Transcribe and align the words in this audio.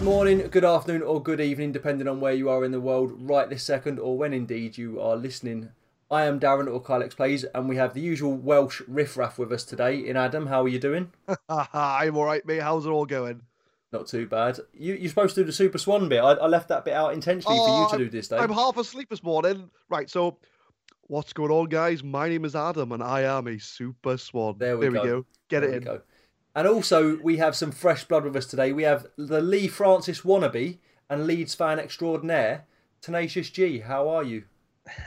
Good 0.00 0.06
morning, 0.06 0.38
good 0.50 0.64
afternoon, 0.64 1.02
or 1.02 1.22
good 1.22 1.42
evening, 1.42 1.72
depending 1.72 2.08
on 2.08 2.20
where 2.20 2.32
you 2.32 2.48
are 2.48 2.64
in 2.64 2.72
the 2.72 2.80
world 2.80 3.12
right 3.20 3.46
this 3.50 3.62
second, 3.62 3.98
or 3.98 4.16
when 4.16 4.32
indeed 4.32 4.78
you 4.78 4.98
are 4.98 5.14
listening. 5.14 5.72
I 6.10 6.24
am 6.24 6.40
Darren 6.40 6.72
or 6.72 6.82
Kylex 6.82 7.14
Plays, 7.14 7.44
and 7.44 7.68
we 7.68 7.76
have 7.76 7.92
the 7.92 8.00
usual 8.00 8.32
Welsh 8.34 8.80
riffraff 8.88 9.38
with 9.38 9.52
us 9.52 9.62
today. 9.62 9.98
In 9.98 10.16
Adam, 10.16 10.46
how 10.46 10.62
are 10.62 10.68
you 10.68 10.78
doing? 10.78 11.12
I'm 11.50 12.16
all 12.16 12.24
right, 12.24 12.44
mate. 12.46 12.62
How's 12.62 12.86
it 12.86 12.88
all 12.88 13.04
going? 13.04 13.42
Not 13.92 14.06
too 14.06 14.26
bad. 14.26 14.58
You, 14.72 14.94
you're 14.94 15.10
supposed 15.10 15.34
to 15.34 15.42
do 15.42 15.46
the 15.46 15.52
Super 15.52 15.76
Swan 15.76 16.08
bit. 16.08 16.20
I, 16.20 16.32
I 16.32 16.46
left 16.46 16.68
that 16.68 16.86
bit 16.86 16.94
out 16.94 17.12
intentionally 17.12 17.58
for 17.58 17.68
you 17.68 17.84
Oh, 17.84 17.88
to 17.92 17.98
do 17.98 18.08
this 18.08 18.28
day. 18.28 18.38
I'm 18.38 18.52
half 18.52 18.78
asleep 18.78 19.10
this 19.10 19.22
morning. 19.22 19.68
Right, 19.90 20.08
so 20.08 20.38
what's 21.08 21.34
going 21.34 21.50
on, 21.50 21.66
guys? 21.66 22.02
My 22.02 22.30
name 22.30 22.46
is 22.46 22.56
Adam, 22.56 22.92
and 22.92 23.02
I 23.02 23.22
am 23.24 23.46
a 23.48 23.58
super 23.58 24.16
swan. 24.16 24.54
There 24.56 24.78
we 24.78 24.88
go. 24.88 25.26
Get 25.50 25.60
There 25.60 25.68
it 25.68 25.70
we 25.72 25.76
in. 25.76 25.82
go. 25.82 26.00
And 26.54 26.66
also, 26.66 27.16
we 27.22 27.36
have 27.36 27.54
some 27.54 27.70
fresh 27.70 28.04
blood 28.04 28.24
with 28.24 28.34
us 28.36 28.46
today. 28.46 28.72
We 28.72 28.82
have 28.82 29.06
the 29.16 29.40
Leigh 29.40 29.68
Francis 29.68 30.22
wannabe 30.22 30.78
and 31.08 31.26
Leeds 31.26 31.54
fan 31.54 31.78
extraordinaire, 31.78 32.64
Tenacious 33.00 33.50
G. 33.50 33.80
How 33.80 34.08
are 34.08 34.24
you? 34.24 34.44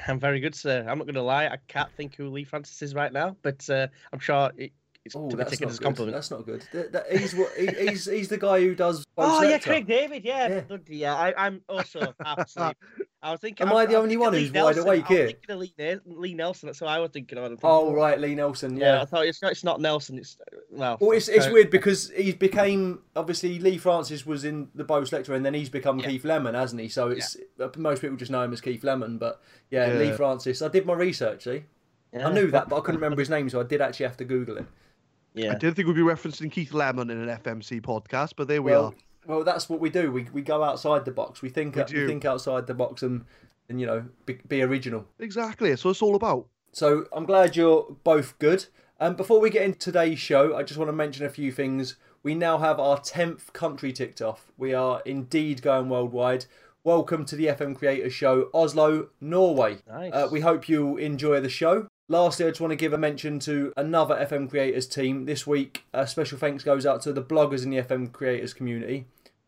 I'm 0.08 0.20
very 0.20 0.40
good, 0.40 0.56
sir. 0.56 0.86
I'm 0.88 0.98
not 0.98 1.06
going 1.06 1.16
to 1.16 1.22
lie. 1.22 1.48
I 1.48 1.58
can't 1.68 1.92
think 1.98 2.16
who 2.16 2.30
Leigh 2.30 2.46
Francis 2.46 2.82
is 2.82 2.96
right 2.96 3.12
now, 3.12 3.36
but 3.42 3.70
uh, 3.70 3.88
I'm 4.12 4.20
sure 4.20 4.52
it's 5.06 5.16
Oh, 5.16 5.30
to 5.30 5.36
be 5.36 5.44
that's 5.44 5.52
taken 5.52 5.66
not 5.66 5.72
as 5.72 5.76
a 5.78 5.80
good. 5.80 5.84
compliment. 5.86 6.16
That's 6.16 6.32
not 6.32 6.46
good. 6.46 6.66
That- 6.72 6.92
that- 6.94 7.12
he's, 7.12 7.36
what, 7.36 7.52
he, 7.58 7.68
he's, 7.90 8.06
he's 8.06 8.28
the 8.30 8.38
guy 8.38 8.62
who 8.62 8.74
does. 8.76 9.04
Oh 9.18 9.44
yeah, 9.44 9.58
Selecta. 9.60 9.64
Craig 9.64 9.86
David. 9.88 10.24
Yeah, 10.26 10.64
Yeah. 10.70 10.78
yeah. 10.88 11.16
I, 11.16 11.46
I'm 11.46 11.62
also 11.70 12.16
half 12.26 12.40
asleep. 12.40 12.76
I 13.22 13.32
was 13.32 13.40
thinking. 13.40 13.68
Am 13.68 13.74
was- 13.74 13.84
I 13.84 13.86
the 13.86 13.94
was 13.96 14.04
only 14.04 14.18
one 14.18 14.34
Lee 14.34 14.40
who's 14.42 14.52
wide 14.52 14.76
Nelson. 14.76 14.84
awake 14.84 15.04
I 15.06 15.08
here? 15.14 15.24
was 15.26 15.34
thinking 15.34 15.52
of 15.52 15.60
Lee, 15.60 16.18
Lee 16.18 16.34
Nelson. 16.34 16.68
That's 16.68 16.82
what 16.82 16.90
I 16.90 17.00
was 17.00 17.12
thinking 17.12 17.38
of. 17.38 17.44
Thinking, 17.46 17.60
Oh, 17.64 17.94
right, 17.94 18.20
Lee 18.20 18.34
Nelson. 18.34 18.76
Yeah, 18.76 18.96
Yeah. 18.96 19.02
I 19.04 19.06
thought 19.06 19.26
it's 19.28 19.42
not. 19.42 19.52
It's 19.52 19.64
not 19.64 19.80
Nelson. 19.82 20.18
It's 20.18 20.36
well. 20.72 20.98
Well, 21.00 21.12
it's, 21.12 21.28
it's 21.28 21.48
weird 21.48 21.70
because 21.70 22.10
he 22.12 22.32
became 22.32 23.02
obviously 23.16 23.60
Leigh 23.60 23.78
Francis 23.78 24.26
was 24.26 24.44
in 24.46 24.70
the 24.74 24.84
Bo 24.84 25.02
Selecta 25.04 25.30
and 25.36 25.46
then 25.46 25.54
he's 25.54 25.70
become 25.70 26.00
Yeah. 26.00 26.08
Keith 26.10 26.26
Lemon, 26.26 26.56
hasn't 26.56 26.82
he? 26.82 26.88
So 26.90 27.10
it's 27.10 27.38
uh, 27.60 27.70
most 27.78 28.02
people 28.02 28.18
just 28.18 28.32
know 28.32 28.42
him 28.42 28.52
as 28.54 28.62
Keith 28.62 28.84
Lemon, 28.84 29.20
but 29.20 29.42
yeah, 29.70 29.88
Leigh 29.94 30.14
Francis. 30.14 30.62
I 30.64 30.70
did 30.70 30.86
my 30.88 30.94
research. 30.94 31.44
See, 31.44 31.66
yeah, 32.14 32.28
I 32.28 32.32
knew 32.34 32.50
that, 32.52 32.68
but 32.70 32.78
I 32.78 32.82
couldn't 32.82 33.00
remember 33.00 33.22
his 33.22 33.30
name, 33.30 33.48
so 33.50 33.60
I 33.60 33.64
did 33.64 33.80
actually 33.82 34.08
have 34.08 34.18
to 34.18 34.26
Google 34.26 34.58
it. 34.58 34.66
I 35.36 35.40
Yeah. 35.40 35.56
didn't 35.58 35.76
think 35.76 35.88
we'd 35.88 35.96
be 35.96 36.02
referencing 36.02 36.52
Keith 36.52 36.74
Lemon 36.74 37.10
in 37.10 37.18
an 37.18 37.30
FMC 37.30 37.82
podcast, 37.82 38.34
but 38.38 38.48
there 38.48 38.62
we 38.62 38.72
well, 38.72 38.86
are. 38.86 38.94
well, 39.26 39.44
that's 39.44 39.68
what 39.70 39.80
we 39.80 39.90
do. 39.90 40.12
We 40.12 40.28
we 40.34 40.42
go 40.42 40.64
outside 40.64 41.06
the 41.06 41.12
box. 41.12 41.42
We 41.42 41.50
think 41.50 41.76
We 41.76 41.84
we, 41.84 42.08
think 42.08 42.26
outside 42.26 42.68
the 42.68 42.74
box 42.74 43.02
and 43.04 43.26
and 43.70 43.80
you 43.80 43.88
know 43.88 44.06
be, 44.26 44.40
be 44.48 44.62
original. 44.62 45.06
Exactly. 45.20 45.70
That's 45.70 45.84
what 45.84 45.92
it's 45.92 46.02
all 46.02 46.16
about. 46.16 46.48
So 46.72 47.06
I'm 47.12 47.26
glad 47.26 47.56
you're 47.56 47.96
both 48.04 48.38
good. 48.40 48.66
Um, 49.00 49.16
before 49.16 49.40
we 49.40 49.50
get 49.50 49.64
into 49.64 49.80
today's 49.80 50.20
show, 50.20 50.56
I 50.56 50.64
just 50.64 50.78
want 50.78 50.90
to 50.90 50.94
mention 50.94 51.26
a 51.26 51.30
few 51.30 51.52
things. 51.52 51.96
We 52.22 52.36
now 52.36 52.58
have 52.60 52.80
our 52.80 53.00
10th 53.00 53.52
country 53.52 53.92
ticked 53.92 54.22
off. 54.22 54.52
We 54.58 54.74
are 54.74 55.02
indeed 55.06 55.62
going 55.62 55.90
worldwide. 55.90 56.46
Welcome 56.86 57.26
to 57.26 57.36
the 57.36 57.48
FM 57.48 57.76
Creator 57.76 58.10
Show, 58.10 58.50
Oslo, 58.54 59.10
Norway. 59.20 59.80
Nice. 59.88 60.14
Uh, 60.14 60.28
we 60.32 60.40
hope 60.42 60.70
you 60.70 60.98
enjoy 60.98 61.42
the 61.42 61.50
show. 61.50 61.88
Lastly, 62.10 62.46
I 62.46 62.50
just 62.50 62.60
want 62.60 62.72
to 62.72 62.76
give 62.76 62.92
a 62.92 62.98
mention 62.98 63.40
to 63.40 63.72
another 63.78 64.16
FM 64.16 64.50
Creators 64.50 64.88
team. 64.88 65.24
This 65.24 65.48
week, 65.48 65.86
a 65.94 66.06
special 66.06 66.38
thanks 66.38 66.62
goes 66.62 66.86
out 66.86 67.02
to 67.04 67.14
the 67.14 67.24
bloggers 67.24 67.64
in 67.64 67.70
the 67.70 67.78
FM 67.78 68.12
Creators 68.12 68.54
community. 68.54 69.06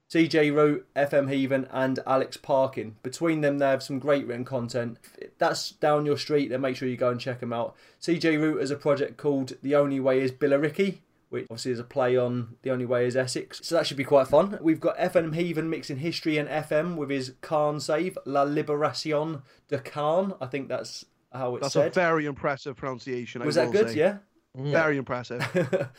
CJ 0.09 0.56
Root, 0.56 0.88
FM 0.95 1.28
Heaven, 1.28 1.67
and 1.70 2.00
Alex 2.08 2.38
Parkin. 2.38 2.95
Between 3.03 3.42
them, 3.42 3.58
they 3.58 3.66
have 3.66 3.84
some 3.84 4.00
great 4.00 4.25
written 4.25 4.45
content. 4.45 5.00
If 5.17 5.38
that's 5.38 5.72
down 5.72 6.06
your 6.06 6.17
street, 6.17 6.47
then 6.47 6.62
make 6.62 6.78
sure 6.78 6.88
you 6.88 6.95
go 6.95 7.09
and 7.09 7.20
check 7.20 7.42
them 7.42 7.52
out. 7.52 7.75
CJ 8.02 8.39
Root 8.39 8.62
has 8.62 8.72
a 8.72 8.78
project 8.78 9.17
called 9.17 9.58
The 9.62 9.75
Only 9.75 10.00
Way 10.00 10.22
is 10.22 10.31
Billericay, 10.31 11.00
which 11.28 11.47
obviously 11.50 11.74
is 11.74 11.80
a 11.80 11.84
play 11.84 12.16
on 12.16 12.56
The 12.62 12.72
Only 12.72 12.85
Way 12.85 13.06
is 13.06 13.18
Essex. 13.18 13.59
So 13.63 13.75
that 13.75 13.85
should 13.85 13.97
be 13.97 14.06
quite 14.06 14.30
fun. 14.30 14.59
We've 14.62 14.80
got 14.80 14.97
FM 14.97 15.35
Heaven 15.35 15.69
mixing 15.69 15.97
history 15.97 16.38
and 16.38 16.47
FM 16.47 16.96
with 16.96 17.09
his 17.09 17.34
Khan 17.41 17.81
save, 17.81 18.18
La 18.24 18.46
Liberacion 18.46 19.41
de 19.68 19.80
Khan. 19.80 20.35
I 20.40 20.46
think 20.46 20.69
that's 20.69 21.03
how 21.35 21.56
it's 21.56 21.73
That's 21.73 21.75
a 21.75 21.90
very 21.90 22.25
impressive 22.25 22.75
pronunciation. 22.75 23.41
I 23.41 23.46
Was 23.46 23.56
that 23.56 23.72
good? 23.72 23.90
say. 23.90 23.96
Yeah. 23.96 24.18
Very 24.56 24.97
impressive. 24.97 25.41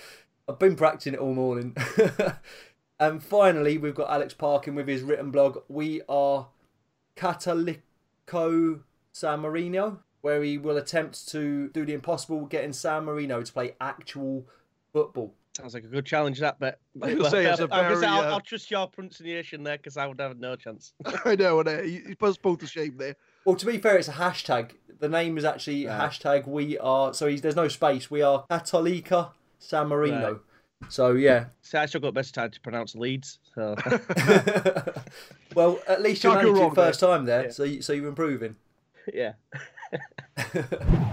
I've 0.49 0.59
been 0.59 0.77
practicing 0.77 1.15
it 1.15 1.21
all 1.21 1.35
morning. 1.35 1.77
and 3.01 3.23
finally, 3.23 3.79
we've 3.79 3.95
got 3.95 4.11
Alex 4.11 4.33
Parkin 4.35 4.75
with 4.75 4.89
his 4.89 5.03
written 5.03 5.31
blog. 5.31 5.59
We 5.69 6.03
are 6.09 6.49
Catalico 7.17 8.81
San 9.13 9.41
Marino, 9.41 10.01
where 10.21 10.43
he 10.43 10.59
will 10.59 10.77
attempt 10.77 11.29
to 11.29 11.69
do 11.69 11.85
the 11.85 11.95
impossible, 11.95 12.47
getting 12.47 12.73
San 12.73 13.05
Marino 13.05 13.43
to 13.43 13.53
play 13.53 13.75
actual 13.81 14.47
football. 14.93 15.35
Sounds 15.57 15.73
like 15.73 15.85
a 15.85 15.89
good 15.89 16.05
challenge, 16.05 16.41
that. 16.41 16.59
But 16.59 16.81
I 17.03 17.15
was 17.15 17.17
gonna 17.17 17.31
say, 17.31 17.47
it's 17.47 17.61
a 17.61 17.63
I'm 17.65 17.69
gonna 17.69 17.95
say, 17.95 18.01
very, 18.03 18.13
I'll, 18.13 18.21
uh, 18.21 18.35
I'll 18.35 18.41
trust 18.41 18.71
your 18.71 18.87
pronunciation 18.89 19.63
there 19.63 19.79
because 19.79 19.97
I 19.97 20.07
would 20.07 20.21
have 20.21 20.39
no 20.39 20.55
chance. 20.55 20.93
I 21.25 21.35
know, 21.35 21.61
and 21.61 21.69
uh, 21.69 21.81
he, 21.81 22.03
he 22.09 22.15
puts 22.15 22.37
both 22.37 22.59
to 22.59 22.67
shame 22.67 22.97
there. 22.99 23.17
Well, 23.47 23.57
to 23.57 23.65
be 23.65 23.79
fair, 23.79 23.97
it's 23.97 24.09
a 24.09 24.13
hashtag. 24.13 24.73
The 24.99 25.09
name 25.09 25.37
is 25.39 25.45
actually 25.45 25.85
hashtag 25.85 26.47
We 26.47 26.79
Are. 26.79 27.13
So 27.13 27.27
he's, 27.27 27.43
there's 27.43 27.57
no 27.57 27.69
space. 27.69 28.11
We 28.11 28.23
are 28.23 28.45
Catolica 28.51 29.31
San 29.59 29.89
Marino. 29.89 30.41
So 30.89 31.13
yeah. 31.13 31.47
See, 31.63 31.79
I 31.79 31.87
struggle 31.87 32.09
at 32.09 32.15
best 32.15 32.35
time 32.35 32.51
to 32.51 32.61
pronounce 32.61 32.95
Leeds. 32.95 33.39
So 33.55 33.75
well, 35.55 35.79
at 35.89 36.03
least 36.03 36.23
you 36.25 36.31
Can't 36.31 36.43
go 36.43 36.49
managed 36.49 36.59
it 36.59 36.65
wrong 36.67 36.75
first 36.75 37.01
time 37.01 37.25
there, 37.25 37.45
Yeah. 37.45 37.51
so 37.51 37.65
you, 37.65 37.83
so 37.83 37.93
you're 37.93 38.09
improving. 38.09 38.57
yeah. 39.15 39.33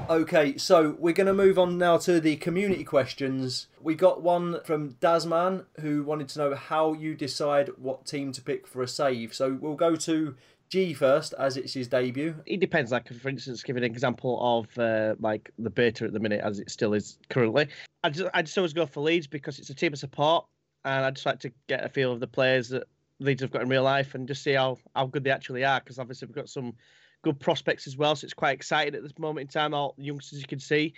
Okay, 0.10 0.58
so 0.58 0.98
we're 1.00 1.14
going 1.14 1.28
to 1.28 1.34
move 1.34 1.58
on 1.58 1.78
now 1.78 1.98
to 2.00 2.20
the 2.20 2.36
community 2.36 2.84
questions. 2.84 3.68
We 3.82 3.96
got 3.96 4.22
one 4.22 4.62
from 4.66 4.96
Dasman 4.96 5.64
who 5.80 6.04
wanted 6.04 6.28
to 6.30 6.40
know 6.40 6.56
how 6.56 6.92
you 6.94 7.16
decide 7.16 7.70
what 7.78 8.06
team 8.06 8.34
to 8.34 8.42
pick 8.42 8.68
for 8.68 8.82
a 8.82 8.88
save. 8.88 9.34
So 9.34 9.58
we'll 9.60 9.76
go 9.76 9.96
to 9.96 10.36
G 10.74 10.92
first, 10.96 11.36
as 11.38 11.56
it's 11.56 11.72
his 11.72 11.88
debut. 11.88 12.34
It 12.48 12.60
depends. 12.60 12.92
Like, 12.92 13.08
for 13.08 13.30
instance, 13.30 13.62
give 13.62 13.78
an 13.78 13.84
example 13.84 14.40
of 14.42 14.76
uh, 14.80 15.14
like 15.20 15.52
the 15.60 15.70
beta 15.70 16.04
at 16.06 16.14
the 16.14 16.20
minute, 16.20 16.42
as 16.44 16.60
it 16.60 16.72
still 16.72 16.96
is 16.96 17.20
currently. 17.30 17.68
I 18.04 18.10
just, 18.10 18.28
I 18.34 18.42
just 18.42 18.58
always 18.58 18.74
go 18.74 18.88
for 18.88 19.02
Leeds 19.02 19.28
because 19.28 19.60
it's 19.60 19.70
a 19.70 19.76
team 19.76 19.94
of 19.94 20.00
support, 20.00 20.48
and 20.84 21.06
I 21.06 21.12
just 21.12 21.28
like 21.28 21.40
to 21.42 21.52
get 21.68 21.84
a 21.86 21.90
feel 21.90 22.12
of 22.12 22.20
the 22.20 22.26
players 22.26 22.70
that 22.70 22.86
Leeds 23.20 23.44
have 23.44 23.52
got 23.52 23.62
in 23.62 23.70
real 23.70 23.84
life 23.84 24.16
and 24.16 24.28
just 24.28 24.42
see 24.42 24.54
how, 24.54 24.80
how 24.96 25.06
good 25.06 25.24
they 25.24 25.30
actually 25.30 25.64
are. 25.64 25.80
Because 25.80 26.00
obviously 26.00 26.26
we've 26.26 26.34
got 26.36 26.50
some 26.50 26.74
good 27.22 27.40
prospects 27.40 27.86
as 27.86 27.96
well, 27.96 28.16
so 28.16 28.26
it's 28.26 28.34
quite 28.34 28.56
exciting 28.56 28.96
at 28.96 29.04
this 29.04 29.14
moment 29.20 29.42
in 29.42 29.48
time. 29.50 29.76
All 29.76 29.94
youngsters 30.00 30.40
you 30.40 30.48
can 30.48 30.60
see 30.60 30.96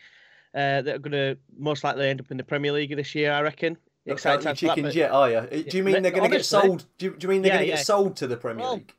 uh, 0.53 0.84
that 0.84 0.96
are 0.96 1.00
going 1.00 1.12
to 1.12 1.38
most 1.59 1.84
likely 1.84 2.08
end 2.08 2.22
up 2.22 2.31
in 2.31 2.38
the 2.38 2.46
Premier 2.46 2.72
League 2.72 2.96
this 2.96 3.14
year, 3.14 3.34
I 3.34 3.41
reckon. 3.41 3.78
Not 4.06 4.14
Exciting 4.14 4.41
counting 4.46 4.46
times 4.46 4.59
for 4.62 4.66
that, 4.68 4.75
chickens 4.75 4.88
but- 4.94 4.96
yet, 4.96 5.12
are 5.12 5.30
you? 5.58 5.64
Do 5.69 5.75
you 5.78 5.84
mean 5.84 6.02
they're 6.02 6.12
going 6.14 6.31
to 6.31 6.38
get 6.38 6.46
sold? 6.46 6.85
Do 6.97 7.08
you, 7.08 7.12
do 7.18 7.25
you 7.25 7.30
mean 7.30 7.41
they're 7.41 7.52
Yeah, 7.52 7.58
going 7.58 7.66
to 7.66 7.69
yeah. 7.72 7.75
get 7.75 7.85
sold 7.85 8.16
to 8.18 8.28
the 8.28 8.38
Premier 8.38 8.66
League? 8.69 8.94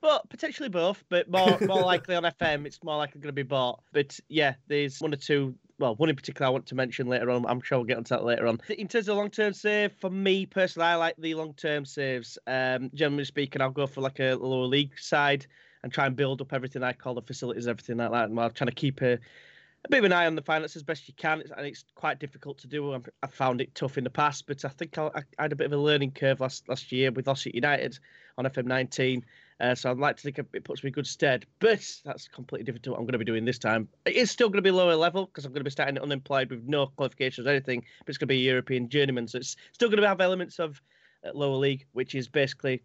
But 0.00 0.28
potentially 0.30 0.68
both, 0.70 1.04
but 1.10 1.30
more 1.30 1.58
more 1.60 1.82
likely 1.82 2.14
on 2.14 2.22
FM, 2.22 2.64
it's 2.66 2.82
more 2.82 2.96
likely 2.96 3.20
going 3.20 3.28
to 3.28 3.32
be 3.34 3.42
bought. 3.42 3.82
But 3.92 4.18
yeah, 4.28 4.54
there's 4.68 5.00
one 5.00 5.12
or 5.12 5.16
two. 5.16 5.54
Well, 5.78 5.94
one 5.96 6.10
in 6.10 6.16
particular 6.16 6.46
I 6.46 6.50
want 6.50 6.66
to 6.66 6.74
mention 6.74 7.06
later 7.06 7.30
on. 7.30 7.46
I'm 7.46 7.60
sure 7.62 7.78
we'll 7.78 7.86
get 7.86 7.96
onto 7.96 8.10
that 8.14 8.24
later 8.24 8.46
on. 8.46 8.60
In 8.68 8.86
terms 8.88 9.08
of 9.08 9.16
long 9.16 9.30
term 9.30 9.52
save, 9.52 9.92
for 9.92 10.10
me 10.10 10.46
personally, 10.46 10.88
I 10.88 10.94
like 10.96 11.16
the 11.18 11.34
long 11.34 11.54
term 11.54 11.84
saves. 11.84 12.38
Um, 12.46 12.90
generally 12.94 13.24
speaking, 13.24 13.60
I'll 13.62 13.70
go 13.70 13.86
for 13.86 14.00
like 14.00 14.20
a 14.20 14.34
lower 14.34 14.66
league 14.66 14.98
side 14.98 15.46
and 15.82 15.92
try 15.92 16.06
and 16.06 16.14
build 16.16 16.42
up 16.42 16.52
everything 16.52 16.82
I 16.82 16.92
call 16.92 17.14
the 17.14 17.22
facilities, 17.22 17.66
everything 17.66 17.96
like 17.96 18.10
that. 18.12 18.24
And 18.24 18.36
while 18.36 18.50
trying 18.50 18.68
to 18.68 18.74
keep 18.74 19.00
a, 19.00 19.14
a 19.14 19.88
bit 19.88 20.00
of 20.00 20.04
an 20.04 20.12
eye 20.12 20.26
on 20.26 20.34
the 20.34 20.42
finances 20.42 20.76
as 20.76 20.82
best 20.82 21.08
you 21.08 21.14
can, 21.14 21.40
It's- 21.40 21.56
and 21.56 21.66
it's 21.66 21.84
quite 21.94 22.20
difficult 22.20 22.58
to 22.58 22.66
do. 22.66 22.92
I've, 22.92 23.08
I 23.22 23.26
found 23.28 23.62
it 23.62 23.74
tough 23.74 23.96
in 23.96 24.04
the 24.04 24.10
past, 24.10 24.46
but 24.46 24.62
I 24.64 24.68
think 24.68 24.98
I, 24.98 25.10
I 25.38 25.42
had 25.42 25.52
a 25.52 25.56
bit 25.56 25.64
of 25.66 25.72
a 25.72 25.78
learning 25.78 26.10
curve 26.12 26.40
last 26.40 26.68
last 26.68 26.92
year 26.92 27.10
with 27.10 27.26
Ossett 27.28 27.54
United 27.54 27.98
on 28.36 28.44
FM19. 28.44 29.22
Uh, 29.60 29.74
so 29.74 29.90
I'd 29.90 29.98
like 29.98 30.16
to 30.16 30.22
think 30.22 30.38
it 30.38 30.64
puts 30.64 30.82
me 30.82 30.88
in 30.88 30.94
good 30.94 31.06
stead, 31.06 31.44
but 31.58 31.86
that's 32.04 32.26
completely 32.28 32.64
different 32.64 32.82
to 32.84 32.90
what 32.90 32.98
I'm 32.98 33.04
going 33.04 33.12
to 33.12 33.18
be 33.18 33.24
doing 33.24 33.44
this 33.44 33.58
time. 33.58 33.88
It 34.06 34.14
is 34.14 34.30
still 34.30 34.48
going 34.48 34.58
to 34.58 34.62
be 34.62 34.70
lower 34.70 34.96
level 34.96 35.26
because 35.26 35.44
I'm 35.44 35.52
going 35.52 35.60
to 35.60 35.64
be 35.64 35.70
starting 35.70 35.98
unemployed 35.98 36.50
with 36.50 36.64
no 36.66 36.86
qualifications 36.86 37.46
or 37.46 37.50
anything, 37.50 37.84
but 38.00 38.08
it's 38.08 38.18
going 38.18 38.28
to 38.28 38.34
be 38.34 38.40
a 38.40 38.50
European 38.50 38.88
journeyman. 38.88 39.28
So 39.28 39.38
it's 39.38 39.56
still 39.72 39.90
going 39.90 40.00
to 40.00 40.08
have 40.08 40.20
elements 40.20 40.58
of 40.58 40.80
uh, 41.26 41.30
lower 41.34 41.56
league, 41.56 41.84
which 41.92 42.14
is 42.14 42.26
basically 42.26 42.82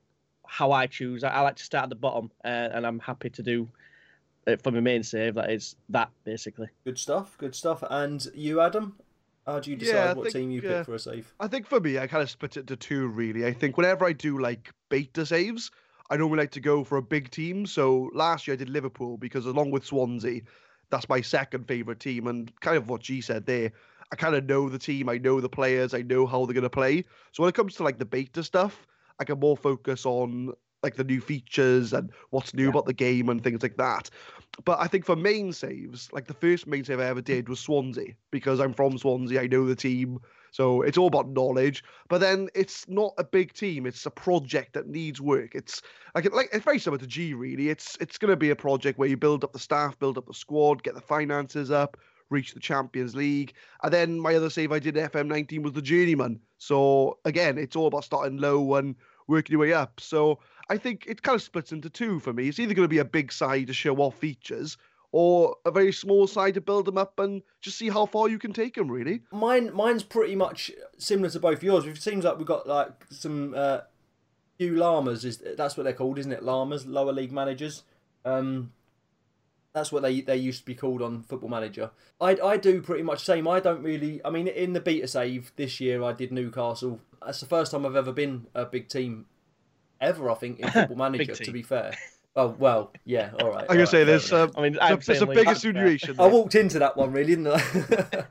how 0.47 0.73
I 0.73 0.87
choose. 0.87 1.23
I, 1.23 1.29
I 1.29 1.41
like 1.41 1.55
to 1.55 1.63
start 1.63 1.83
at 1.83 1.89
the 1.89 1.95
bottom, 1.95 2.29
uh, 2.43 2.69
and 2.73 2.85
I'm 2.85 2.99
happy 2.99 3.29
to 3.29 3.41
do 3.41 3.69
uh, 4.45 4.57
for 4.57 4.71
my 4.71 4.81
main 4.81 5.03
save. 5.03 5.35
That 5.35 5.51
is 5.51 5.77
that 5.89 6.09
basically. 6.25 6.67
Good 6.83 6.99
stuff, 6.99 7.37
good 7.37 7.55
stuff. 7.55 7.83
And 7.89 8.25
you, 8.33 8.59
Adam? 8.59 8.97
How 9.45 9.59
do 9.59 9.69
you 9.69 9.77
decide 9.77 9.93
Yeah, 9.93 10.13
what 10.13 10.23
think, 10.23 10.33
team 10.33 10.51
you 10.51 10.59
uh, 10.59 10.77
pick 10.79 10.85
for 10.87 10.95
a 10.95 10.99
save? 10.99 11.33
I 11.39 11.47
think 11.47 11.67
for 11.67 11.79
me, 11.79 11.99
I 11.99 12.07
kind 12.07 12.23
of 12.23 12.29
split 12.29 12.57
it 12.57 12.61
into 12.61 12.75
two, 12.75 13.07
really. 13.07 13.45
I 13.45 13.53
think 13.53 13.77
whenever 13.77 14.03
I 14.03 14.11
do 14.11 14.39
like 14.39 14.73
beta 14.89 15.25
saves, 15.25 15.69
I 16.09 16.17
normally 16.17 16.39
like 16.39 16.51
to 16.51 16.59
go 16.59 16.83
for 16.83 16.97
a 16.97 17.01
big 17.01 17.31
team. 17.31 17.65
So 17.65 18.09
last 18.13 18.47
year 18.47 18.53
I 18.53 18.57
did 18.57 18.69
Liverpool 18.69 19.17
because 19.17 19.45
along 19.45 19.71
with 19.71 19.85
Swansea, 19.85 20.41
that's 20.89 21.09
my 21.09 21.21
second 21.21 21.67
favourite 21.67 21.99
team. 21.99 22.27
And 22.27 22.51
kind 22.61 22.77
of 22.77 22.89
what 22.89 23.01
G 23.01 23.21
said 23.21 23.45
there, 23.45 23.71
I 24.11 24.15
kind 24.15 24.35
of 24.35 24.45
know 24.45 24.69
the 24.69 24.77
team, 24.77 25.09
I 25.09 25.17
know 25.17 25.41
the 25.41 25.49
players, 25.49 25.93
I 25.93 26.01
know 26.03 26.27
how 26.27 26.45
they're 26.45 26.53
going 26.53 26.63
to 26.63 26.69
play. 26.69 27.03
So 27.31 27.41
when 27.41 27.49
it 27.49 27.55
comes 27.55 27.75
to 27.75 27.83
like 27.83 27.97
the 27.97 28.05
beta 28.05 28.43
stuff, 28.43 28.85
I 29.19 29.23
can 29.23 29.39
more 29.39 29.57
focus 29.57 30.05
on 30.05 30.53
like 30.83 30.95
the 30.95 31.03
new 31.03 31.19
features 31.19 31.93
and 31.93 32.11
what's 32.29 32.53
new 32.53 32.65
Yeah. 32.65 32.69
about 32.69 32.85
the 32.85 32.93
game 32.93 33.29
and 33.29 33.43
things 33.43 33.63
like 33.63 33.77
that. 33.77 34.09
But 34.63 34.79
I 34.79 34.87
think 34.87 35.05
for 35.05 35.15
main 35.15 35.51
saves, 35.51 36.13
like 36.13 36.27
the 36.27 36.33
first 36.35 36.67
main 36.67 36.83
save 36.83 36.99
I 36.99 37.05
ever 37.05 37.21
did 37.21 37.49
was 37.49 37.59
Swansea 37.59 38.13
because 38.29 38.59
I'm 38.59 38.73
from 38.73 38.97
Swansea, 38.99 39.41
I 39.41 39.47
know 39.47 39.65
the 39.65 39.75
team. 39.75 40.19
So 40.55 40.83
it's 40.83 40.97
all 40.97 41.07
about 41.07 41.27
knowledge. 41.27 41.83
But 42.07 42.21
then 42.21 42.47
it's 42.55 42.87
not 42.87 43.13
a 43.17 43.25
big 43.25 43.51
team. 43.51 43.85
It's 43.85 44.05
a 44.05 44.09
project 44.09 44.71
that 44.73 44.87
needs 44.87 45.19
work. 45.19 45.53
It's 45.53 45.81
like 46.15 46.33
like 46.33 46.47
it's 46.53 46.63
very 46.63 46.79
similar 46.79 46.99
to 46.99 47.07
G. 47.07 47.33
Really, 47.33 47.67
it's 47.67 47.97
it's 47.99 48.17
going 48.17 48.31
to 48.31 48.37
be 48.37 48.51
a 48.51 48.55
project 48.55 48.97
where 48.97 49.09
you 49.09 49.17
build 49.17 49.43
up 49.43 49.51
the 49.51 49.59
staff, 49.59 49.99
build 49.99 50.17
up 50.17 50.27
the 50.27 50.33
squad, 50.33 50.81
get 50.81 50.95
the 50.95 51.01
finances 51.01 51.71
up, 51.71 51.97
reach 52.29 52.53
the 52.53 52.61
Champions 52.61 53.17
League. 53.17 53.53
And 53.83 53.91
then 53.91 54.17
my 54.17 54.33
other 54.35 54.49
save 54.49 54.71
I 54.71 54.79
did 54.79 54.95
FM19 54.95 55.61
was 55.61 55.73
the 55.73 55.81
Journeyman. 55.81 56.39
So 56.57 57.17
again, 57.25 57.57
it's 57.57 57.75
all 57.75 57.87
about 57.87 58.05
starting 58.05 58.37
low 58.37 58.75
and 58.75 58.95
working 59.27 59.51
your 59.51 59.59
way 59.59 59.73
up. 59.73 59.99
So 59.99 60.39
I 60.69 60.77
think 60.77 61.03
it 61.05 61.21
kind 61.21 61.35
of 61.35 61.41
splits 61.41 61.73
into 61.73 61.89
two 61.89 62.21
for 62.21 62.31
me. 62.31 62.47
It's 62.47 62.59
either 62.59 62.73
going 62.73 62.85
to 62.85 62.95
be 62.95 62.99
a 62.99 63.05
big 63.05 63.33
side 63.33 63.67
to 63.67 63.73
show 63.73 63.97
off 63.97 64.15
features 64.15 64.77
or 65.17 65.55
a 65.63 65.71
very 65.71 65.93
small 65.93 66.27
side 66.27 66.53
to 66.55 66.59
build 66.59 66.83
them 66.83 66.97
up 66.97 67.17
and 67.19 67.41
just 67.61 67.77
see 67.77 67.87
how 67.87 68.05
far 68.05 68.27
you 68.27 68.37
can 68.37 68.51
take 68.51 68.75
them. 68.75 68.91
Really, 68.91 69.21
mine 69.31 69.73
mine's 69.73 70.03
pretty 70.03 70.35
much 70.35 70.69
similar 70.97 71.29
to 71.29 71.39
both 71.39 71.63
yours. 71.63 71.85
It 71.85 72.01
seems 72.01 72.25
like 72.25 72.37
we've 72.37 72.45
got 72.45 72.67
like 72.67 72.89
some 73.11 73.53
uh, 73.55 73.79
few 74.57 74.75
llamas. 74.75 75.23
Is 75.23 75.41
that's 75.55 75.77
what 75.77 75.85
they're 75.85 75.93
called, 75.93 76.19
isn't 76.19 76.33
it? 76.33 76.43
Llamas, 76.43 76.85
lower 76.85 77.13
league 77.13 77.31
managers. 77.31 77.83
Um, 78.25 78.73
that's 79.71 79.89
what 79.89 80.03
they 80.03 80.19
they 80.19 80.35
used 80.35 80.59
to 80.59 80.65
be 80.65 80.75
called 80.75 81.01
on 81.01 81.23
Football 81.23 81.49
Manager. 81.49 81.91
I 82.19 82.37
I 82.43 82.57
do 82.57 82.81
pretty 82.81 83.03
much 83.03 83.19
the 83.19 83.35
same. 83.35 83.47
I 83.47 83.61
don't 83.61 83.83
really. 83.83 84.19
I 84.25 84.29
mean, 84.29 84.49
in 84.49 84.73
the 84.73 84.81
beta 84.81 85.07
save 85.07 85.53
this 85.55 85.79
year, 85.79 86.03
I 86.03 86.11
did 86.11 86.33
Newcastle. 86.33 86.99
That's 87.25 87.39
the 87.39 87.45
first 87.45 87.71
time 87.71 87.85
I've 87.85 87.95
ever 87.95 88.11
been 88.11 88.47
a 88.53 88.65
big 88.65 88.89
team 88.89 89.27
ever. 90.01 90.29
I 90.29 90.33
think 90.33 90.59
in 90.59 90.69
Football 90.71 90.97
Manager. 90.97 91.35
to 91.35 91.51
be 91.53 91.61
fair. 91.61 91.93
Oh 92.37 92.53
well, 92.59 92.91
yeah, 93.05 93.31
all 93.39 93.51
right. 93.51 93.65
I'm 93.69 93.77
gonna 93.77 93.87
say 93.87 94.03
there's. 94.03 94.33
Uh, 94.33 94.49
I 94.57 94.61
mean, 94.61 94.77
it's 94.81 95.07
a, 95.07 95.23
a 95.23 95.25
big 95.25 95.47
insinuation. 95.47 96.19
I 96.19 96.27
walked 96.27 96.55
into 96.55 96.79
that 96.79 96.97
one 96.97 97.13
really, 97.13 97.37
didn't 97.37 97.47
I? 97.47 98.25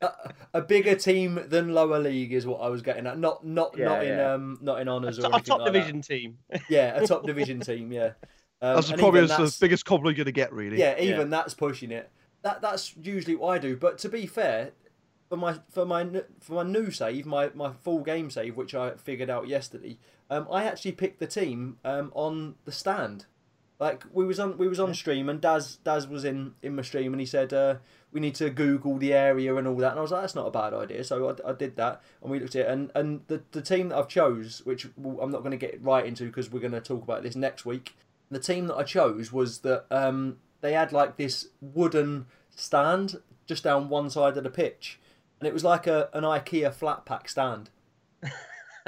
a, 0.00 0.10
a, 0.54 0.62
bigger 0.62 0.94
team 0.94 1.40
than 1.48 1.74
lower 1.74 1.98
league 1.98 2.32
is 2.32 2.46
what 2.46 2.60
I 2.60 2.68
was 2.68 2.82
getting 2.82 3.08
at. 3.08 3.18
Not 3.18 3.44
not 3.44 3.76
yeah, 3.76 3.84
not 3.84 4.06
yeah. 4.06 4.12
in 4.12 4.20
um 4.20 4.58
not 4.62 4.80
in 4.80 4.86
honors 4.86 5.18
or 5.18 5.26
anything. 5.26 5.40
a 5.40 5.42
top 5.42 5.58
like 5.60 5.72
division 5.72 5.96
that. 5.96 6.06
team. 6.06 6.38
yeah, 6.68 7.02
a 7.02 7.06
top 7.06 7.22
division 7.26 7.58
team. 7.58 7.90
Yeah. 7.90 8.12
Um, 8.62 8.76
that's 8.76 8.92
probably 8.92 9.26
the 9.26 9.56
biggest 9.60 9.84
compliment 9.84 10.16
you're 10.16 10.24
gonna 10.24 10.32
get, 10.32 10.52
really. 10.52 10.78
Yeah, 10.78 10.96
even 11.00 11.18
yeah. 11.18 11.24
that's 11.24 11.54
pushing 11.54 11.90
it. 11.90 12.10
That 12.42 12.62
that's 12.62 12.94
usually 13.02 13.34
what 13.34 13.56
I 13.56 13.58
do. 13.58 13.76
But 13.76 13.98
to 13.98 14.08
be 14.08 14.26
fair, 14.26 14.70
for 15.28 15.36
my 15.36 15.56
for 15.68 15.84
my 15.84 16.06
for 16.38 16.52
my 16.52 16.62
new 16.62 16.92
save, 16.92 17.26
my, 17.26 17.50
my 17.54 17.72
full 17.72 18.04
game 18.04 18.30
save, 18.30 18.56
which 18.56 18.72
I 18.76 18.92
figured 18.92 19.30
out 19.30 19.48
yesterday, 19.48 19.98
um, 20.30 20.46
I 20.48 20.62
actually 20.62 20.92
picked 20.92 21.18
the 21.18 21.26
team 21.26 21.78
um, 21.84 22.12
on 22.14 22.54
the 22.64 22.72
stand. 22.72 23.26
Like 23.80 24.04
we 24.12 24.26
was 24.26 24.40
on 24.40 24.58
we 24.58 24.66
was 24.66 24.80
on 24.80 24.92
stream 24.92 25.28
and 25.28 25.40
Daz 25.40 25.76
Daz 25.84 26.08
was 26.08 26.24
in 26.24 26.54
in 26.62 26.74
my 26.74 26.82
stream 26.82 27.12
and 27.12 27.20
he 27.20 27.26
said 27.26 27.52
uh, 27.52 27.76
we 28.10 28.20
need 28.20 28.34
to 28.36 28.50
Google 28.50 28.98
the 28.98 29.12
area 29.12 29.54
and 29.54 29.68
all 29.68 29.76
that 29.76 29.92
and 29.92 30.00
I 30.00 30.02
was 30.02 30.10
like 30.10 30.22
that's 30.22 30.34
not 30.34 30.48
a 30.48 30.50
bad 30.50 30.74
idea 30.74 31.04
so 31.04 31.28
I, 31.28 31.50
I 31.50 31.52
did 31.52 31.76
that 31.76 32.02
and 32.20 32.30
we 32.30 32.40
looked 32.40 32.56
at 32.56 32.66
it 32.66 32.70
and 32.72 32.90
and 32.96 33.20
the 33.28 33.42
the 33.52 33.62
team 33.62 33.90
that 33.90 33.98
I've 33.98 34.08
chose 34.08 34.62
which 34.64 34.86
I'm 34.96 35.30
not 35.30 35.40
going 35.40 35.52
to 35.52 35.56
get 35.56 35.80
right 35.80 36.04
into 36.04 36.24
because 36.26 36.50
we're 36.50 36.58
going 36.58 36.72
to 36.72 36.80
talk 36.80 37.02
about 37.02 37.22
this 37.22 37.36
next 37.36 37.64
week. 37.64 37.94
The 38.30 38.40
team 38.40 38.66
that 38.66 38.76
I 38.76 38.82
chose 38.82 39.32
was 39.32 39.60
that 39.60 39.86
um, 39.90 40.38
they 40.60 40.72
had 40.72 40.92
like 40.92 41.16
this 41.16 41.48
wooden 41.60 42.26
stand 42.50 43.20
just 43.46 43.62
down 43.62 43.88
one 43.88 44.10
side 44.10 44.36
of 44.36 44.42
the 44.42 44.50
pitch 44.50 44.98
and 45.40 45.46
it 45.46 45.54
was 45.54 45.62
like 45.62 45.86
a 45.86 46.10
an 46.12 46.24
IKEA 46.24 46.74
flat 46.74 47.04
pack 47.06 47.28
stand. 47.28 47.70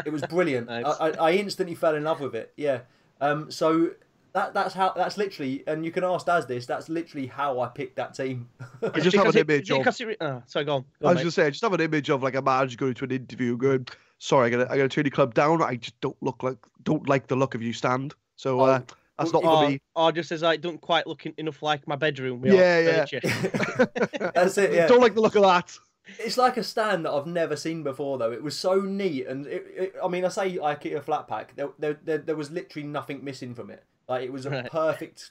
It 0.06 0.12
was 0.12 0.22
brilliant. 0.22 0.69
nice. 0.69 0.84
I, 0.86 1.08
I, 1.08 1.10
I 1.10 1.32
instantly 1.32 1.75
fell 1.75 1.94
in 1.94 2.04
love 2.04 2.20
with 2.20 2.34
it. 2.34 2.52
Yeah. 2.56 2.81
Um, 3.20 3.50
so 3.50 3.90
that 4.32 4.55
that's 4.55 4.75
how 4.75 4.93
that's 4.94 5.17
literally, 5.17 5.65
and 5.67 5.85
you 5.85 5.91
can 5.91 6.05
ask 6.05 6.27
Daz 6.27 6.47
this. 6.47 6.67
That's 6.67 6.88
literally 6.88 7.27
how 7.27 7.61
I 7.61 7.69
picked 7.69 7.97
that 7.97 8.15
team. 8.15 8.49
I 8.82 9.00
just 9.00 9.17
have 9.17 9.27
an 9.27 9.38
image 9.38 9.71
of. 9.71 9.87
It, 10.00 10.17
oh, 10.21 10.43
sorry, 10.47 10.65
go 10.65 10.77
on. 10.77 10.85
Go 11.00 11.09
I 11.09 11.12
was 11.15 11.23
just 11.23 11.37
say, 11.37 11.47
I 11.47 11.50
just 11.50 11.62
have 11.62 11.73
an 11.73 11.81
image 11.81 12.11
of 12.11 12.23
like 12.23 12.35
a 12.35 12.43
manager 12.43 12.77
going 12.77 12.94
to 12.94 13.05
an 13.05 13.11
interview, 13.11 13.56
going, 13.56 13.87
"Sorry, 14.19 14.47
I 14.47 14.50
got 14.50 14.71
I 14.71 14.77
got 14.77 14.82
to 14.82 14.88
turn 14.88 15.05
your 15.05 15.11
club 15.11 15.35
down. 15.35 15.62
I 15.62 15.77
just 15.77 16.00
don't 16.00 16.17
look 16.21 16.43
like 16.43 16.59
don't 16.85 17.09
like 17.09 17.27
the 17.27 17.37
look 17.37 17.55
of 17.55 17.62
you 17.62 17.73
stand." 17.73 18.15
So. 18.37 18.61
Uh, 18.61 18.81
oh, 18.82 18.94
that's 19.19 19.32
not 19.35 19.44
or, 19.44 19.65
for 19.65 19.69
me. 19.69 19.81
Or 19.94 20.12
just 20.12 20.32
as 20.32 20.43
I 20.43 20.56
don't 20.56 20.81
quite 20.81 21.06
look 21.06 21.27
enough 21.27 21.62
like 21.62 21.87
my 21.87 21.97
bedroom. 21.97 22.43
Yeah, 22.44 23.05
yeah. 23.12 23.21
that's 24.35 24.56
it. 24.56 24.73
Yeah. 24.73 24.87
Don't 24.87 25.00
like 25.00 25.15
the 25.15 25.21
look 25.21 25.35
of 25.35 25.43
that. 25.43 25.79
It's 26.19 26.38
like 26.38 26.56
a 26.56 26.65
stand 26.65 27.05
that 27.05 27.12
I've 27.12 27.27
never 27.27 27.55
seen 27.55 27.82
before, 27.82 28.19
though. 28.19 28.32
It 28.32 28.43
was 28.43 28.59
so 28.59 28.81
neat, 28.81 29.27
and 29.27 29.47
it, 29.47 29.67
it, 29.77 29.94
I 30.03 30.09
mean, 30.09 30.25
I 30.25 30.29
say 30.29 30.56
IKEA 30.56 31.03
flat 31.03 31.29
pack. 31.29 31.55
There, 31.55 31.69
there, 31.79 31.99
there, 32.03 32.19
there 32.19 32.37
was 32.37 32.50
literally 32.50 32.88
nothing 32.88 33.23
missing 33.23 33.55
from 33.55 33.71
it. 33.71 33.85
Like 34.10 34.24
it 34.24 34.32
was 34.32 34.44
a 34.44 34.50
right. 34.50 34.70
perfect, 34.70 35.30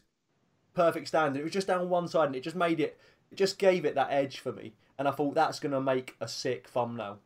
perfect 0.74 1.10
stand. 1.10 1.36
It 1.36 1.44
was 1.44 1.52
just 1.52 1.68
down 1.68 1.90
one 1.90 2.08
side, 2.08 2.28
and 2.28 2.36
it 2.36 2.44
just 2.44 2.56
made 2.56 2.80
it. 2.80 2.98
It 3.30 3.36
just 3.36 3.60
gave 3.60 3.84
it 3.84 3.94
that 3.96 4.08
edge 4.10 4.40
for 4.40 4.54
me, 4.54 4.74
and 4.98 5.08
I 5.08 5.12
thought 5.12 5.36
that's 5.36 5.60
gonna 5.60 5.82
make 5.82 6.16
a 6.22 6.28
sick 6.28 6.70
thumbnail. 6.70 7.20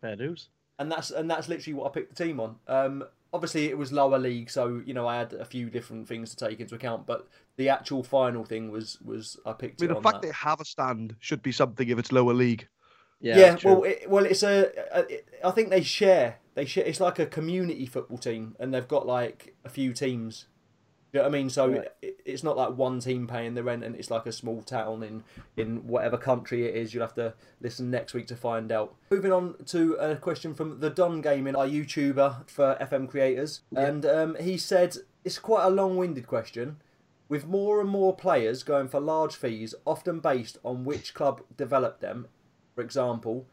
Fair 0.00 0.16
dues. 0.16 0.48
And 0.80 0.90
that's 0.90 1.12
and 1.12 1.30
that's 1.30 1.48
literally 1.48 1.74
what 1.74 1.86
I 1.86 1.94
picked 1.94 2.14
the 2.14 2.24
team 2.24 2.40
on. 2.40 2.56
Um, 2.66 3.04
obviously 3.32 3.66
it 3.66 3.78
was 3.78 3.92
lower 3.92 4.18
league, 4.18 4.50
so 4.50 4.82
you 4.84 4.94
know 4.94 5.06
I 5.06 5.18
had 5.18 5.32
a 5.32 5.44
few 5.44 5.70
different 5.70 6.08
things 6.08 6.34
to 6.34 6.48
take 6.48 6.58
into 6.58 6.74
account. 6.74 7.06
But 7.06 7.28
the 7.56 7.68
actual 7.68 8.02
final 8.02 8.44
thing 8.44 8.70
was 8.70 9.00
was 9.00 9.38
I 9.46 9.52
picked. 9.52 9.80
I 9.80 9.86
mean, 9.86 9.94
the 9.94 10.02
fact 10.02 10.22
that. 10.22 10.28
they 10.28 10.32
have 10.32 10.60
a 10.60 10.64
stand 10.64 11.14
should 11.20 11.42
be 11.42 11.52
something 11.52 11.88
if 11.88 11.98
it's 11.98 12.12
lower 12.12 12.34
league. 12.34 12.66
Yeah, 13.20 13.38
yeah 13.38 13.56
well, 13.64 13.82
it, 13.84 14.08
well, 14.08 14.24
it's 14.24 14.42
a, 14.42 14.70
a. 14.92 15.46
I 15.46 15.50
think 15.52 15.70
they 15.70 15.82
share. 15.82 16.38
They 16.58 16.64
share. 16.64 16.84
It's 16.84 16.98
like 16.98 17.20
a 17.20 17.26
community 17.26 17.86
football 17.86 18.18
team, 18.18 18.56
and 18.58 18.74
they've 18.74 18.88
got 18.88 19.06
like 19.06 19.54
a 19.64 19.68
few 19.68 19.92
teams. 19.92 20.46
You 21.12 21.20
know 21.20 21.22
what 21.22 21.28
I 21.28 21.38
mean? 21.38 21.50
So 21.50 21.68
right. 21.68 21.86
it, 22.02 22.20
it's 22.24 22.42
not 22.42 22.56
like 22.56 22.76
one 22.76 22.98
team 22.98 23.28
paying 23.28 23.54
the 23.54 23.62
rent, 23.62 23.84
and 23.84 23.94
it's 23.94 24.10
like 24.10 24.26
a 24.26 24.32
small 24.32 24.62
town 24.62 25.04
in 25.04 25.22
in 25.56 25.86
whatever 25.86 26.16
country 26.16 26.66
it 26.66 26.74
is. 26.74 26.92
You'll 26.92 27.04
have 27.04 27.14
to 27.14 27.34
listen 27.60 27.92
next 27.92 28.12
week 28.12 28.26
to 28.26 28.34
find 28.34 28.72
out. 28.72 28.96
Moving 29.08 29.30
on 29.30 29.54
to 29.66 29.94
a 30.00 30.16
question 30.16 30.52
from 30.52 30.80
the 30.80 30.90
Don 30.90 31.20
Gaming, 31.20 31.54
our 31.54 31.64
YouTuber 31.64 32.50
for 32.50 32.76
FM 32.80 33.08
creators, 33.08 33.60
yeah. 33.70 33.86
and 33.86 34.04
um, 34.04 34.36
he 34.40 34.58
said 34.58 34.96
it's 35.22 35.38
quite 35.38 35.64
a 35.64 35.70
long-winded 35.70 36.26
question. 36.26 36.78
With 37.28 37.46
more 37.46 37.80
and 37.80 37.88
more 37.88 38.16
players 38.16 38.64
going 38.64 38.88
for 38.88 38.98
large 38.98 39.36
fees, 39.36 39.76
often 39.86 40.18
based 40.18 40.58
on 40.64 40.84
which 40.84 41.14
club 41.14 41.42
developed 41.56 42.00
them, 42.00 42.26
for 42.74 42.82
example, 42.82 43.46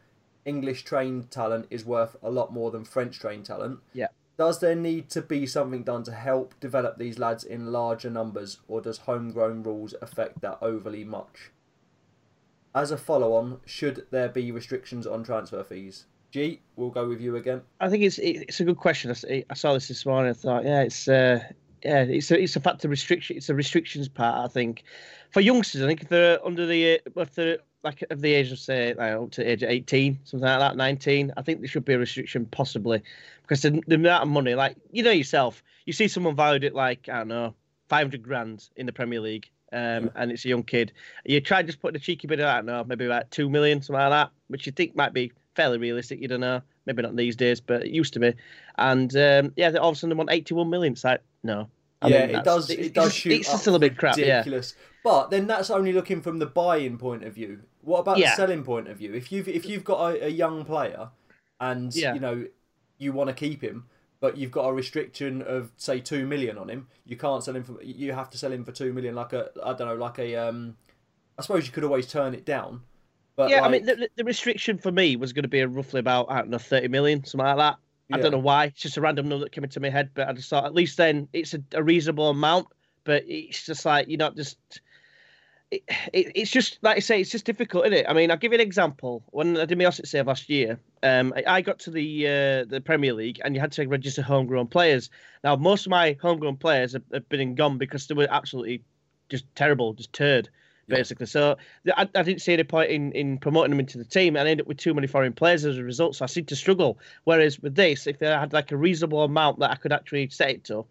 English 0.46 0.84
trained 0.84 1.30
talent 1.30 1.66
is 1.68 1.84
worth 1.84 2.16
a 2.22 2.30
lot 2.30 2.52
more 2.52 2.70
than 2.70 2.84
French 2.84 3.18
trained 3.18 3.44
talent. 3.44 3.80
Yeah. 3.92 4.06
Does 4.38 4.60
there 4.60 4.76
need 4.76 5.10
to 5.10 5.22
be 5.22 5.46
something 5.46 5.82
done 5.82 6.04
to 6.04 6.12
help 6.12 6.58
develop 6.60 6.98
these 6.98 7.18
lads 7.18 7.42
in 7.42 7.72
larger 7.72 8.10
numbers, 8.10 8.60
or 8.68 8.80
does 8.80 8.98
homegrown 8.98 9.62
rules 9.62 9.94
affect 10.00 10.40
that 10.42 10.58
overly 10.62 11.04
much? 11.04 11.50
As 12.74 12.90
a 12.90 12.98
follow 12.98 13.32
on, 13.32 13.60
should 13.64 14.06
there 14.10 14.28
be 14.28 14.52
restrictions 14.52 15.06
on 15.06 15.24
transfer 15.24 15.64
fees? 15.64 16.04
G, 16.30 16.60
we'll 16.76 16.90
go 16.90 17.08
with 17.08 17.20
you 17.20 17.36
again. 17.36 17.62
I 17.80 17.88
think 17.88 18.02
it's 18.02 18.18
it's 18.18 18.60
a 18.60 18.64
good 18.64 18.76
question. 18.76 19.10
I 19.10 19.54
saw 19.54 19.72
this 19.72 19.88
this 19.88 20.04
morning. 20.04 20.30
I 20.30 20.34
thought, 20.34 20.64
yeah, 20.64 20.82
it's 20.82 21.08
uh, 21.08 21.40
yeah, 21.82 22.02
it's 22.02 22.30
a 22.30 22.38
it's 22.38 22.56
a 22.56 22.60
factor 22.60 22.88
restriction. 22.88 23.38
It's 23.38 23.48
a 23.48 23.54
restrictions 23.54 24.08
part. 24.08 24.44
I 24.44 24.52
think 24.52 24.84
for 25.30 25.40
youngsters, 25.40 25.82
I 25.82 25.86
think 25.86 26.02
if 26.02 26.08
they're 26.10 26.44
under 26.44 26.66
the 26.66 27.00
if 27.16 27.34
they're 27.34 27.58
like 27.82 28.04
of 28.10 28.20
the 28.20 28.32
age 28.32 28.50
of 28.52 28.58
say 28.58 28.94
like, 28.94 29.12
up 29.12 29.30
to 29.30 29.42
the 29.42 29.50
age 29.50 29.62
of 29.62 29.70
18 29.70 30.18
something 30.24 30.48
like 30.48 30.58
that 30.58 30.76
19 30.76 31.32
i 31.36 31.42
think 31.42 31.60
there 31.60 31.68
should 31.68 31.84
be 31.84 31.94
a 31.94 31.98
restriction 31.98 32.46
possibly 32.46 33.02
because 33.42 33.62
the, 33.62 33.80
the 33.86 33.94
amount 33.94 34.22
of 34.22 34.28
money 34.28 34.54
like 34.54 34.76
you 34.90 35.02
know 35.02 35.10
yourself 35.10 35.62
you 35.84 35.92
see 35.92 36.08
someone 36.08 36.34
valued 36.34 36.64
at 36.64 36.74
like 36.74 37.08
i 37.08 37.18
don't 37.18 37.28
know 37.28 37.54
500 37.88 38.22
grand 38.22 38.68
in 38.76 38.86
the 38.86 38.92
premier 38.92 39.20
league 39.20 39.48
um, 39.72 40.10
and 40.14 40.30
it's 40.30 40.44
a 40.44 40.48
young 40.48 40.62
kid 40.62 40.92
you 41.24 41.40
try 41.40 41.62
just 41.62 41.80
putting 41.80 41.96
a 41.96 42.00
cheeky 42.00 42.26
bit 42.26 42.40
of 42.40 42.46
i 42.46 42.56
don't 42.56 42.66
know 42.66 42.84
maybe 42.84 43.04
about 43.04 43.30
2 43.30 43.48
million 43.48 43.82
something 43.82 44.00
like 44.00 44.10
that 44.10 44.30
which 44.48 44.66
you 44.66 44.72
think 44.72 44.94
might 44.94 45.12
be 45.12 45.32
fairly 45.54 45.78
realistic 45.78 46.20
you 46.20 46.28
don't 46.28 46.40
know 46.40 46.62
maybe 46.86 47.02
not 47.02 47.16
these 47.16 47.36
days 47.36 47.60
but 47.60 47.84
it 47.84 47.90
used 47.90 48.12
to 48.12 48.20
be 48.20 48.32
and 48.78 49.16
um, 49.16 49.52
yeah 49.56 49.70
all 49.74 49.90
of 49.90 49.96
a 49.96 49.98
sudden 49.98 50.10
they 50.10 50.16
want 50.16 50.30
81 50.30 50.70
million 50.70 50.92
it's 50.92 51.04
like 51.04 51.20
no 51.42 51.68
I 52.02 52.08
yeah, 52.08 52.26
mean, 52.26 52.36
it 52.36 52.44
does. 52.44 52.70
It 52.70 52.92
does 52.92 53.14
shoot. 53.14 53.32
It's 53.32 53.60
still 53.60 53.74
a 53.74 53.78
bit 53.78 53.96
crap. 53.96 54.16
Ridiculous. 54.16 54.74
Yeah. 54.76 54.95
But 55.06 55.30
then 55.30 55.46
that's 55.46 55.70
only 55.70 55.92
looking 55.92 56.20
from 56.20 56.40
the 56.40 56.46
buying 56.46 56.98
point 56.98 57.22
of 57.22 57.32
view. 57.32 57.60
What 57.82 58.00
about 58.00 58.18
yeah. 58.18 58.30
the 58.30 58.36
selling 58.38 58.64
point 58.64 58.88
of 58.88 58.98
view? 58.98 59.14
If 59.14 59.30
you've 59.30 59.46
if 59.46 59.64
you've 59.64 59.84
got 59.84 60.00
a, 60.00 60.26
a 60.26 60.28
young 60.28 60.64
player, 60.64 61.10
and 61.60 61.94
yeah. 61.94 62.12
you 62.12 62.18
know 62.18 62.44
you 62.98 63.12
want 63.12 63.28
to 63.28 63.34
keep 63.34 63.62
him, 63.62 63.84
but 64.18 64.36
you've 64.36 64.50
got 64.50 64.64
a 64.64 64.72
restriction 64.72 65.42
of 65.42 65.70
say 65.76 66.00
two 66.00 66.26
million 66.26 66.58
on 66.58 66.68
him, 66.68 66.88
you 67.04 67.16
can't 67.16 67.44
sell 67.44 67.54
him 67.54 67.62
for. 67.62 67.80
You 67.84 68.14
have 68.14 68.30
to 68.30 68.38
sell 68.38 68.50
him 68.50 68.64
for 68.64 68.72
two 68.72 68.92
million, 68.92 69.14
like 69.14 69.32
a 69.32 69.48
I 69.64 69.74
don't 69.74 69.86
know, 69.86 69.94
like 69.94 70.18
a 70.18 70.34
um. 70.34 70.76
I 71.38 71.42
suppose 71.42 71.66
you 71.66 71.72
could 71.72 71.84
always 71.84 72.08
turn 72.08 72.34
it 72.34 72.44
down. 72.44 72.80
But 73.36 73.50
yeah, 73.50 73.60
like... 73.60 73.64
I 73.64 73.68
mean 73.70 73.86
the, 73.86 74.10
the 74.16 74.24
restriction 74.24 74.76
for 74.76 74.90
me 74.90 75.14
was 75.14 75.32
going 75.32 75.44
to 75.44 75.48
be 75.48 75.64
roughly 75.64 76.00
about 76.00 76.26
I 76.32 76.38
don't 76.38 76.50
know 76.50 76.58
thirty 76.58 76.88
million, 76.88 77.22
something 77.22 77.46
like 77.46 77.58
that. 77.58 77.76
I 78.12 78.18
don't 78.18 78.32
know 78.32 78.38
why. 78.38 78.64
It's 78.64 78.82
just 78.82 78.96
a 78.96 79.00
random 79.00 79.28
number 79.28 79.44
that 79.44 79.52
came 79.52 79.62
into 79.62 79.78
my 79.78 79.88
head, 79.88 80.10
but 80.14 80.26
I 80.26 80.32
just 80.32 80.50
thought 80.50 80.64
at 80.64 80.74
least 80.74 80.96
then 80.96 81.28
it's 81.32 81.54
a, 81.54 81.60
a 81.74 81.82
reasonable 81.84 82.30
amount. 82.30 82.66
But 83.04 83.22
it's 83.28 83.64
just 83.64 83.84
like 83.84 84.08
you're 84.08 84.18
not 84.18 84.34
just 84.34 84.58
it, 85.70 85.82
it, 86.12 86.32
it's 86.34 86.50
just 86.50 86.78
like 86.82 86.96
I 86.96 87.00
say, 87.00 87.20
it's 87.20 87.30
just 87.30 87.44
difficult, 87.44 87.86
isn't 87.86 87.98
it? 87.98 88.06
I 88.08 88.12
mean, 88.12 88.30
I'll 88.30 88.36
give 88.36 88.52
you 88.52 88.58
an 88.58 88.66
example. 88.66 89.22
When 89.30 89.56
I 89.56 89.64
did 89.64 89.78
my 89.78 89.84
Ossett 89.84 90.06
save 90.06 90.26
last 90.26 90.48
year, 90.48 90.78
um, 91.02 91.32
I, 91.36 91.44
I, 91.46 91.60
got 91.60 91.78
to 91.80 91.90
the 91.90 92.26
uh, 92.26 92.64
the 92.66 92.80
Premier 92.84 93.12
League, 93.12 93.40
and 93.44 93.54
you 93.54 93.60
had 93.60 93.72
to 93.72 93.86
register 93.86 94.22
homegrown 94.22 94.68
players. 94.68 95.10
Now, 95.42 95.56
most 95.56 95.86
of 95.86 95.90
my 95.90 96.16
homegrown 96.22 96.58
players 96.58 96.92
have, 96.92 97.02
have 97.12 97.28
been 97.28 97.40
and 97.40 97.56
gone 97.56 97.78
because 97.78 98.06
they 98.06 98.14
were 98.14 98.28
absolutely 98.30 98.82
just 99.28 99.44
terrible, 99.56 99.92
just 99.94 100.12
turd. 100.12 100.48
basically. 100.88 101.26
So 101.26 101.56
I, 101.96 102.08
I 102.14 102.22
didn't 102.22 102.42
see 102.42 102.52
any 102.52 102.62
point 102.62 102.92
in, 102.92 103.10
in 103.12 103.38
promoting 103.38 103.70
them 103.70 103.80
into 103.80 103.98
the 103.98 104.04
team 104.04 104.36
and 104.36 104.46
I 104.46 104.50
ended 104.52 104.64
up 104.64 104.68
with 104.68 104.78
too 104.78 104.94
many 104.94 105.08
foreign 105.08 105.32
players 105.32 105.64
as 105.64 105.78
a 105.78 105.82
result. 105.82 106.14
So 106.14 106.24
I 106.24 106.26
seem 106.26 106.44
to 106.44 106.54
struggle. 106.54 106.98
Whereas 107.24 107.58
with 107.60 107.74
this, 107.74 108.06
if 108.06 108.20
they 108.20 108.26
had 108.26 108.52
like 108.52 108.70
a 108.70 108.76
reasonable 108.76 109.24
amount 109.24 109.58
that 109.58 109.72
I 109.72 109.74
could 109.74 109.92
actually 109.92 110.28
set 110.28 110.50
it 110.50 110.64
to, 110.64 110.86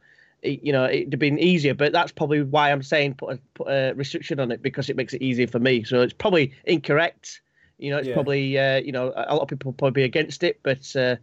you 0.46 0.72
know, 0.72 0.86
it'd 0.86 1.14
have 1.14 1.20
been 1.20 1.40
easier. 1.40 1.74
But 1.74 1.92
that's 1.92 2.12
probably 2.12 2.44
why 2.44 2.72
I'm 2.72 2.84
saying 2.84 3.16
put 3.16 3.36
a, 3.36 3.40
put 3.54 3.68
a 3.68 3.94
restriction 3.94 4.40
on 4.40 4.52
it 4.52 4.62
because 4.62 4.90
it 4.90 4.96
makes 4.96 5.14
it 5.14 5.22
easier 5.22 5.48
for 5.48 5.60
me. 5.60 5.84
So 5.84 6.02
it's 6.02 6.14
probably 6.14 6.54
incorrect. 6.66 7.42
You 7.78 7.92
know, 7.92 7.98
it's 7.98 8.08
Yeah. 8.08 8.14
probably 8.14 8.58
uh, 8.58 8.78
you 8.78 8.92
know 8.92 9.12
a 9.16 9.34
lot 9.36 9.42
of 9.44 9.48
people 9.50 9.74
probably 9.74 10.02
be 10.02 10.04
against 10.04 10.44
it, 10.44 10.60
but 10.64 10.96
uh, 10.96 11.18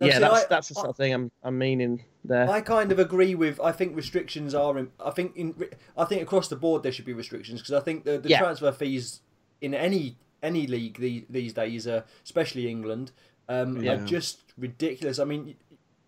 No, 0.00 0.06
yeah, 0.08 0.14
see, 0.14 0.18
that's 0.20 0.44
I- 0.44 0.46
that's 0.48 0.68
the 0.68 0.74
sort 0.74 0.88
of 0.88 0.96
thing 0.96 1.12
I'm 1.14 1.30
I'm 1.42 1.56
meaning 1.58 2.04
there. 2.24 2.48
I 2.50 2.60
kind 2.62 2.90
of 2.90 2.98
agree 2.98 3.34
with. 3.34 3.60
I 3.60 3.70
think 3.70 3.94
restrictions 3.96 4.54
are. 4.54 4.76
In, 4.78 4.90
I 4.98 5.10
think 5.10 5.36
in. 5.36 5.54
I 5.96 6.04
think 6.04 6.20
across 6.22 6.48
the 6.48 6.56
board 6.56 6.82
there 6.82 6.90
should 6.92 7.04
be 7.04 7.12
restrictions 7.12 7.60
because 7.60 7.74
I 7.74 7.80
think 7.84 8.04
the, 8.04 8.18
the 8.18 8.28
Yeah. 8.30 8.40
transfer 8.40 8.72
fees 8.72 9.20
in 9.60 9.72
any 9.74 10.16
any 10.42 10.66
league 10.66 10.98
these, 10.98 11.22
these 11.30 11.52
days, 11.54 11.86
uh, 11.86 12.02
especially 12.24 12.68
England, 12.68 13.12
um, 13.48 13.82
Yeah. 13.82 13.92
are 13.92 14.04
just 14.04 14.40
ridiculous. 14.58 15.18
I 15.18 15.24
mean, 15.24 15.54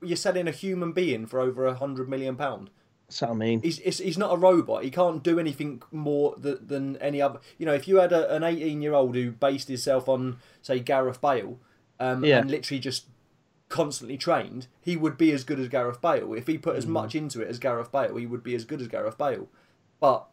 you're 0.07 0.17
selling 0.17 0.49
a 0.49 0.53
human 0.53 0.93
being 0.93 1.27
for 1.27 1.41
over 1.41 1.67
a 1.67 1.75
hundred 1.75 2.09
million 2.09 2.37
pound. 2.37 2.71
That's 3.09 3.21
what 3.23 3.31
I 3.31 3.35
mean. 3.35 3.63
He's, 3.63 3.79
he's 3.79 3.99
he's 3.99 4.19
not 4.19 4.33
a 4.35 4.37
robot. 4.37 4.83
He 4.85 4.91
can't 4.91 5.23
do 5.23 5.39
anything 5.39 5.83
more 5.93 6.35
th- 6.37 6.59
than 6.67 6.97
any 6.97 7.23
other. 7.23 7.39
You 7.59 7.67
know, 7.67 7.75
if 7.75 7.87
you 7.87 7.97
had 7.97 8.13
a, 8.13 8.35
an 8.35 8.43
18 8.43 8.83
year 8.83 8.95
old 8.95 9.15
who 9.15 9.31
based 9.31 9.69
himself 9.69 10.09
on, 10.09 10.39
say, 10.61 10.81
Gareth 10.81 11.21
Bale, 11.21 11.59
um, 12.01 12.25
Yeah. 12.25 12.39
and 12.41 12.51
literally 12.51 12.81
just 12.81 13.07
constantly 13.69 14.17
trained, 14.17 14.67
he 14.81 14.97
would 14.97 15.17
be 15.17 15.31
as 15.33 15.45
good 15.45 15.61
as 15.61 15.69
Gareth 15.69 16.01
Bale. 16.01 16.33
If 16.35 16.47
he 16.49 16.59
put 16.59 16.77
as 16.77 16.87
much 16.87 17.15
into 17.15 17.41
it 17.41 17.49
as 17.49 17.59
Gareth 17.61 17.93
Bale, 17.93 18.17
he 18.17 18.27
would 18.27 18.43
be 18.43 18.55
as 18.57 18.65
good 18.65 18.81
as 18.81 18.89
Gareth 18.89 19.19
Bale. 19.19 19.49
But 20.01 20.27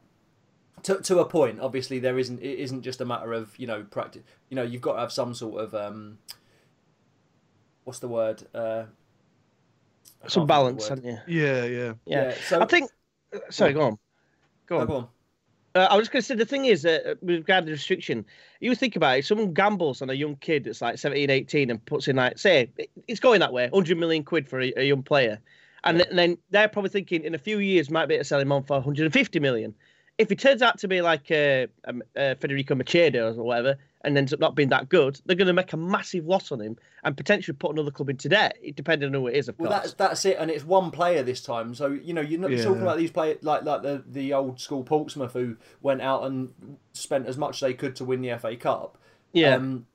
to 0.82 0.96
to 1.00 1.20
a 1.20 1.26
point, 1.26 1.60
obviously, 1.62 2.00
there 2.00 2.18
isn't. 2.18 2.40
It 2.42 2.58
isn't 2.60 2.82
just 2.82 3.00
a 3.02 3.06
matter 3.06 3.34
of 3.34 3.58
you 3.60 3.68
know 3.68 3.84
practice. 3.84 4.24
You 4.50 4.56
know, 4.56 4.64
you've 4.64 4.82
got 4.82 4.94
to 4.94 5.00
have 5.02 5.12
some 5.12 5.36
sort 5.36 5.62
of 5.64 5.76
um, 5.76 6.18
what's 7.84 8.00
the 8.00 8.08
word? 8.08 8.48
Uh, 8.54 8.86
Some 10.28 10.30
can't 10.30 10.34
think 10.34 10.42
of 10.42 10.48
the 10.48 10.48
balance, 10.48 10.90
word. 10.90 10.90
haven't 10.90 11.28
you? 11.28 11.42
Yeah, 11.42 11.66
yeah. 11.66 11.94
Yeah. 12.06 12.34
so 12.48 12.62
I 12.62 12.66
think. 12.66 12.90
Sorry, 13.50 13.74
go 13.74 13.82
on. 13.82 13.98
Go 14.68 14.80
on. 14.80 14.88
go 14.88 14.96
on. 14.96 15.08
Uh, 15.76 15.88
I 15.90 15.96
was 15.96 16.04
just 16.04 16.12
going 16.12 16.22
to 16.22 16.26
say 16.28 16.36
the 16.36 16.46
thing 16.46 16.66
is 16.66 16.86
uh, 16.86 17.16
with 17.24 17.38
regard 17.38 17.66
to 17.66 17.72
restriction, 17.72 18.24
you 18.60 18.76
think 18.76 18.96
about 18.96 19.18
it. 19.18 19.26
Someone 19.26 19.54
gambles 19.54 20.04
on 20.04 20.10
a 20.12 20.14
young 20.14 20.36
kid 20.36 20.66
that's 20.66 20.84
like 20.84 21.00
17, 21.00 21.32
18 21.32 21.72
and 21.72 21.84
puts 21.86 22.08
in 22.08 22.18
like 22.18 22.38
say 22.38 22.70
it's 23.08 23.20
going 23.20 23.40
that 23.40 23.52
way, 23.52 23.70
hundred 23.74 23.98
million 23.98 24.24
quid 24.24 24.48
for 24.48 24.62
a, 24.62 24.72
a 24.78 24.84
young 24.84 25.02
player, 25.02 25.40
and, 25.84 25.98
Yeah. 25.98 26.06
then, 26.10 26.16
then 26.16 26.38
they're 26.52 26.68
probably 26.68 26.90
thinking 26.90 27.24
in 27.24 27.34
a 27.34 27.40
few 27.40 27.58
years 27.58 27.90
might 27.90 28.06
be 28.06 28.14
able 28.14 28.22
to 28.24 28.28
sell 28.28 28.40
him 28.40 28.52
on 28.52 28.64
for 28.64 28.74
150 28.78 29.40
million. 29.40 29.74
If 30.20 30.30
he 30.30 30.36
turns 30.36 30.62
out 30.62 30.78
to 30.78 30.88
be 30.88 31.02
like 31.02 31.32
uh, 31.32 31.66
um, 31.86 32.04
uh, 32.16 32.36
Federico 32.36 32.76
Machado 32.76 33.34
or 33.34 33.44
whatever, 33.44 33.76
and 34.04 34.18
ends 34.18 34.34
up 34.34 34.40
not 34.40 34.54
being 34.56 34.70
that 34.70 34.90
good, 34.90 35.20
they're 35.26 35.36
going 35.36 35.48
to 35.48 35.54
make 35.54 35.72
a 35.74 35.78
massive 35.78 36.26
loss 36.26 36.52
on 36.52 36.60
him 36.60 36.76
and 37.04 37.16
potentially 37.16 37.56
put 37.58 37.72
another 37.72 37.92
club 37.92 38.10
into 38.10 38.28
debt, 38.28 38.58
depending 38.76 39.08
on 39.08 39.14
who 39.14 39.28
it 39.28 39.36
is, 39.36 39.48
of 39.48 39.58
Well, 39.58 39.70
course. 39.72 39.82
that's 39.82 39.94
that's 39.94 40.26
it, 40.26 40.38
and 40.40 40.52
it's 40.52 40.66
one 40.66 40.92
player 40.92 41.24
this 41.24 41.42
time. 41.42 41.74
So 41.74 41.88
you 41.88 42.14
know, 42.14 42.22
you're 42.22 42.40
not 42.40 42.52
Yeah. 42.52 42.64
talking 42.64 42.82
about 42.82 42.98
these 42.98 43.12
players 43.12 43.38
like 43.44 43.64
like 43.64 43.82
the 43.82 44.04
the 44.06 44.34
old 44.34 44.60
school 44.60 44.84
Portsmouth 44.84 45.34
who 45.34 45.56
went 45.82 46.02
out 46.02 46.24
and 46.26 46.50
spent 46.94 47.28
as 47.28 47.38
much 47.38 47.56
as 47.58 47.60
they 47.62 47.74
could 47.74 47.96
to 47.98 48.06
win 48.06 48.22
the 48.22 48.38
FA 48.38 48.56
Cup. 48.58 48.98
yeah. 49.32 49.56
Um, 49.56 49.88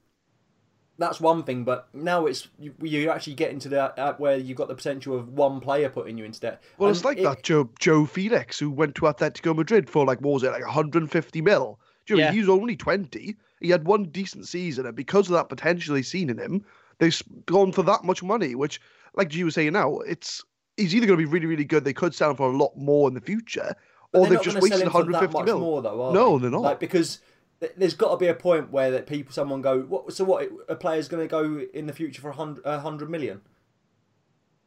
that's 1.00 1.20
one 1.20 1.44
thing, 1.44 1.62
but 1.62 1.88
now 1.94 2.26
it's 2.26 2.48
you, 2.58 2.74
you're 2.82 3.12
actually 3.12 3.34
getting 3.34 3.60
to 3.60 3.68
that 3.68 3.96
uh, 3.98 4.14
where 4.14 4.36
you've 4.36 4.56
got 4.58 4.66
the 4.66 4.74
potential 4.74 5.16
of 5.16 5.28
one 5.32 5.60
player 5.60 5.88
putting 5.88 6.18
you 6.18 6.24
into 6.24 6.40
debt. 6.40 6.60
Well, 6.76 6.88
And 6.88 6.96
it's 6.96 7.04
like 7.04 7.18
it- 7.18 7.22
that 7.22 7.44
Joe 7.44 7.66
João 7.80 8.08
Félix 8.10 8.58
who 8.58 8.70
went 8.70 8.96
to 8.96 9.02
Atletico 9.02 9.54
Madrid 9.54 9.88
for 9.88 10.04
like 10.04 10.18
what 10.20 10.32
was 10.34 10.42
it 10.42 10.50
like 10.50 10.64
150 10.64 11.40
mil. 11.40 11.78
Do 12.06 12.14
you 12.14 12.18
know, 12.20 12.24
Yeah. 12.26 12.32
he 12.32 12.40
was 12.40 12.48
only 12.48 12.74
20. 12.74 13.36
He 13.60 13.70
had 13.70 13.84
one 13.86 14.04
decent 14.04 14.46
season, 14.46 14.86
and 14.86 14.94
because 14.96 15.26
of 15.28 15.34
that 15.34 15.48
potential 15.48 15.94
he's 15.96 16.10
seen 16.10 16.30
in 16.30 16.38
him, 16.38 16.64
they've 16.98 17.20
gone 17.46 17.72
for 17.72 17.82
that 17.84 18.04
much 18.04 18.22
money. 18.22 18.54
Which, 18.54 18.80
like 19.14 19.34
you 19.34 19.44
were 19.46 19.50
saying 19.50 19.72
now, 19.72 19.98
it's 20.00 20.44
he's 20.76 20.94
either 20.94 21.06
going 21.06 21.18
to 21.18 21.24
be 21.24 21.30
really 21.30 21.46
really 21.46 21.64
good. 21.64 21.84
They 21.84 21.92
could 21.92 22.14
sell 22.14 22.30
him 22.30 22.36
for 22.36 22.50
a 22.50 22.56
lot 22.56 22.76
more 22.76 23.08
in 23.08 23.14
the 23.14 23.20
future, 23.20 23.74
but 24.12 24.18
or 24.18 24.26
they're 24.26 24.36
they've 24.36 24.44
just 24.44 24.54
gonna 24.56 24.62
wasted 24.64 24.82
him 24.86 24.92
150 24.92 25.42
mil. 25.44 25.60
more 25.60 25.82
though. 25.82 26.02
Are 26.08 26.12
No, 26.14 26.38
they? 26.38 26.42
they're 26.42 26.50
not. 26.52 26.62
Like 26.62 26.80
because 26.80 27.20
th- 27.60 27.72
there's 27.76 27.94
got 27.94 28.10
to 28.12 28.16
be 28.16 28.28
a 28.28 28.34
point 28.34 28.70
where 28.70 28.90
that 28.92 29.06
people 29.06 29.32
someone 29.32 29.60
go 29.62 29.80
what 29.82 30.12
so 30.12 30.24
what 30.24 30.48
a 30.68 30.76
player's 30.76 31.08
going 31.08 31.26
to 31.26 31.30
go 31.30 31.60
in 31.74 31.86
the 31.86 31.92
future 31.92 32.20
for 32.20 32.30
a 32.30 32.34
hundred 32.34 32.64
hundred 32.64 33.10
million. 33.10 33.40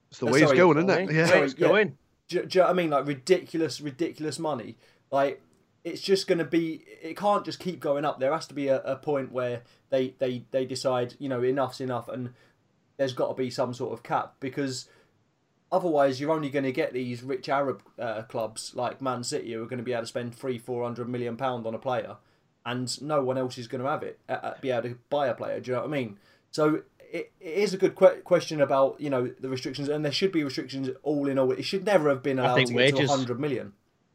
It's 0.10 0.20
the 0.20 0.28
Uh, 0.28 0.32
way 0.32 0.40
sorry, 0.40 0.52
it's 0.52 0.60
going, 0.60 0.78
isn't 0.78 0.90
it? 1.10 1.14
Yeah. 1.14 1.28
Where 1.30 1.44
it's 1.46 1.56
yeah. 1.58 1.68
going. 1.68 1.98
Do, 2.28 2.46
do 2.46 2.60
you 2.60 2.62
know 2.62 2.68
what 2.68 2.72
I 2.72 2.74
mean? 2.74 2.90
Like 2.90 3.08
ridiculous, 3.08 3.80
ridiculous 3.82 4.40
money. 4.40 4.78
Like 5.12 5.42
it's 5.84 6.02
just 6.02 6.28
going 6.28 6.38
to 6.38 6.46
be. 6.46 6.84
It 7.02 7.18
can't 7.18 7.46
just 7.46 7.60
keep 7.60 7.80
going 7.80 8.06
up. 8.06 8.20
There 8.20 8.32
has 8.32 8.48
to 8.48 8.54
be 8.54 8.68
a, 8.68 8.82
a 8.82 8.96
point 8.96 9.32
where 9.32 9.64
they, 9.90 10.16
they 10.20 10.46
they 10.52 10.66
decide, 10.66 11.16
you 11.20 11.30
know, 11.30 11.42
enough's 11.42 11.82
enough, 11.82 12.08
and 12.08 12.34
there's 12.98 13.14
got 13.14 13.30
to 13.30 13.34
be 13.34 13.50
some 13.50 13.74
sort 13.74 13.94
of 13.94 14.04
cap 14.04 14.36
because 14.40 14.88
otherwise 15.72 16.20
you're 16.20 16.32
only 16.32 16.50
going 16.50 16.66
to 16.66 16.72
get 16.72 16.94
these 16.94 17.24
rich 17.24 17.50
Arab 17.50 17.82
uh, 17.98 18.22
clubs 18.24 18.74
like 18.76 19.02
Man 19.02 19.24
City 19.24 19.54
who 19.54 19.64
are 19.64 19.68
going 19.68 19.78
to 19.78 19.84
be 19.84 19.94
able 19.94 20.04
to 20.04 20.08
spend 20.08 20.36
three, 20.36 20.58
four 20.58 20.84
hundred 20.84 21.10
million 21.10 21.36
pound 21.38 21.66
on 21.66 21.74
a 21.74 21.80
player, 21.80 22.18
and 22.66 23.02
no 23.02 23.24
one 23.24 23.38
else 23.38 23.58
is 23.58 23.68
going 23.68 23.84
to 23.84 23.90
have 23.90 24.04
it. 24.04 24.20
Uh, 24.30 24.34
uh, 24.34 24.54
be 24.62 24.70
able 24.70 24.90
to 24.90 24.98
buy 25.10 25.28
a 25.28 25.34
player. 25.34 25.60
Do 25.60 25.72
you 25.72 25.76
know 25.76 25.82
what 25.82 25.90
I 25.90 25.92
mean? 25.92 26.18
So 26.52 26.84
it, 27.00 27.32
it 27.40 27.54
is 27.58 27.74
a 27.74 27.78
good 27.78 27.96
que- 27.96 28.22
question 28.24 28.62
about 28.62 29.02
you 29.02 29.10
know 29.10 29.32
the 29.40 29.50
restrictions, 29.50 29.90
and 29.90 30.06
there 30.06 30.12
should 30.12 30.32
be 30.32 30.44
restrictions 30.44 30.90
all 31.02 31.28
in 31.28 31.40
all. 31.40 31.52
It 31.52 31.64
should 31.64 31.86
never 31.86 32.10
have 32.10 32.22
been 32.22 32.38
allowed 32.38 32.56
to 32.56 32.66
get 32.66 32.70
to 32.70 32.76
wages. 32.76 33.10
100 33.10 33.40
million 33.40 33.74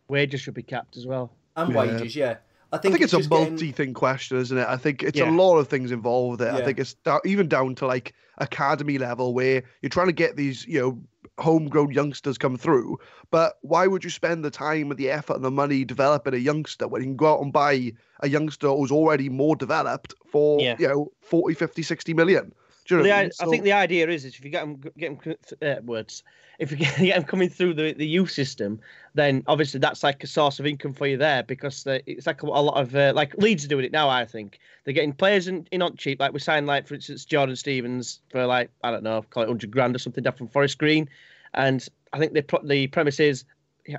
Wages 0.08 0.40
should 0.40 0.54
be 0.54 0.62
capped 0.62 0.96
as 0.96 1.04
well. 1.04 1.32
And 1.56 1.72
Yeah. 1.72 1.78
wages. 1.78 2.14
Yeah, 2.16 2.36
I 2.72 2.76
I 2.76 2.78
think, 2.78 2.94
think 2.94 3.04
it's, 3.04 3.12
a 3.12 3.28
multi-thing 3.28 3.94
question, 3.94 4.38
isn't 4.38 4.56
it? 4.58 4.66
I 4.68 4.76
think 4.76 5.02
it's 5.02 5.18
Yeah. 5.18 5.30
a 5.30 5.32
lot 5.32 5.58
of 5.58 5.68
things 5.68 5.90
involved 5.90 6.40
there. 6.40 6.52
I 6.52 6.58
Yeah. 6.58 6.64
think 6.64 6.78
it's 6.78 6.94
da- 6.94 7.20
even 7.24 7.48
down 7.48 7.74
to 7.76 7.86
like 7.86 8.12
academy 8.38 8.98
level 8.98 9.32
where 9.34 9.62
you're 9.82 9.90
trying 9.90 10.08
to 10.08 10.12
get 10.12 10.36
these, 10.36 10.66
you 10.66 10.80
know, 10.80 10.98
homegrown 11.38 11.90
youngsters 11.92 12.38
come 12.38 12.56
through. 12.56 12.98
But 13.30 13.58
why 13.62 13.86
would 13.86 14.04
you 14.04 14.10
spend 14.10 14.44
the 14.44 14.50
time 14.50 14.90
and 14.90 14.98
the 14.98 15.10
effort 15.10 15.36
and 15.36 15.44
the 15.44 15.50
money 15.50 15.84
developing 15.84 16.34
a 16.34 16.38
youngster 16.38 16.88
when 16.88 17.02
you 17.02 17.08
can 17.08 17.16
go 17.16 17.34
out 17.34 17.42
and 17.42 17.52
buy 17.52 17.92
a 18.20 18.28
youngster 18.28 18.68
who's 18.68 18.90
already 18.90 19.28
more 19.28 19.54
developed 19.56 20.14
for, 20.30 20.60
Yeah. 20.60 20.76
you 20.78 20.88
know, 20.88 21.12
40, 21.20 21.54
50, 21.54 21.82
60 21.82 22.14
million? 22.14 22.52
You 22.90 22.98
know 22.98 23.02
The, 23.02 23.12
I 23.12 23.22
mean? 23.22 23.30
I 23.40 23.46
think 23.46 23.64
the 23.64 23.72
idea 23.72 24.08
is, 24.08 24.24
is 24.24 24.34
if 24.34 24.44
you 24.44 24.50
get 24.50 24.60
them, 24.60 24.80
get 24.96 25.22
them 25.22 25.36
uh, 25.62 25.82
words, 25.82 26.22
if 26.58 26.70
you 26.70 26.76
get, 26.78 26.96
them 26.98 27.24
coming 27.24 27.48
through 27.48 27.74
the, 27.74 27.92
the 27.92 28.06
youth 28.06 28.30
system, 28.30 28.80
then 29.14 29.42
obviously 29.46 29.80
that's 29.80 30.02
like 30.02 30.22
a 30.24 30.26
source 30.26 30.58
of 30.60 30.66
income 30.66 30.92
for 30.92 31.06
you 31.06 31.16
there 31.16 31.42
because 31.42 31.84
the, 31.84 32.02
it's 32.10 32.26
like 32.26 32.42
a, 32.42 32.46
a 32.46 32.48
lot 32.48 32.80
of 32.80 32.94
uh, 32.94 33.12
like 33.14 33.34
Leeds 33.36 33.64
are 33.64 33.68
doing 33.68 33.84
it 33.84 33.92
now. 33.92 34.08
I 34.08 34.24
think 34.24 34.58
they're 34.84 34.94
getting 34.94 35.12
players 35.12 35.48
in, 35.48 35.66
in 35.70 35.82
on 35.82 35.96
cheap. 35.96 36.20
Like 36.20 36.32
we 36.32 36.40
signed 36.40 36.66
like 36.66 36.86
for 36.86 36.94
instance 36.94 37.24
Jordan 37.24 37.56
Stevens 37.56 38.20
for 38.30 38.46
like 38.46 38.70
I 38.82 38.90
don't 38.90 39.02
know, 39.02 39.22
call 39.22 39.42
it 39.42 39.48
hundred 39.48 39.70
grand 39.70 39.94
or 39.94 39.98
something 39.98 40.22
down 40.22 40.34
from 40.34 40.48
Forest 40.48 40.78
Green, 40.78 41.08
and 41.54 41.86
I 42.12 42.18
think 42.18 42.32
the 42.32 42.60
the 42.64 42.86
premise 42.88 43.20
is 43.20 43.44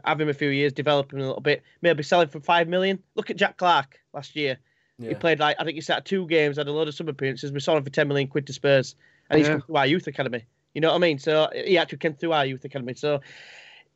have 0.03 0.19
him 0.19 0.29
a 0.29 0.33
few 0.33 0.49
years, 0.49 0.73
develop 0.73 1.13
him 1.13 1.19
a 1.19 1.25
little 1.25 1.41
bit, 1.41 1.63
maybe 1.81 2.03
sell 2.03 2.21
him 2.21 2.29
for 2.29 2.39
five 2.39 2.67
million. 2.67 3.01
Look 3.15 3.29
at 3.29 3.37
Jack 3.37 3.57
Clarke 3.57 3.99
last 4.13 4.35
year. 4.35 4.57
He 4.99 5.13
played 5.13 5.39
like 5.39 5.55
I 5.59 5.63
think 5.63 5.75
he 5.75 5.81
sat 5.81 6.05
two 6.05 6.25
games, 6.27 6.57
had 6.57 6.67
a 6.67 6.71
load 6.71 6.87
of 6.87 6.95
sub 6.95 7.07
appearances. 7.09 7.51
We 7.51 7.59
saw 7.59 7.77
him 7.77 7.83
for 7.83 7.89
ten 7.89 8.07
million 8.07 8.27
quid 8.27 8.47
to 8.47 8.53
Spurs, 8.53 8.95
and 9.29 9.37
he's 9.37 9.47
Yeah. 9.47 9.53
come 9.53 9.61
through 9.61 9.75
our 9.75 9.85
youth 9.87 10.07
academy. 10.07 10.45
You 10.73 10.81
know 10.81 10.89
what 10.89 10.95
I 10.95 10.99
mean? 10.99 11.19
So 11.19 11.49
he 11.53 11.77
actually 11.77 11.99
came 11.99 12.13
through 12.15 12.33
our 12.33 12.45
youth 12.45 12.65
academy. 12.65 12.93
So 12.95 13.21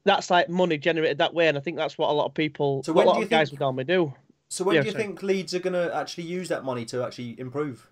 that's 0.03 0.29
like 0.29 0.50
money 0.50 0.77
generated 0.77 1.17
that 1.17 1.34
way, 1.34 1.48
and 1.48 1.58
I 1.58 1.62
think 1.62 1.77
that's 1.77 1.98
what 1.98 2.10
a 2.10 2.13
lot 2.13 2.25
of 2.25 2.34
people, 2.34 2.84
So 2.84 2.93
what 2.93 3.05
a 3.05 3.08
lot 3.08 3.13
do 3.15 3.20
you 3.20 3.25
of 3.25 3.29
guys 3.31 3.50
think- 3.50 3.60
would 3.60 3.63
normally 3.65 3.84
do. 3.86 4.13
So 4.50 4.63
when 4.65 4.75
Yeah, 4.75 4.81
do 4.81 4.88
you 4.88 4.91
sorry. 4.91 5.03
think 5.05 5.24
Leeds 5.24 5.53
are 5.55 5.60
going 5.60 5.74
to 5.74 5.96
actually 5.96 6.25
use 6.25 6.50
that 6.50 6.65
money 6.65 6.84
to 6.86 7.03
actually 7.05 7.39
improve? 7.39 7.88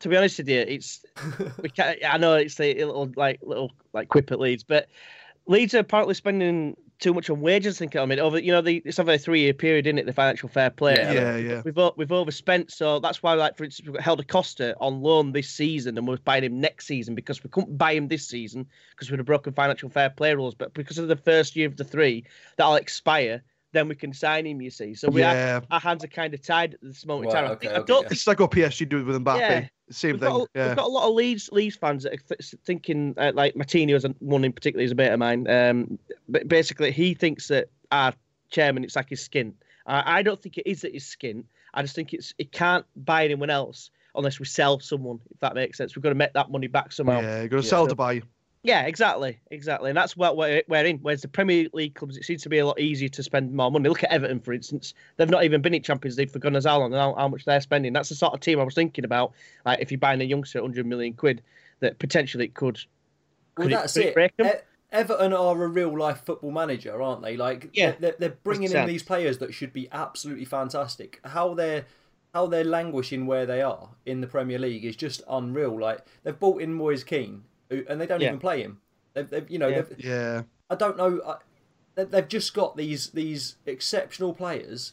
To 0.00 0.08
be 0.08 0.16
honest 0.16 0.38
with 0.38 0.48
you, 0.48 0.58
it's 0.60 1.04
we 1.62 1.68
can't, 1.76 1.98
I 2.06 2.18
know 2.18 2.34
it's 2.34 2.58
a 2.60 2.74
little 2.74 3.10
like 3.16 3.38
little 3.42 3.72
like 3.92 4.08
quip 4.08 4.30
at 4.30 4.38
Leeds, 4.40 4.62
but 4.64 4.88
Leeds 5.46 5.74
are 5.74 5.78
apparently 5.78 6.14
spending 6.14 6.76
too 7.02 7.12
much 7.12 7.28
on 7.28 7.40
wages. 7.40 7.76
I 7.76 7.78
think 7.80 7.96
I 7.96 8.04
mean 8.06 8.20
over 8.20 8.38
you 8.38 8.52
know 8.52 8.62
the 8.62 8.80
it's 8.84 8.98
over 8.98 9.12
a 9.12 9.18
three 9.18 9.40
year 9.40 9.52
period 9.52 9.86
in 9.86 9.98
it 9.98 10.06
the 10.06 10.12
financial 10.12 10.48
fair 10.48 10.70
play. 10.70 10.94
Yeah. 10.94 11.12
Yeah, 11.12 11.36
yeah. 11.36 11.62
We've 11.64 11.78
we've 11.96 12.12
overspent, 12.12 12.72
so 12.72 13.00
that's 13.00 13.22
why, 13.22 13.34
like 13.34 13.56
for 13.56 13.64
instance, 13.64 13.86
we've 13.86 13.96
got 13.96 14.02
Helder 14.02 14.22
Costa 14.22 14.74
on 14.80 15.02
loan 15.02 15.32
this 15.32 15.50
season, 15.50 15.98
and 15.98 16.06
we're 16.06 16.16
buying 16.18 16.44
him 16.44 16.60
next 16.60 16.86
season 16.86 17.14
because 17.14 17.42
we 17.42 17.50
couldn't 17.50 17.76
buy 17.76 17.92
him 17.94 18.08
this 18.08 18.26
season 18.26 18.66
because 18.90 19.10
we'd 19.10 19.18
have 19.18 19.26
broken 19.26 19.52
financial 19.52 19.90
fair 19.90 20.10
play 20.10 20.34
rules. 20.34 20.54
But 20.54 20.72
because 20.72 20.98
of 20.98 21.08
the 21.08 21.16
first 21.16 21.56
year 21.56 21.66
of 21.66 21.76
the 21.76 21.84
three, 21.84 22.24
that'll 22.56 22.76
expire. 22.76 23.42
Then 23.72 23.88
we 23.88 23.94
can 23.94 24.12
sign 24.12 24.46
him. 24.46 24.60
You 24.60 24.70
see, 24.70 24.94
so 24.94 25.08
we 25.08 25.22
are, 25.22 25.34
Yeah. 25.34 25.60
our 25.70 25.80
hands 25.80 26.04
are 26.04 26.08
kind 26.08 26.32
of 26.34 26.42
tied 26.42 26.74
at 26.74 26.80
this 26.82 27.06
moment 27.06 27.30
in 27.30 27.34
Right, 27.34 27.40
time. 27.42 27.50
I 27.50 27.52
okay, 27.54 27.66
think- 27.66 27.72
I 27.72 27.80
okay, 27.80 27.86
don't 27.86 28.02
yeah. 28.02 28.08
think 28.08 28.12
It's 28.12 28.26
like 28.26 28.40
what 28.40 28.50
PSG 28.50 28.88
do 28.88 29.04
with 29.04 29.16
Mbappe. 29.24 29.38
Yeah. 29.38 29.68
Same 29.90 30.12
we've 30.12 30.20
thing. 30.20 30.30
got, 30.30 30.48
yeah. 30.54 30.66
we've 30.68 30.76
got 30.76 30.84
a 30.86 30.88
lot 30.90 31.08
of 31.08 31.14
Leeds 31.14 31.48
Leeds 31.52 31.76
fans 31.76 32.02
that 32.04 32.14
are 32.14 32.16
th- 32.36 32.54
thinking 32.64 33.14
uh, 33.18 33.32
like 33.34 33.56
Martini 33.56 33.92
was 33.92 34.06
one 34.20 34.44
in 34.44 34.52
particular 34.52 34.82
is 34.84 34.92
a 34.92 34.94
mate 34.94 35.08
of 35.10 35.18
mine. 35.18 35.48
Um, 35.48 35.98
but 36.28 36.48
basically 36.48 36.92
he 36.92 37.14
thinks 37.14 37.48
that 37.48 37.68
our 37.90 38.14
chairman 38.50 38.84
it's 38.84 38.96
like 38.96 39.08
his 39.10 39.22
skin. 39.22 39.54
Uh, 39.86 40.02
I 40.04 40.22
don't 40.22 40.40
think 40.40 40.56
it 40.58 40.66
is 40.66 40.82
that 40.82 40.92
his 40.94 41.04
skin. 41.06 41.44
I 41.74 41.82
just 41.82 41.94
think 41.94 42.12
it's 42.14 42.32
it 42.38 42.52
can't 42.52 42.84
buy 43.04 43.24
anyone 43.24 43.50
else 43.50 43.90
unless 44.14 44.38
we 44.38 44.44
sell 44.46 44.78
someone. 44.80 45.18
If 45.30 45.40
that 45.40 45.54
makes 45.54 45.76
sense, 45.78 45.94
we've 45.96 46.02
got 46.02 46.10
to 46.10 46.14
make 46.14 46.32
that 46.34 46.50
money 46.50 46.66
back 46.68 46.92
somehow. 46.92 47.20
Yeah, 47.20 47.40
you're 47.40 47.48
going 47.48 47.62
to 47.62 47.66
Yeah. 47.66 47.70
sell 47.70 47.86
to 47.86 47.94
buy. 47.94 48.22
Yeah, 48.64 48.82
exactly, 48.82 49.40
exactly, 49.50 49.90
and 49.90 49.96
that's 49.96 50.16
what 50.16 50.36
we're, 50.36 50.62
we're 50.68 50.84
in. 50.84 50.98
Whereas 50.98 51.22
the 51.22 51.28
Premier 51.28 51.66
League 51.72 51.96
clubs, 51.96 52.16
it 52.16 52.24
seems 52.24 52.42
to 52.42 52.48
be 52.48 52.58
a 52.58 52.66
lot 52.66 52.78
easier 52.78 53.08
to 53.08 53.22
spend 53.22 53.52
more 53.52 53.72
money. 53.72 53.88
Look 53.88 54.04
at 54.04 54.12
Everton, 54.12 54.38
for 54.38 54.52
instance; 54.52 54.94
they've 55.16 55.28
not 55.28 55.44
even 55.44 55.62
been 55.62 55.74
in 55.74 55.82
Champions 55.82 56.16
League 56.16 56.30
for 56.30 56.38
goodness 56.38 56.64
how 56.64 56.78
long, 56.78 56.92
and 56.92 57.00
how, 57.00 57.14
how 57.14 57.26
much 57.26 57.44
they're 57.44 57.60
spending. 57.60 57.92
That's 57.92 58.10
the 58.10 58.14
sort 58.14 58.34
of 58.34 58.40
team 58.40 58.60
I 58.60 58.62
was 58.62 58.74
thinking 58.74 59.04
about. 59.04 59.32
Like 59.66 59.80
if 59.80 59.90
you're 59.90 59.98
buying 59.98 60.20
a 60.20 60.24
youngster 60.24 60.62
100 60.62 60.86
million 60.86 61.14
quid, 61.14 61.42
that 61.80 61.98
potentially 61.98 62.44
it 62.44 62.54
could. 62.54 62.78
Well, 63.58 63.66
could 63.66 63.76
that's 63.76 63.96
it. 63.96 64.16
E- 64.40 64.50
Everton 64.92 65.32
are 65.32 65.60
a 65.62 65.68
real 65.68 65.98
life 65.98 66.22
football 66.24 66.50
manager, 66.50 67.02
aren't 67.02 67.22
they? 67.22 67.36
Like, 67.36 67.70
Yeah, 67.72 67.94
they're, 67.98 68.14
they're 68.18 68.36
bringing 68.44 68.70
in 68.70 68.76
100%. 68.76 68.86
these 68.86 69.02
players 69.02 69.38
that 69.38 69.54
should 69.54 69.72
be 69.72 69.88
absolutely 69.90 70.44
fantastic. 70.44 71.18
How 71.24 71.54
they're 71.54 71.86
how 72.34 72.46
they're 72.46 72.64
languishing 72.64 73.26
where 73.26 73.44
they 73.44 73.60
are 73.60 73.90
in 74.06 74.20
the 74.20 74.26
Premier 74.26 74.58
League 74.58 74.84
is 74.84 74.96
just 74.96 75.22
unreal. 75.28 75.78
Like 75.80 76.00
they've 76.22 76.38
bought 76.38 76.62
in 76.62 76.72
Moise 76.74 77.04
Kean, 77.04 77.44
and 77.88 78.00
they 78.00 78.06
don't 78.06 78.20
Yeah. 78.20 78.28
even 78.28 78.38
play 78.40 78.62
him. 78.62 78.80
They've, 79.14 79.28
they've 79.28 79.50
you 79.50 79.58
know, 79.58 79.68
Yeah. 79.68 79.82
they've, 79.82 80.04
Yeah. 80.04 80.42
I 80.70 80.74
don't 80.74 80.96
know. 80.96 81.20
I, 81.26 81.36
they- 81.94 82.04
they've 82.04 82.28
just 82.28 82.54
got 82.54 82.76
these 82.76 83.10
these 83.10 83.56
exceptional 83.66 84.32
players 84.34 84.92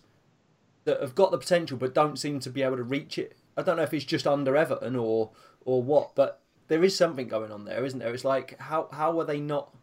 that 0.85 0.99
have 1.01 1.15
got 1.15 1.31
the 1.31 1.37
potential 1.37 1.77
but 1.77 1.93
don't 1.93 2.17
seem 2.17 2.39
to 2.41 2.49
be 2.49 2.61
able 2.63 2.77
to 2.77 2.83
reach 2.83 3.17
it. 3.17 3.35
I 3.57 3.61
don't 3.61 3.77
know 3.77 3.83
if 3.83 3.93
it's 3.93 4.05
just 4.05 4.25
under 4.27 4.55
Everton 4.55 4.95
or 4.95 5.31
or 5.65 5.83
what, 5.83 6.15
but 6.15 6.41
there 6.67 6.83
is 6.83 6.95
something 6.95 7.27
going 7.27 7.51
on 7.51 7.65
there, 7.65 7.83
isn't 7.85 7.99
there? 7.99 8.13
It's 8.13 8.25
like 8.25 8.59
how 8.59 8.89
how 8.91 9.19
are 9.19 9.25
they 9.25 9.39
not 9.39 9.73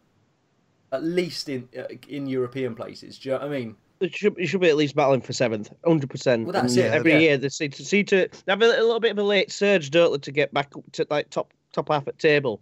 at 0.91 1.03
least 1.03 1.49
in 1.49 1.67
uh, 1.77 1.83
in 2.07 2.27
European 2.27 2.75
places? 2.75 3.19
Do 3.19 3.29
you 3.29 3.35
know 3.35 3.41
what 3.41 3.47
I 3.53 3.59
mean? 3.59 3.75
It 3.99 4.15
should, 4.15 4.37
it 4.37 4.45
should 4.45 4.61
be 4.61 4.69
at 4.69 4.75
least 4.75 4.95
battling 4.95 5.21
for 5.21 5.33
seventh, 5.33 5.71
hundred 5.83 6.09
percent. 6.11 6.45
Well, 6.45 6.53
that's 6.53 6.75
it, 6.77 6.93
Every 6.93 7.13
yeah. 7.13 7.17
year 7.19 7.37
they 7.37 7.49
seem 7.49 7.71
to 7.71 7.83
see 7.83 8.03
to 8.05 8.29
have 8.47 8.61
a, 8.61 8.65
a 8.65 8.83
little 8.83 8.99
bit 8.99 9.11
of 9.11 9.17
a 9.17 9.23
late 9.23 9.51
surge, 9.51 9.89
don't 9.89 10.11
they, 10.11 10.17
to 10.19 10.31
get 10.31 10.53
back 10.53 10.75
up 10.77 10.83
to 10.93 11.07
like 11.09 11.29
top 11.31 11.51
top 11.73 11.89
half 11.89 12.07
at 12.07 12.19
table. 12.19 12.61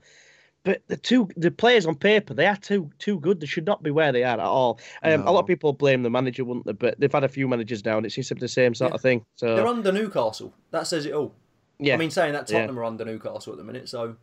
But 0.65 0.81
the 0.87 0.97
two 0.97 1.29
the 1.37 1.51
players 1.51 1.85
on 1.85 1.95
paper 1.95 2.33
they 2.33 2.47
are 2.47 2.57
too 2.57 2.89
too 2.99 3.19
good. 3.19 3.39
They 3.39 3.45
should 3.45 3.65
not 3.65 3.83
be 3.83 3.91
where 3.91 4.11
they 4.11 4.23
are 4.23 4.33
at 4.33 4.39
all. 4.39 4.79
Um, 5.03 5.21
A 5.27 5.31
lot 5.31 5.39
of 5.41 5.47
people 5.47 5.71
blame 5.73 6.01
the 6.03 6.09
manager, 6.09 6.43
wouldn't 6.43 6.65
they? 6.65 6.73
But 6.73 6.99
they've 6.99 7.11
had 7.11 7.23
a 7.23 7.29
few 7.29 7.47
managers 7.47 7.81
down. 7.81 8.03
It 8.03 8.11
seems 8.11 8.27
to 8.29 8.35
be 8.35 8.41
the 8.41 8.47
same 8.47 8.73
sort 8.73 8.91
Yeah. 8.91 8.95
of 8.95 9.01
thing. 9.01 9.25
So 9.35 9.55
They're 9.55 9.67
under 9.67 9.91
Newcastle. 9.91 10.53
That 10.71 10.87
says 10.87 11.05
it 11.05 11.13
all. 11.13 11.33
yeah, 11.79 11.93
I 11.93 11.97
mean, 11.97 12.09
saying 12.11 12.33
that 12.33 12.49
Yeah. 12.49 12.59
Tottenham 12.61 12.79
are 12.79 12.83
under 12.83 13.05
Newcastle 13.05 13.53
at 13.53 13.57
the 13.59 13.63
minute, 13.63 13.87
so 13.87 14.15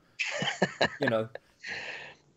you 1.00 1.08
know. 1.08 1.28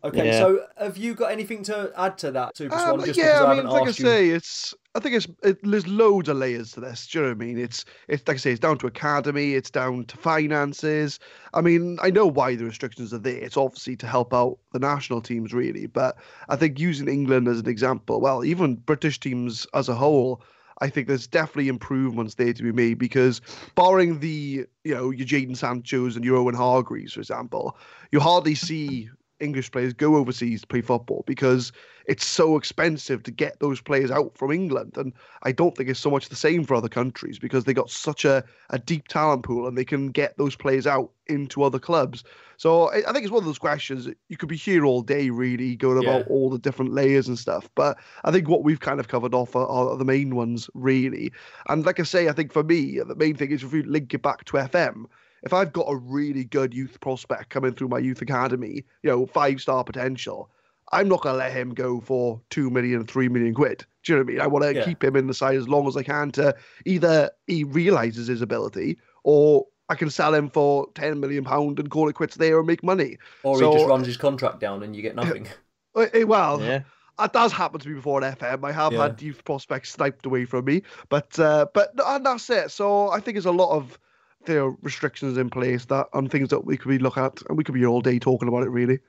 Okay, 0.06 0.26
Yeah. 0.26 0.38
so 0.38 0.66
have 0.76 0.96
you 0.96 1.14
got 1.14 1.30
anything 1.32 1.62
to 1.64 1.92
add 1.96 2.18
to 2.18 2.30
that, 2.32 2.56
Super 2.56 2.76
Swan? 2.76 3.00
Um, 3.00 3.04
just 3.04 3.18
yeah, 3.18 3.42
I, 3.42 3.52
I 3.52 3.56
mean, 3.56 3.66
like 3.66 3.82
I 3.82 3.88
asked 3.88 3.98
you. 3.98 4.04
say, 4.06 4.28
it's. 4.30 4.74
I 4.94 5.00
think 5.00 5.16
it's. 5.16 5.26
It, 5.42 5.58
there's 5.62 5.86
loads 5.86 6.28
of 6.28 6.36
layers 6.36 6.72
to 6.72 6.80
this. 6.80 7.06
Do 7.06 7.18
you 7.18 7.24
know 7.24 7.30
what 7.30 7.42
I 7.42 7.46
mean? 7.46 7.58
It's. 7.58 7.84
It's 8.08 8.26
like 8.26 8.36
I 8.36 8.38
say, 8.38 8.50
it's 8.52 8.60
down 8.60 8.78
to 8.78 8.86
academy. 8.86 9.54
It's 9.54 9.70
down 9.70 10.04
to 10.04 10.16
finances. 10.16 11.18
I 11.54 11.60
mean, 11.60 11.98
I 12.02 12.10
know 12.10 12.26
why 12.26 12.54
the 12.54 12.64
restrictions 12.64 13.12
are 13.12 13.18
there. 13.18 13.36
It's 13.38 13.56
obviously 13.56 13.96
to 13.96 14.06
help 14.06 14.32
out 14.32 14.58
the 14.72 14.78
national 14.78 15.20
teams, 15.22 15.52
really. 15.52 15.86
But 15.86 16.16
I 16.48 16.56
think 16.56 16.78
using 16.78 17.08
England 17.08 17.48
as 17.48 17.60
an 17.60 17.68
example, 17.68 18.20
well, 18.20 18.44
even 18.44 18.76
British 18.76 19.18
teams 19.20 19.66
as 19.74 19.88
a 19.88 19.94
whole, 19.94 20.42
I 20.80 20.88
think 20.88 21.08
there's 21.08 21.26
definitely 21.26 21.68
improvements 21.68 22.34
there 22.34 22.52
to 22.52 22.62
be 22.62 22.72
made 22.72 22.98
because, 22.98 23.40
barring 23.74 24.20
the 24.20 24.66
you 24.84 24.94
know 24.94 25.10
your 25.10 25.26
Jadon 25.26 25.56
Sancho's 25.56 26.16
and 26.16 26.24
your 26.24 26.36
Owen 26.36 26.54
Hargreaves, 26.54 27.14
for 27.14 27.20
example, 27.20 27.76
you 28.12 28.20
hardly 28.20 28.54
see 28.54 29.08
English 29.40 29.70
players 29.70 29.92
go 29.92 30.16
overseas 30.16 30.62
to 30.62 30.66
play 30.66 30.80
football 30.80 31.24
because 31.26 31.72
it's 32.06 32.24
so 32.24 32.56
expensive 32.56 33.22
to 33.24 33.30
get 33.30 33.58
those 33.60 33.80
players 33.80 34.10
out 34.10 34.36
from 34.36 34.52
England. 34.52 34.94
And 34.96 35.12
I 35.42 35.52
don't 35.52 35.76
think 35.76 35.88
it's 35.88 36.00
so 36.00 36.10
much 36.10 36.28
the 36.28 36.36
same 36.36 36.64
for 36.64 36.74
other 36.74 36.88
countries 36.88 37.38
because 37.38 37.64
they 37.64 37.74
got 37.74 37.90
such 37.90 38.24
a, 38.24 38.44
a 38.70 38.78
deep 38.78 39.08
talent 39.08 39.42
pool 39.42 39.66
and 39.66 39.76
they 39.76 39.84
can 39.84 40.10
get 40.10 40.36
those 40.38 40.56
players 40.56 40.86
out 40.86 41.10
into 41.26 41.62
other 41.62 41.78
clubs. 41.78 42.22
So 42.56 42.90
I, 42.90 43.02
I 43.08 43.12
think 43.12 43.24
it's 43.24 43.32
one 43.32 43.42
of 43.42 43.46
those 43.46 43.58
questions 43.58 44.08
you 44.28 44.36
could 44.36 44.48
be 44.48 44.56
here 44.56 44.84
all 44.84 45.02
day, 45.02 45.30
really, 45.30 45.76
going 45.76 46.00
Yeah. 46.00 46.08
about 46.10 46.26
all 46.28 46.48
the 46.48 46.58
different 46.58 46.92
layers 46.92 47.28
and 47.28 47.38
stuff. 47.38 47.68
But 47.74 47.98
I 48.24 48.30
think 48.30 48.48
what 48.48 48.64
we've 48.64 48.80
kind 48.80 49.00
of 49.00 49.08
covered 49.08 49.34
off 49.34 49.56
are, 49.56 49.66
are 49.66 49.96
the 49.96 50.04
main 50.04 50.34
ones, 50.36 50.70
really. 50.74 51.32
And 51.68 51.84
like 51.84 52.00
I 52.00 52.04
say, 52.04 52.28
I 52.28 52.32
think 52.32 52.52
for 52.52 52.62
me, 52.62 53.00
the 53.00 53.16
main 53.16 53.34
thing 53.34 53.50
is 53.50 53.62
if 53.62 53.72
you 53.72 53.82
link 53.82 54.14
it 54.14 54.22
back 54.22 54.44
to 54.46 54.56
FM, 54.56 55.04
if 55.46 55.52
I've 55.54 55.72
got 55.72 55.86
a 55.88 55.96
really 55.96 56.44
good 56.44 56.74
youth 56.74 57.00
prospect 57.00 57.50
coming 57.50 57.72
through 57.72 57.88
my 57.88 57.98
youth 57.98 58.20
academy, 58.20 58.84
you 59.02 59.10
know, 59.10 59.26
five 59.26 59.60
star 59.60 59.84
potential, 59.84 60.50
I'm 60.92 61.08
not 61.08 61.22
going 61.22 61.34
to 61.34 61.38
let 61.38 61.52
him 61.52 61.72
go 61.72 62.00
for 62.00 62.40
two 62.50 62.68
million, 62.68 63.06
three 63.06 63.28
million 63.28 63.54
quid. 63.54 63.86
Do 64.04 64.12
you 64.12 64.18
know 64.18 64.24
what 64.24 64.28
I 64.28 64.32
mean? 64.32 64.40
I 64.40 64.46
want 64.48 64.64
to 64.64 64.74
Yeah. 64.74 64.84
keep 64.84 65.02
him 65.04 65.14
in 65.16 65.28
the 65.28 65.34
side 65.34 65.56
as 65.56 65.68
long 65.68 65.86
as 65.86 65.96
I 65.96 66.02
can 66.02 66.32
to 66.32 66.54
either 66.84 67.30
he 67.46 67.62
realizes 67.64 68.26
his 68.26 68.42
ability 68.42 68.98
or 69.22 69.66
I 69.88 69.94
can 69.94 70.10
sell 70.10 70.34
him 70.34 70.50
for 70.50 70.88
10 70.96 71.20
million 71.20 71.44
pound 71.44 71.78
and 71.78 71.90
call 71.90 72.08
it 72.08 72.14
quits 72.14 72.34
there 72.34 72.58
and 72.58 72.66
make 72.66 72.82
money. 72.82 73.16
Or 73.44 73.56
So- 73.58 73.70
he 73.70 73.78
just 73.78 73.88
runs 73.88 74.06
his 74.08 74.16
contract 74.16 74.58
down 74.58 74.82
and 74.82 74.94
you 74.96 75.00
get 75.02 75.14
nothing. 75.14 75.48
Uh, 75.94 76.04
eh, 76.12 76.24
Well, 76.24 76.60
yeah. 76.60 76.80
that 77.18 77.32
does 77.32 77.52
happen 77.52 77.80
to 77.80 77.88
me 77.88 77.94
before 77.94 78.22
at 78.22 78.38
FM. 78.38 78.62
I 78.64 78.72
have 78.72 78.92
Yeah. 78.92 79.04
had 79.04 79.22
youth 79.22 79.42
prospects 79.46 79.92
sniped 79.92 80.26
away 80.26 80.44
from 80.44 80.66
me, 80.66 80.82
but 81.08 81.38
uh, 81.38 81.64
but 81.72 81.92
and 82.04 82.26
that's 82.26 82.50
it. 82.50 82.70
So 82.70 83.08
I 83.08 83.18
think 83.20 83.36
there's 83.36 83.46
a 83.46 83.50
lot 83.50 83.74
of 83.74 83.98
there 84.46 84.64
are 84.64 84.76
restrictions 84.82 85.36
in 85.36 85.50
place 85.50 85.84
that 85.86 86.06
and 86.14 86.30
things 86.30 86.48
that 86.50 86.64
we 86.64 86.76
could 86.76 86.88
be 86.88 86.98
look 86.98 87.18
at, 87.18 87.42
and 87.48 87.58
we 87.58 87.64
could 87.64 87.74
be 87.74 87.86
all 87.86 88.00
day 88.00 88.18
talking 88.18 88.48
about 88.48 88.62
it. 88.62 88.70
Really, 88.70 89.00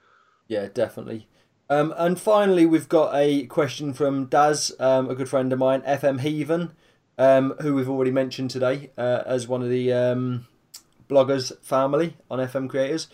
Yeah, 0.48 0.68
definitely. 0.74 1.28
Um, 1.70 1.94
and 1.98 2.20
finally, 2.20 2.66
we've 2.66 2.88
got 2.88 3.14
a 3.14 3.46
question 3.48 3.94
from 3.94 4.26
Daz, 4.26 4.72
um, 4.80 5.10
a 5.10 5.16
good 5.16 5.28
friend 5.28 5.52
of 5.52 5.60
mine, 5.60 5.82
FM 5.82 6.20
Heaven, 6.20 6.72
um, 7.18 7.56
who 7.62 7.76
we've 7.76 7.90
already 7.90 8.12
mentioned 8.12 8.52
today 8.52 8.92
uh, 8.98 9.24
as 9.26 9.48
one 9.48 9.62
of 9.62 9.70
the 9.70 9.92
um, 9.92 10.48
bloggers 11.10 11.52
family 11.62 12.16
on 12.32 12.40
FM 12.40 12.70
Creators. 12.70 13.08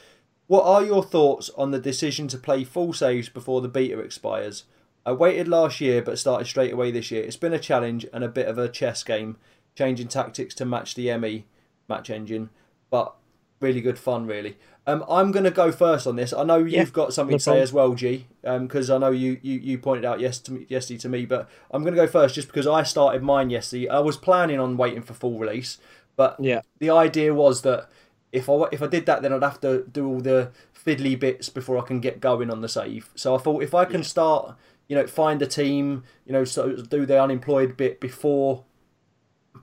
What 0.46 0.66
are 0.66 0.84
your 0.84 1.04
thoughts 1.04 1.50
on 1.58 1.72
the 1.72 1.80
decision 1.80 2.28
to 2.28 2.38
play 2.38 2.64
full 2.64 2.94
saves 2.94 3.30
before 3.30 3.62
the 3.62 3.70
beta 3.70 4.00
expires? 4.00 4.66
I 5.06 5.14
waited 5.14 5.48
last 5.48 5.82
year 5.82 6.02
but 6.02 6.20
started 6.20 6.46
straight 6.46 6.74
away 6.74 6.92
this 6.92 7.10
year. 7.12 7.24
It's 7.24 7.38
been 7.38 7.54
a 7.54 7.60
challenge 7.60 8.06
and 8.14 8.24
a 8.24 8.30
bit 8.30 8.48
of 8.48 8.58
a 8.58 8.70
chess 8.70 9.04
game, 9.04 9.38
changing 9.76 10.10
tactics 10.10 10.54
to 10.56 10.66
match 10.66 10.94
the 10.94 11.16
ME 11.18 11.46
match 11.88 12.10
engine, 12.10 12.50
but 12.90 13.14
really 13.60 13.82
good 13.82 13.98
fun, 14.00 14.26
really. 14.28 14.58
Um, 14.86 15.06
I'm 15.10 15.32
going 15.32 15.46
to 15.46 15.52
go 15.52 15.72
first 15.72 16.06
on 16.06 16.18
this. 16.18 16.34
I 16.34 16.44
know 16.44 16.58
you've 16.58 16.74
Yeah, 16.74 16.86
got 16.94 17.14
something 17.14 17.38
to 17.38 17.44
say 17.44 17.62
as 17.62 17.72
well, 17.72 17.94
G, 17.94 18.28
because 18.42 18.90
I 18.90 18.98
know 18.98 19.12
you, 19.12 19.40
you, 19.42 19.58
you 19.60 19.78
pointed 19.78 20.04
out 20.04 20.20
yes 20.20 20.40
to 20.40 20.52
me, 20.52 20.66
yesterday 20.68 20.98
to 21.00 21.10
me, 21.10 21.26
but 21.26 21.50
I'm 21.72 21.84
going 21.84 21.96
to 21.96 22.02
go 22.02 22.08
first 22.08 22.36
just 22.36 22.48
because 22.50 22.68
I 22.68 22.84
started 22.84 23.24
mine 23.24 23.50
yesterday. 23.50 23.88
I 23.88 24.00
was 24.00 24.18
planning 24.18 24.60
on 24.60 24.76
waiting 24.76 25.02
for 25.02 25.14
full 25.14 25.40
release, 25.40 25.78
but 26.18 26.42
Yeah. 26.42 26.62
the 26.80 26.90
idea 26.90 27.34
was 27.34 27.62
that 27.62 27.90
if 28.34 28.50
I 28.50 28.66
if 28.74 28.82
I 28.82 28.88
did 28.88 29.06
that, 29.06 29.22
then 29.22 29.32
I'd 29.32 29.44
have 29.44 29.62
to 29.62 29.86
do 29.90 30.06
all 30.08 30.20
the 30.20 30.52
fiddly 30.76 31.18
bits 31.18 31.48
before 31.48 31.78
I 31.78 31.82
can 31.82 32.02
get 32.02 32.20
going 32.20 32.50
on 32.52 32.60
the 32.62 32.68
save. 32.68 33.10
So 33.16 33.36
I 33.36 33.38
thought 33.38 33.64
if 33.64 33.74
I 33.74 33.86
can 33.86 34.04
start, 34.04 34.56
you 34.90 34.96
know, 34.98 35.08
find 35.08 35.42
a 35.42 35.48
team, 35.48 36.04
you 36.26 36.34
know, 36.34 36.44
so 36.44 36.76
do 36.76 37.06
the 37.06 37.22
unemployed 37.22 37.78
bit 37.78 38.02
before 38.02 38.66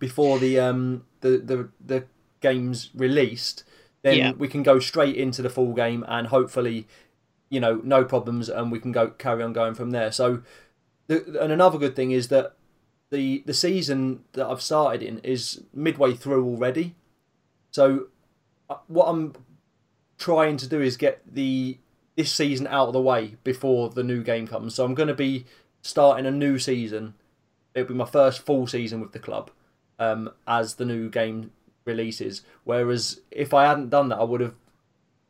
before 0.00 0.40
the 0.40 0.58
um 0.58 1.04
the 1.20 1.38
the 1.38 1.68
the 1.84 2.04
game's 2.40 2.90
released, 2.94 3.62
then 4.02 4.16
Yeah. 4.18 4.32
we 4.32 4.48
can 4.48 4.64
go 4.64 4.80
straight 4.80 5.14
into 5.14 5.42
the 5.42 5.50
full 5.50 5.72
game 5.74 6.04
and 6.08 6.26
hopefully, 6.28 6.88
you 7.50 7.60
know, 7.60 7.80
no 7.84 8.04
problems, 8.04 8.48
and 8.48 8.72
we 8.72 8.80
can 8.80 8.90
go 8.90 9.10
carry 9.10 9.42
on 9.44 9.52
going 9.52 9.74
from 9.74 9.92
there. 9.92 10.10
So, 10.10 10.42
the, 11.06 11.40
and 11.40 11.52
another 11.52 11.78
good 11.78 11.94
thing 11.94 12.10
is 12.10 12.28
that 12.28 12.56
the 13.10 13.42
the 13.46 13.54
season 13.54 14.24
that 14.32 14.46
I've 14.46 14.62
started 14.62 15.02
in 15.02 15.18
is 15.20 15.62
midway 15.72 16.14
through 16.14 16.44
already. 16.44 16.94
So, 17.70 18.06
uh, 18.68 18.76
what 18.88 19.06
I'm 19.06 19.34
trying 20.18 20.56
to 20.58 20.66
do 20.66 20.80
is 20.80 20.96
get 20.96 21.20
the 21.30 21.78
this 22.16 22.32
season 22.32 22.66
out 22.66 22.88
of 22.88 22.92
the 22.92 23.00
way 23.00 23.36
before 23.44 23.88
the 23.90 24.02
new 24.02 24.22
game 24.22 24.46
comes. 24.46 24.74
So 24.74 24.84
I'm 24.84 24.94
going 24.94 25.08
to 25.08 25.14
be 25.14 25.46
starting 25.82 26.26
a 26.26 26.30
new 26.30 26.58
season. 26.58 27.14
It'll 27.74 27.88
be 27.88 27.94
my 27.94 28.04
first 28.04 28.44
full 28.44 28.66
season 28.66 29.00
with 29.00 29.12
the 29.12 29.18
club 29.18 29.50
um, 30.00 30.30
as 30.48 30.74
the 30.74 30.84
new 30.84 31.08
game 31.08 31.52
releases. 31.84 32.42
Whereas 32.64 33.20
if 33.30 33.54
I 33.54 33.66
hadn't 33.66 33.90
done 33.90 34.08
that, 34.08 34.18
I 34.18 34.24
would 34.24 34.40
have. 34.40 34.54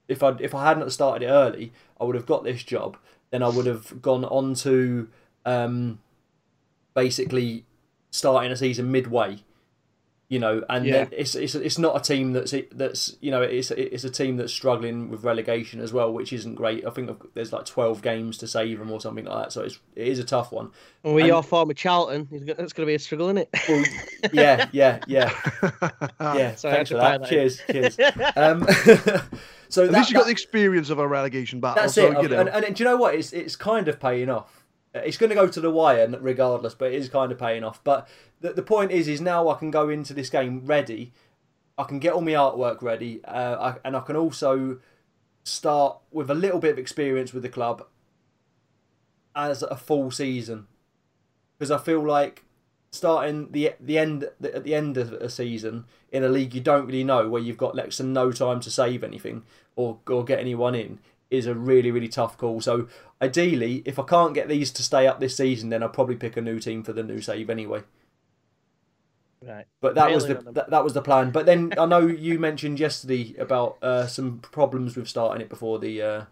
If 0.09 0.23
I 0.23 0.31
if 0.41 0.55
I 0.55 0.65
hadn't 0.65 0.91
started 0.91 1.27
it 1.27 1.31
early, 1.31 1.73
I 2.01 2.05
would 2.05 2.17
have 2.17 2.27
got 2.27 2.45
this 2.45 2.63
job. 2.63 2.97
Then 3.31 3.43
I 3.43 3.49
would 3.49 3.67
have 3.67 4.01
gone 4.01 4.25
on 4.25 4.55
to 4.55 5.09
um, 5.45 6.01
basically 6.95 7.65
starting 8.11 8.51
a 8.51 8.57
season 8.57 8.91
midway. 8.91 9.41
You 10.31 10.38
know, 10.38 10.62
and 10.69 10.87
Yeah. 10.87 11.09
it's, 11.11 11.35
it's 11.35 11.57
it's 11.57 11.77
not 11.77 11.97
a 11.97 12.01
team 12.01 12.33
that's 12.33 12.55
that's 12.71 13.16
you 13.21 13.33
know 13.33 13.43
it's 13.43 13.73
it's 13.73 14.05
a 14.05 14.11
team 14.11 14.37
that's 14.37 14.53
struggling 14.53 15.11
with 15.11 15.25
relegation 15.25 15.81
as 15.81 15.93
well, 15.93 16.12
which 16.12 16.33
isn't 16.33 16.55
great. 16.55 16.87
I 16.87 16.90
think 16.90 17.11
there's 17.35 17.53
like 17.53 17.64
twelve 17.64 18.01
games 18.01 18.38
to 18.38 18.47
save 18.47 18.79
them 18.79 18.93
or 18.93 19.01
something 19.01 19.25
like 19.25 19.47
that, 19.47 19.53
so 19.53 19.62
it's 19.62 19.81
it 19.97 20.07
is 20.07 20.21
a 20.21 20.25
tough 20.25 20.53
one. 20.53 20.71
And 21.03 21.14
with 21.16 21.23
And- 21.23 21.29
your 21.31 21.43
former 21.43 21.75
Charlton, 21.75 22.29
it's 22.31 22.45
going 22.73 22.85
to 22.85 22.87
be 22.87 22.95
a 22.95 22.99
struggle, 23.01 23.27
isn't 23.27 23.38
it? 23.38 23.49
Well, 23.69 23.85
yeah, 24.33 24.69
yeah, 24.71 25.01
yeah, 25.09 25.33
Ah, 26.21 26.35
yeah. 26.38 26.55
Sorry, 26.55 26.75
thanks 26.77 26.90
for 26.90 26.99
that. 26.99 27.23
that 27.23 27.29
Cheers, 27.29 27.61
cheers. 27.69 27.99
Um, 28.37 28.64
so 29.69 29.85
At 29.85 29.90
that, 29.90 29.99
least 29.99 30.11
you 30.11 30.14
got 30.14 30.21
that- 30.21 30.25
the 30.27 30.31
experience 30.31 30.90
of 30.90 31.01
a 31.01 31.09
relegation 31.09 31.59
battle. 31.59 31.83
that's 31.83 31.95
so, 31.95 32.12
it. 32.12 32.23
You 32.23 32.29
know, 32.29 32.40
And, 32.40 32.49
and 32.66 32.77
do 32.77 32.85
you 32.85 32.88
know 32.88 32.97
what? 32.97 33.16
It's 33.16 33.33
it's 33.33 33.57
kind 33.57 33.88
of 33.88 33.99
paying 33.99 34.31
off. 34.31 34.60
Uh, 34.94 35.00
It's 35.00 35.16
going 35.16 35.31
to 35.31 35.37
go 35.37 35.48
to 35.48 35.61
the 35.61 35.70
wire 35.70 36.09
regardless, 36.20 36.74
but 36.74 36.92
it 36.92 36.96
is 36.96 37.09
kind 37.09 37.33
of 37.33 37.38
paying 37.38 37.64
off. 37.64 37.83
But 37.85 38.09
the, 38.40 38.53
the 38.53 38.62
point 38.62 38.90
is, 38.90 39.09
is 39.09 39.20
now 39.20 39.48
I 39.48 39.59
can 39.59 39.70
go 39.70 39.88
into 39.88 40.14
this 40.14 40.31
game 40.31 40.64
ready. 40.64 41.12
I 41.79 41.85
can 41.85 41.98
get 41.98 42.12
all 42.12 42.20
my 42.20 42.33
artwork 42.33 42.83
ready, 42.83 43.24
uh, 43.24 43.57
I, 43.59 43.76
and 43.85 43.96
I 43.96 44.00
can 44.00 44.16
also 44.16 44.81
start 45.42 45.98
with 46.11 46.31
a 46.31 46.35
little 46.35 46.59
bit 46.59 46.72
of 46.72 46.79
experience 46.79 47.33
with 47.33 47.42
the 47.42 47.48
club 47.48 47.87
as 49.35 49.62
a 49.62 49.76
full 49.76 50.11
season 50.11 50.66
because 51.57 51.70
I 51.70 51.79
feel 51.79 52.05
like 52.05 52.44
starting 52.90 53.53
the 53.53 53.72
the 53.79 53.98
end 53.98 54.24
at 54.42 54.64
the 54.64 54.74
end 54.74 54.96
of 54.96 55.12
a 55.12 55.31
season 55.31 55.85
in 56.11 56.24
a 56.24 56.29
league 56.29 56.55
you 56.55 56.61
don't 56.61 56.87
really 56.87 57.05
know 57.05 57.29
where 57.29 57.40
you've 57.40 57.57
got 57.57 57.76
next 57.76 57.98
to 57.98 58.03
no 58.03 58.33
time 58.33 58.61
to 58.61 58.70
save 58.70 59.05
anything 59.05 59.44
or 59.76 59.98
or 60.09 60.24
get 60.24 60.40
anyone 60.40 60.74
in 60.74 60.98
is 61.31 61.47
a 61.47 61.55
really 61.55 61.90
really 61.90 62.09
tough 62.09 62.37
call. 62.37 62.61
So 62.61 62.88
ideally, 63.21 63.83
if 63.85 63.99
I 63.99 64.03
can't 64.05 64.35
get 64.35 64.49
these 64.49 64.71
to 64.73 64.83
stay 64.83 65.07
up 65.07 65.21
this 65.21 65.37
season, 65.37 65.71
then 65.71 65.83
I'll 65.83 65.88
probably 65.88 66.16
pick 66.16 66.37
a 66.37 66.40
new 66.40 66.59
team 66.59 66.83
for 66.83 66.93
the 66.93 67.03
new 67.03 67.21
save 67.21 67.51
anyway. 67.51 67.83
Right. 69.43 69.66
But 69.81 69.95
that 69.95 70.11
was 70.11 70.27
the 70.27 70.35
that, 70.53 70.71
that 70.71 70.85
was 70.85 70.93
the 70.93 71.01
plan. 71.01 71.31
But 71.31 71.47
then 71.47 71.73
I 71.79 71.87
know 71.87 72.07
you 72.07 72.38
mentioned 72.38 72.79
yesterday 72.79 73.35
about 73.38 73.79
uh, 73.83 74.07
some 74.07 74.40
problems 74.40 74.97
with 74.97 75.09
starting 75.09 75.40
it 75.40 75.49
before 75.49 75.79
the. 75.79 76.03
Uh... 76.03 76.25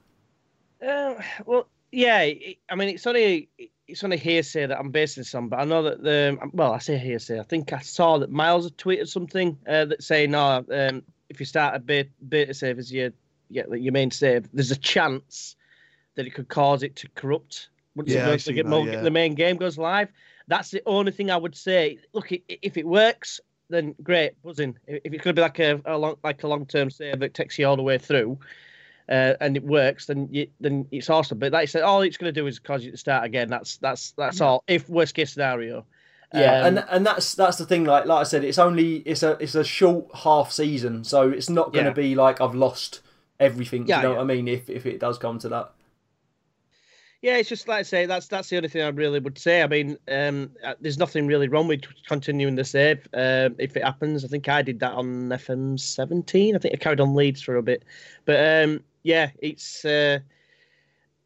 Uh, 0.87 1.15
well, 1.47 1.69
yeah. 1.91 2.19
I 2.69 2.75
mean, 2.75 2.91
it's 2.91 3.07
only 3.07 3.49
it's 3.87 4.05
only 4.05 4.19
hearsay 4.19 4.67
that 4.67 4.79
I'm 4.79 4.91
basing 4.91 5.23
this 5.23 5.35
on, 5.35 5.49
but 5.49 5.59
I 5.59 5.65
know 5.65 5.83
that 5.85 6.03
the 6.03 6.39
well, 6.53 6.73
I 6.73 6.79
say 6.79 6.99
hearsay. 6.99 7.41
I 7.41 7.45
think 7.45 7.73
I 7.73 7.79
saw 7.79 8.19
that 8.19 8.31
Miles 8.31 8.65
had 8.65 8.77
tweeted 8.77 9.09
something 9.09 9.59
uh, 9.67 9.87
that 9.87 10.03
saying, 10.03 10.33
"No, 10.33 10.63
um, 10.71 11.03
if 11.31 11.41
you 11.41 11.47
start 11.47 11.77
a 11.77 11.79
beta, 11.79 12.11
beta 12.29 12.53
save 12.53 12.79
as 12.79 12.93
your 13.51 13.65
yeah, 13.69 13.75
your 13.75 13.93
main 13.93 14.11
save, 14.11 14.49
there's 14.53 14.71
a 14.71 14.77
chance 14.77 15.57
that 16.15 16.27
it 16.27 16.31
could 16.31 16.49
cause 16.49 16.83
it 16.83 16.97
to 16.97 17.09
corrupt 17.15 17.69
once 17.95 18.11
yeah, 18.11 18.29
it 18.29 18.45
get 18.55 18.67
that, 18.69 18.85
yeah. 18.85 19.01
the 19.01 19.11
main 19.11 19.35
game 19.35 19.57
goes 19.57 19.79
live." 19.79 20.09
That's 20.47 20.71
the 20.71 20.83
only 20.87 21.13
thing 21.13 21.31
I 21.31 21.37
would 21.37 21.55
say. 21.55 21.99
Look, 22.15 22.33
if 22.33 22.77
it 22.79 22.87
works, 22.87 23.39
then 23.69 23.95
great, 24.03 24.41
buzzing. 24.43 24.79
If 24.87 25.13
it's 25.13 25.23
going 25.23 25.35
to 25.37 25.41
be 25.41 25.43
like 25.43 25.59
a, 25.59 25.81
a 25.85 25.99
long, 25.99 26.17
like 26.25 26.43
a 26.43 26.49
long 26.49 26.67
term 26.67 26.91
save 26.91 27.21
that 27.21 27.35
takes 27.35 27.59
you 27.59 27.67
all 27.67 27.77
the 27.77 27.83
way 27.83 27.99
through, 27.99 28.39
uh, 29.09 29.35
and 29.41 29.57
it 29.57 29.63
works, 29.63 30.07
then 30.07 30.29
you, 30.31 30.49
then 30.61 30.87
it's 30.91 31.11
awesome. 31.11 31.39
But 31.39 31.53
like 31.53 31.63
I 31.63 31.67
said, 31.67 31.83
all 31.83 32.03
it's 32.03 32.17
going 32.17 32.33
to 32.33 32.41
do 32.41 32.47
is 32.47 32.59
cause 32.59 32.85
you 32.85 32.91
to 32.91 32.97
start 32.97 33.25
again. 33.25 33.49
That's 33.49 33.77
that's 33.77 34.13
that's 34.13 34.41
all. 34.41 34.65
If 34.67 34.89
worst 34.89 35.15
case 35.15 35.33
scenario. 35.33 35.85
Yeah, 36.35 36.61
um, 36.61 36.67
and 36.67 36.85
and 36.91 37.07
that's 37.07 37.35
that's 37.35 37.57
the 37.57 37.65
thing. 37.65 37.85
Like 37.85 38.07
like 38.07 38.21
I 38.21 38.23
said, 38.25 38.45
it's 38.45 38.59
only 38.59 38.97
it's 38.97 39.23
a 39.23 39.33
it's 39.41 39.55
a 39.55 39.65
short 39.65 40.07
half 40.15 40.53
season, 40.53 41.05
so 41.05 41.31
it's 41.31 41.49
not 41.49 41.73
going 41.73 41.87
to 41.87 41.91
yeah. 41.91 42.09
be 42.09 42.15
like 42.15 42.41
I've 42.41 42.55
lost 42.55 43.01
everything. 43.41 43.87
Yeah, 43.87 43.97
you 43.99 44.03
know 44.03 44.11
yeah. 44.11 44.17
what 44.19 44.23
I 44.23 44.27
mean? 44.27 44.49
If 44.49 44.69
if 44.71 44.87
it 44.87 45.01
does 45.01 45.19
come 45.19 45.39
to 45.41 45.49
that 45.51 45.73
yeah, 47.21 47.37
it's 47.37 47.49
just 47.49 47.67
like 47.67 47.81
I 47.81 47.83
say, 47.83 48.07
that's 48.07 48.29
that's 48.29 48.49
the 48.49 48.59
only 48.59 48.69
thing 48.69 48.83
I 48.83 48.89
really 48.89 49.19
would 49.19 49.39
say. 49.39 49.63
I 49.63 49.67
mean, 49.67 49.99
um, 50.09 50.53
uh, 50.65 50.75
there's 50.81 50.99
nothing 50.99 51.27
really 51.27 51.49
wrong 51.49 51.67
with 51.67 51.83
continuing 52.07 52.55
the 52.55 52.65
save 52.65 53.09
uh, 53.13 53.51
if 53.59 53.77
it 53.77 53.83
happens. 53.83 54.25
I 54.25 54.29
think 54.29 54.49
I 54.49 54.63
did 54.63 54.79
that 54.81 54.93
on 54.93 55.31
FM 55.31 55.81
17. 55.81 56.55
I 56.55 56.59
think 56.59 56.75
I 56.75 56.77
carried 56.77 57.01
on 57.01 57.17
Leeds 57.17 57.43
for 57.43 57.57
a 57.57 57.63
bit, 57.63 57.85
but 58.25 58.65
um, 58.65 58.85
yeah, 59.03 59.31
it's 59.41 59.85
uh, 59.85 60.21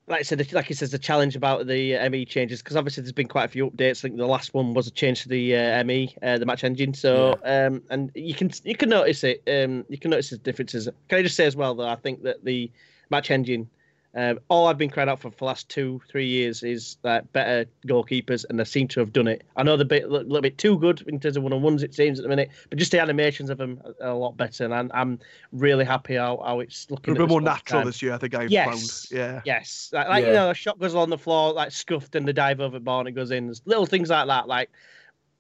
like 0.09 0.21
I 0.21 0.23
said, 0.23 0.53
like 0.53 0.67
he 0.67 0.75
says, 0.75 0.91
the 0.91 0.99
challenge 0.99 1.37
about 1.37 1.67
the 1.67 1.97
uh, 1.97 2.11
ME 2.11 2.25
changes 2.25 2.61
because 2.61 2.77
obviously 2.77 3.03
there's 3.03 3.13
been 3.13 3.29
quite 3.29 3.45
a 3.45 3.49
few 3.49 3.71
updates. 3.71 3.99
I 4.01 4.09
think 4.09 4.17
the 4.17 4.27
last 4.27 4.53
one 4.53 4.75
was 4.75 4.87
a 4.87 4.91
change 4.91 5.23
to 5.23 5.29
the 5.29 5.57
uh, 5.57 5.85
ME, 5.85 6.15
uh, 6.23 6.39
the 6.39 6.47
match 6.47 6.65
engine. 6.65 6.93
So, 6.93 7.39
yeah. 7.45 7.67
um, 7.67 7.83
and 7.89 8.11
you 8.15 8.35
can 8.35 8.51
you 8.65 8.75
can 8.75 8.89
notice 8.89 9.23
it. 9.23 9.43
Um, 9.47 9.85
you 9.89 9.99
can 9.99 10.11
notice 10.11 10.31
the 10.31 10.39
differences. 10.39 10.89
Can 11.09 11.19
I 11.19 11.23
just 11.23 11.37
say 11.37 11.47
as 11.47 11.55
well 11.55 11.75
though? 11.75 11.89
I 11.89 11.97
think 11.97 12.23
that 12.25 12.45
the 12.45 12.71
match 13.11 13.31
engine 13.31 13.69
um, 14.15 14.41
all 14.49 14.67
I've 14.67 14.77
been 14.77 14.91
crying 14.91 15.09
out 15.09 15.21
for 15.21 15.31
for 15.31 15.39
the 15.39 15.45
last 15.47 15.69
two, 15.71 16.03
three 16.11 16.27
years 16.27 16.63
is 16.63 16.99
that 17.03 17.33
better 17.33 17.65
goalkeepers, 17.87 18.45
and 18.49 18.61
they 18.61 18.65
seem 18.65 18.89
to 18.89 19.01
have 19.01 19.13
done 19.13 19.27
it. 19.27 19.43
I 19.57 19.63
know 19.63 19.77
they're 19.77 19.85
a, 19.85 19.87
bit, 19.87 20.05
a 20.05 20.09
little 20.09 20.43
bit 20.43 20.59
too 20.59 20.79
good 20.79 21.03
in 21.07 21.19
terms 21.19 21.39
of 21.39 21.43
one 21.43 21.53
on 21.55 21.63
ones, 21.63 21.83
it 21.83 21.95
seems, 21.95 22.19
at 22.19 22.23
the 22.23 22.29
minute, 22.29 22.51
but 22.69 22.79
just 22.79 22.93
the 22.93 23.01
animations 23.01 23.49
of 23.49 23.57
them 23.57 23.81
are 24.03 24.11
a 24.11 24.15
lot 24.15 24.37
better, 24.37 24.65
and 24.65 24.75
I'm, 24.75 24.91
I'm 24.93 25.19
really 25.53 25.87
happy 25.87 26.17
how, 26.17 26.43
how 26.45 26.61
it's 26.61 26.91
looking. 26.91 27.17
A 27.17 27.21
bit 27.21 27.29
more 27.29 27.41
natural 27.41 27.81
time. 27.81 27.87
this 27.87 28.03
year, 28.03 28.13
I 28.13 28.19
think 28.19 28.35
I've 28.35 28.51
yes. 28.51 29.07
found. 29.09 29.19
Yeah. 29.19 29.41
Yes. 29.47 29.91
Like, 29.93 30.09
like 30.09 30.23
yeah. 30.23 30.29
you 30.29 30.35
know, 30.35 30.51
a 30.51 30.55
shot 30.55 30.79
goes 30.79 30.95
on 30.95 31.09
the 31.09 31.19
floor, 31.19 31.55
like 31.55 31.73
scuffed, 31.73 32.15
and 32.15 32.29
the 32.29 32.35
dive 32.35 32.61
over 32.61 32.79
the 32.79 32.85
bar 32.85 33.01
and 33.01 33.09
it 33.09 33.13
goes 33.13 33.31
in. 33.31 33.47
There's 33.47 33.63
little 33.65 33.87
things 33.87 34.11
like 34.11 34.27
that. 34.27 34.47
Like, 34.47 34.71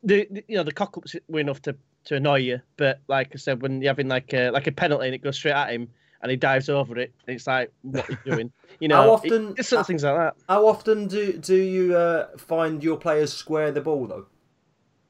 the, 0.02 0.26
the 0.30 0.44
you 0.48 0.56
know, 0.56 0.62
the 0.62 0.72
cock 0.72 0.96
ups 0.96 1.14
were 1.28 1.40
enough 1.40 1.60
to, 1.62 1.76
to 2.04 2.16
annoy 2.16 2.38
you, 2.38 2.60
but 2.78 3.00
like 3.06 3.32
I 3.34 3.36
said, 3.36 3.60
when 3.60 3.82
you're 3.82 3.90
having 3.90 4.08
like 4.08 4.32
a, 4.32 4.50
like 4.50 4.66
a 4.66 4.72
penalty 4.72 5.06
and 5.06 5.14
it 5.14 5.22
goes 5.22 5.36
straight 5.36 5.52
at 5.52 5.70
him, 5.70 5.88
and 6.22 6.30
he 6.30 6.36
dives 6.36 6.68
over 6.68 6.98
it. 6.98 7.12
it's 7.26 7.46
like, 7.46 7.70
what 7.82 8.08
are 8.08 8.12
you 8.12 8.32
doing? 8.32 8.52
You 8.80 8.88
know, 8.88 8.96
how 8.96 9.10
often, 9.10 9.50
it, 9.50 9.58
just 9.58 9.68
sort 9.68 9.80
of 9.80 9.86
things 9.86 10.02
like 10.02 10.16
that. 10.16 10.34
How 10.48 10.66
often 10.66 11.06
do 11.06 11.34
do 11.34 11.54
you 11.54 11.94
uh, 11.94 12.36
find 12.36 12.82
your 12.82 12.96
players 12.96 13.32
square 13.32 13.70
the 13.70 13.80
ball 13.80 14.08
though? 14.08 14.26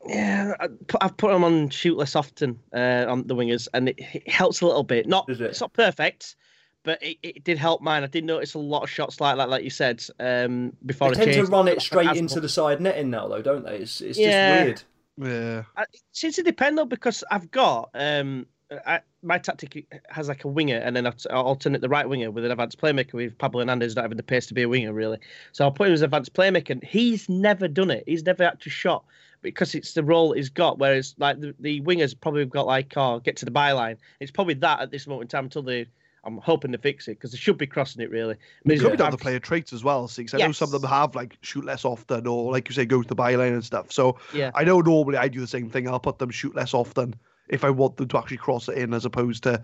Yeah, 0.07 0.53
I've 1.01 1.17
put 1.17 1.33
them 1.33 1.43
on 1.43 1.71
shoot 1.71 1.97
less 1.97 2.15
often 2.15 2.59
uh, 2.75 3.07
on 3.09 3.27
the 3.27 3.35
wingers, 3.35 3.69
and 3.73 3.89
it, 3.89 3.97
it, 3.99 4.29
helps 4.29 4.61
a 4.61 4.67
little 4.67 4.83
bit. 4.83 5.07
Not 5.07 5.27
it? 5.29 5.41
it's 5.41 5.61
not 5.61 5.73
perfect, 5.73 6.37
but 6.83 7.03
it, 7.03 7.19
it 7.23 7.45
did 7.45 7.57
help 7.57 7.81
mine. 7.81 8.03
I 8.03 8.09
did 8.09 8.25
notice 8.25 8.55
a 8.55 8.59
lot 8.59 8.83
of 8.83 8.91
shots 8.91 9.21
like 9.21 9.37
that, 9.37 9.49
like 9.49 9.65
you 9.65 9.71
said. 9.71 10.05
Um, 10.19 10.73
before 10.85 11.15
they 11.15 11.25
tend 11.25 11.47
to 11.47 11.51
run 11.51 11.69
it 11.69 11.81
straight 11.81 12.17
into 12.17 12.41
the 12.41 12.49
side 12.49 12.81
netting 12.81 13.11
now, 13.11 13.29
though, 13.29 13.43
don't 13.43 13.65
they? 13.65 13.77
It's 13.77 14.01
it's 14.01 14.19
yeah. 14.19 14.65
just 14.65 14.85
weird. 15.19 15.65
Yeah, 15.77 15.83
it 15.83 16.03
seems 16.13 16.37
to 16.37 16.43
depend 16.43 16.77
though 16.77 16.85
because 16.85 17.23
I've 17.31 17.51
got 17.51 17.91
um, 17.95 18.47
I, 18.87 19.01
my 19.23 19.39
tactic 19.39 19.87
has 20.09 20.29
like 20.29 20.45
a 20.45 20.49
winger 20.49 20.77
and 20.77 20.95
then 20.97 21.07
I'll 21.07 21.15
alternate 21.31 21.81
the 21.81 21.89
right 21.89 22.09
winger 22.09 22.31
with 22.31 22.45
an 22.45 22.51
advanced 22.51 22.81
playmaker 22.81 23.15
with 23.15 23.37
Pablo 23.39 23.61
Hernandez 23.61 23.97
not 23.97 24.03
having 24.03 24.17
the 24.17 24.23
pace 24.23 24.47
to 24.47 24.55
be 24.55 24.63
a 24.63 24.69
winger 24.69 24.93
really. 24.93 25.19
So 25.53 25.65
I'll 25.65 25.73
put 25.73 25.89
him 25.89 25.95
as 25.95 26.03
advanced 26.03 26.35
playmaker. 26.35 26.71
And 26.71 26.85
he's 26.85 27.29
never 27.29 27.69
done 27.69 27.91
it. 27.91 28.05
He's 28.07 28.25
never 28.25 28.45
actually 28.45 28.73
shot 28.73 29.05
because 29.43 29.75
it's 29.75 29.95
the 29.95 30.03
role 30.03 30.33
he's 30.33 30.49
got. 30.49 30.79
Whereas 30.79 31.15
like 31.19 31.41
the, 31.41 31.55
the 31.61 31.81
wingers 31.83 32.19
probably 32.19 32.45
got 32.45 32.67
like 32.67 32.93
oh 32.97 33.21
get 33.21 33.37
to 33.39 33.45
the 33.45 33.51
byline. 33.51 33.97
It's 34.21 34.31
probably 34.31 34.55
that 34.55 34.81
at 34.81 34.91
this 34.91 35.07
moment 35.07 35.25
in 35.25 35.29
time 35.29 35.45
until 35.45 35.63
they. 35.63 35.87
I'm 36.25 36.39
hoping 36.39 36.71
to 36.71 36.79
fix 36.79 37.09
it 37.09 37.19
because 37.19 37.33
they 37.33 37.37
should 37.37 37.59
be 37.59 37.67
crossing 37.67 38.01
it 38.01 38.09
really. 38.09 38.35
I 38.35 38.39
mean, 38.65 38.79
it 38.79 38.81
could 38.81 38.93
be 38.93 38.97
down 38.97 39.11
to 39.11 39.17
player 39.17 39.41
traits 39.41 39.73
as 39.73 39.83
well. 39.83 40.07
See, 40.07 40.23
I 40.33 40.37
yes. 40.37 40.47
know 40.47 40.53
some 40.53 40.73
of 40.73 40.81
them 40.81 40.89
have 40.89 41.17
like 41.17 41.37
shoot 41.41 41.65
less 41.65 41.85
often 41.85 42.29
or 42.29 42.53
like 42.53 42.69
you 42.69 42.77
say 42.77 42.85
go 42.85 43.03
to 43.03 43.09
the 43.09 43.17
byline 43.17 43.55
and 43.55 43.65
stuff. 43.65 43.91
So 43.91 44.19
yeah. 44.33 44.53
I 44.55 44.63
know 44.63 44.81
normally 44.81 45.19
I 45.19 45.27
do 45.27 45.41
the 45.41 45.49
same 45.49 45.69
thing. 45.69 45.89
I'll 45.89 45.99
put 45.99 46.21
them 46.21 46.31
shoot 46.31 46.55
less 46.55 46.75
often 46.75 47.17
if 47.53 47.65
I 47.65 47.71
want 47.71 47.99
them 47.99 48.09
to 48.09 48.19
actually 48.19 48.39
cross 48.39 48.69
it 48.69 48.79
in 48.79 48.95
as 48.95 49.05
opposed 49.05 49.45
to 49.45 49.63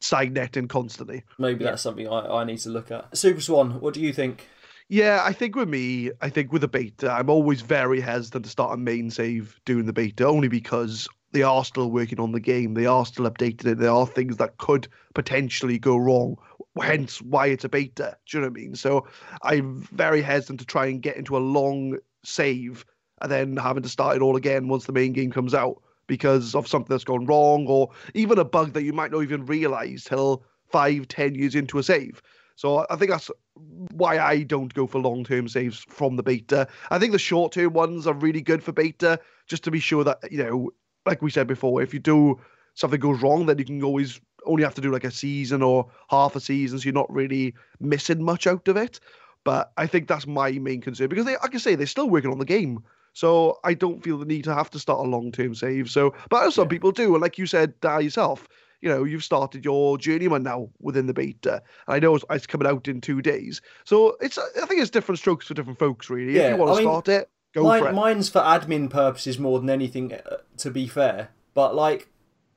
side 0.00 0.32
netting 0.32 0.68
constantly. 0.68 1.22
Maybe 1.38 1.64
that's 1.64 1.82
something 1.82 2.08
I, 2.08 2.40
I 2.40 2.44
need 2.44 2.58
to 2.58 2.70
look 2.70 2.90
at. 2.90 3.16
Super 3.16 3.40
Swan, 3.40 3.80
what 3.80 3.94
do 3.94 4.00
you 4.00 4.12
think? 4.12 4.48
Yeah, 4.88 5.22
I 5.24 5.32
think 5.32 5.54
with 5.54 5.68
me, 5.68 6.10
I 6.20 6.28
think 6.28 6.52
with 6.52 6.62
the 6.62 6.68
beta, 6.68 7.12
I'm 7.12 7.30
always 7.30 7.60
very 7.60 8.00
hesitant 8.00 8.44
to 8.44 8.50
start 8.50 8.74
a 8.74 8.76
main 8.76 9.10
save 9.10 9.60
doing 9.64 9.86
the 9.86 9.92
beta, 9.92 10.26
only 10.26 10.48
because 10.48 11.08
they 11.30 11.42
are 11.42 11.64
still 11.64 11.92
working 11.92 12.18
on 12.18 12.32
the 12.32 12.40
game. 12.40 12.74
They 12.74 12.86
are 12.86 13.06
still 13.06 13.30
updating 13.30 13.66
it. 13.66 13.78
There 13.78 13.92
are 13.92 14.06
things 14.06 14.38
that 14.38 14.58
could 14.58 14.88
potentially 15.14 15.78
go 15.78 15.96
wrong, 15.96 16.36
hence 16.82 17.22
why 17.22 17.46
it's 17.46 17.64
a 17.64 17.68
beta. 17.68 18.16
Do 18.26 18.38
you 18.38 18.40
know 18.42 18.48
what 18.48 18.58
I 18.58 18.60
mean? 18.60 18.74
So 18.74 19.06
I'm 19.42 19.82
very 19.92 20.22
hesitant 20.22 20.58
to 20.58 20.66
try 20.66 20.86
and 20.86 21.00
get 21.00 21.16
into 21.16 21.36
a 21.36 21.38
long 21.38 21.98
save 22.24 22.84
and 23.20 23.30
then 23.30 23.56
having 23.56 23.84
to 23.84 23.88
start 23.88 24.16
it 24.16 24.22
all 24.22 24.34
again 24.34 24.66
once 24.66 24.86
the 24.86 24.92
main 24.92 25.12
game 25.12 25.30
comes 25.30 25.54
out 25.54 25.80
because 26.10 26.56
of 26.56 26.66
something 26.66 26.92
that's 26.92 27.04
gone 27.04 27.24
wrong 27.24 27.68
or 27.68 27.88
even 28.14 28.36
a 28.36 28.44
bug 28.44 28.72
that 28.72 28.82
you 28.82 28.92
might 28.92 29.12
not 29.12 29.22
even 29.22 29.46
realize 29.46 30.02
till 30.02 30.42
five, 30.68 31.06
ten 31.06 31.36
years 31.36 31.54
into 31.54 31.78
a 31.78 31.84
save. 31.84 32.20
So 32.56 32.84
I 32.90 32.96
think 32.96 33.12
that's 33.12 33.30
why 33.92 34.18
I 34.18 34.42
don't 34.42 34.74
go 34.74 34.88
for 34.88 35.00
long 35.00 35.22
term 35.22 35.46
saves 35.46 35.86
from 35.88 36.16
the 36.16 36.24
beta. 36.24 36.66
I 36.90 36.98
think 36.98 37.12
the 37.12 37.18
short 37.20 37.52
term 37.52 37.74
ones 37.74 38.08
are 38.08 38.12
really 38.12 38.42
good 38.42 38.60
for 38.60 38.72
beta, 38.72 39.20
just 39.46 39.62
to 39.62 39.70
be 39.70 39.78
sure 39.78 40.02
that, 40.02 40.18
you 40.32 40.38
know, 40.42 40.70
like 41.06 41.22
we 41.22 41.30
said 41.30 41.46
before, 41.46 41.80
if 41.80 41.94
you 41.94 42.00
do 42.00 42.40
something 42.74 42.98
goes 42.98 43.22
wrong, 43.22 43.46
then 43.46 43.58
you 43.58 43.64
can 43.64 43.84
always 43.84 44.20
only 44.46 44.64
have 44.64 44.74
to 44.74 44.80
do 44.80 44.90
like 44.90 45.04
a 45.04 45.12
season 45.12 45.62
or 45.62 45.88
half 46.08 46.34
a 46.34 46.40
season, 46.40 46.80
so 46.80 46.84
you're 46.86 46.92
not 46.92 47.12
really 47.12 47.54
missing 47.78 48.20
much 48.24 48.48
out 48.48 48.66
of 48.66 48.76
it. 48.76 48.98
But 49.44 49.70
I 49.76 49.86
think 49.86 50.08
that's 50.08 50.26
my 50.26 50.50
main 50.50 50.80
concern 50.80 51.08
because 51.08 51.24
they, 51.24 51.36
like 51.36 51.54
I 51.54 51.58
say, 51.58 51.76
they're 51.76 51.86
still 51.86 52.10
working 52.10 52.32
on 52.32 52.40
the 52.40 52.44
game. 52.44 52.82
So 53.12 53.58
I 53.64 53.74
don't 53.74 54.02
feel 54.02 54.18
the 54.18 54.24
need 54.24 54.44
to 54.44 54.54
have 54.54 54.70
to 54.70 54.78
start 54.78 55.00
a 55.00 55.08
long 55.08 55.32
term 55.32 55.54
save. 55.54 55.90
So, 55.90 56.14
but 56.28 56.50
some 56.52 56.66
yeah. 56.66 56.70
people 56.70 56.92
do, 56.92 57.14
and 57.14 57.22
like 57.22 57.38
you 57.38 57.46
said 57.46 57.74
uh, 57.84 57.98
yourself, 57.98 58.48
you 58.80 58.88
know, 58.88 59.04
you've 59.04 59.24
started 59.24 59.64
your 59.64 59.98
journeyman 59.98 60.42
now 60.42 60.70
within 60.80 61.06
the 61.06 61.14
beta. 61.14 61.62
I 61.86 61.98
know 61.98 62.14
it's, 62.14 62.24
it's, 62.30 62.46
coming 62.46 62.66
out 62.66 62.88
in 62.88 63.00
two 63.00 63.20
days, 63.20 63.60
so 63.84 64.16
it's 64.20 64.38
I 64.38 64.66
think 64.66 64.80
it's 64.80 64.90
different 64.90 65.18
strokes 65.18 65.46
for 65.46 65.54
different 65.54 65.78
folks, 65.78 66.08
really. 66.08 66.34
Yeah, 66.34 66.48
if 66.48 66.50
you 66.52 66.56
want 66.56 66.76
to 66.76 66.82
start 66.82 67.08
it, 67.08 67.30
go 67.54 67.64
mine, 67.64 67.82
for 67.82 67.88
it. 67.88 67.92
Mine's 67.92 68.28
for 68.28 68.40
admin 68.40 68.88
purposes 68.88 69.38
more 69.38 69.58
than 69.58 69.70
anything. 69.70 70.14
Uh, 70.14 70.38
to 70.58 70.70
be 70.70 70.86
fair, 70.86 71.30
but 71.54 71.74
like, 71.74 72.08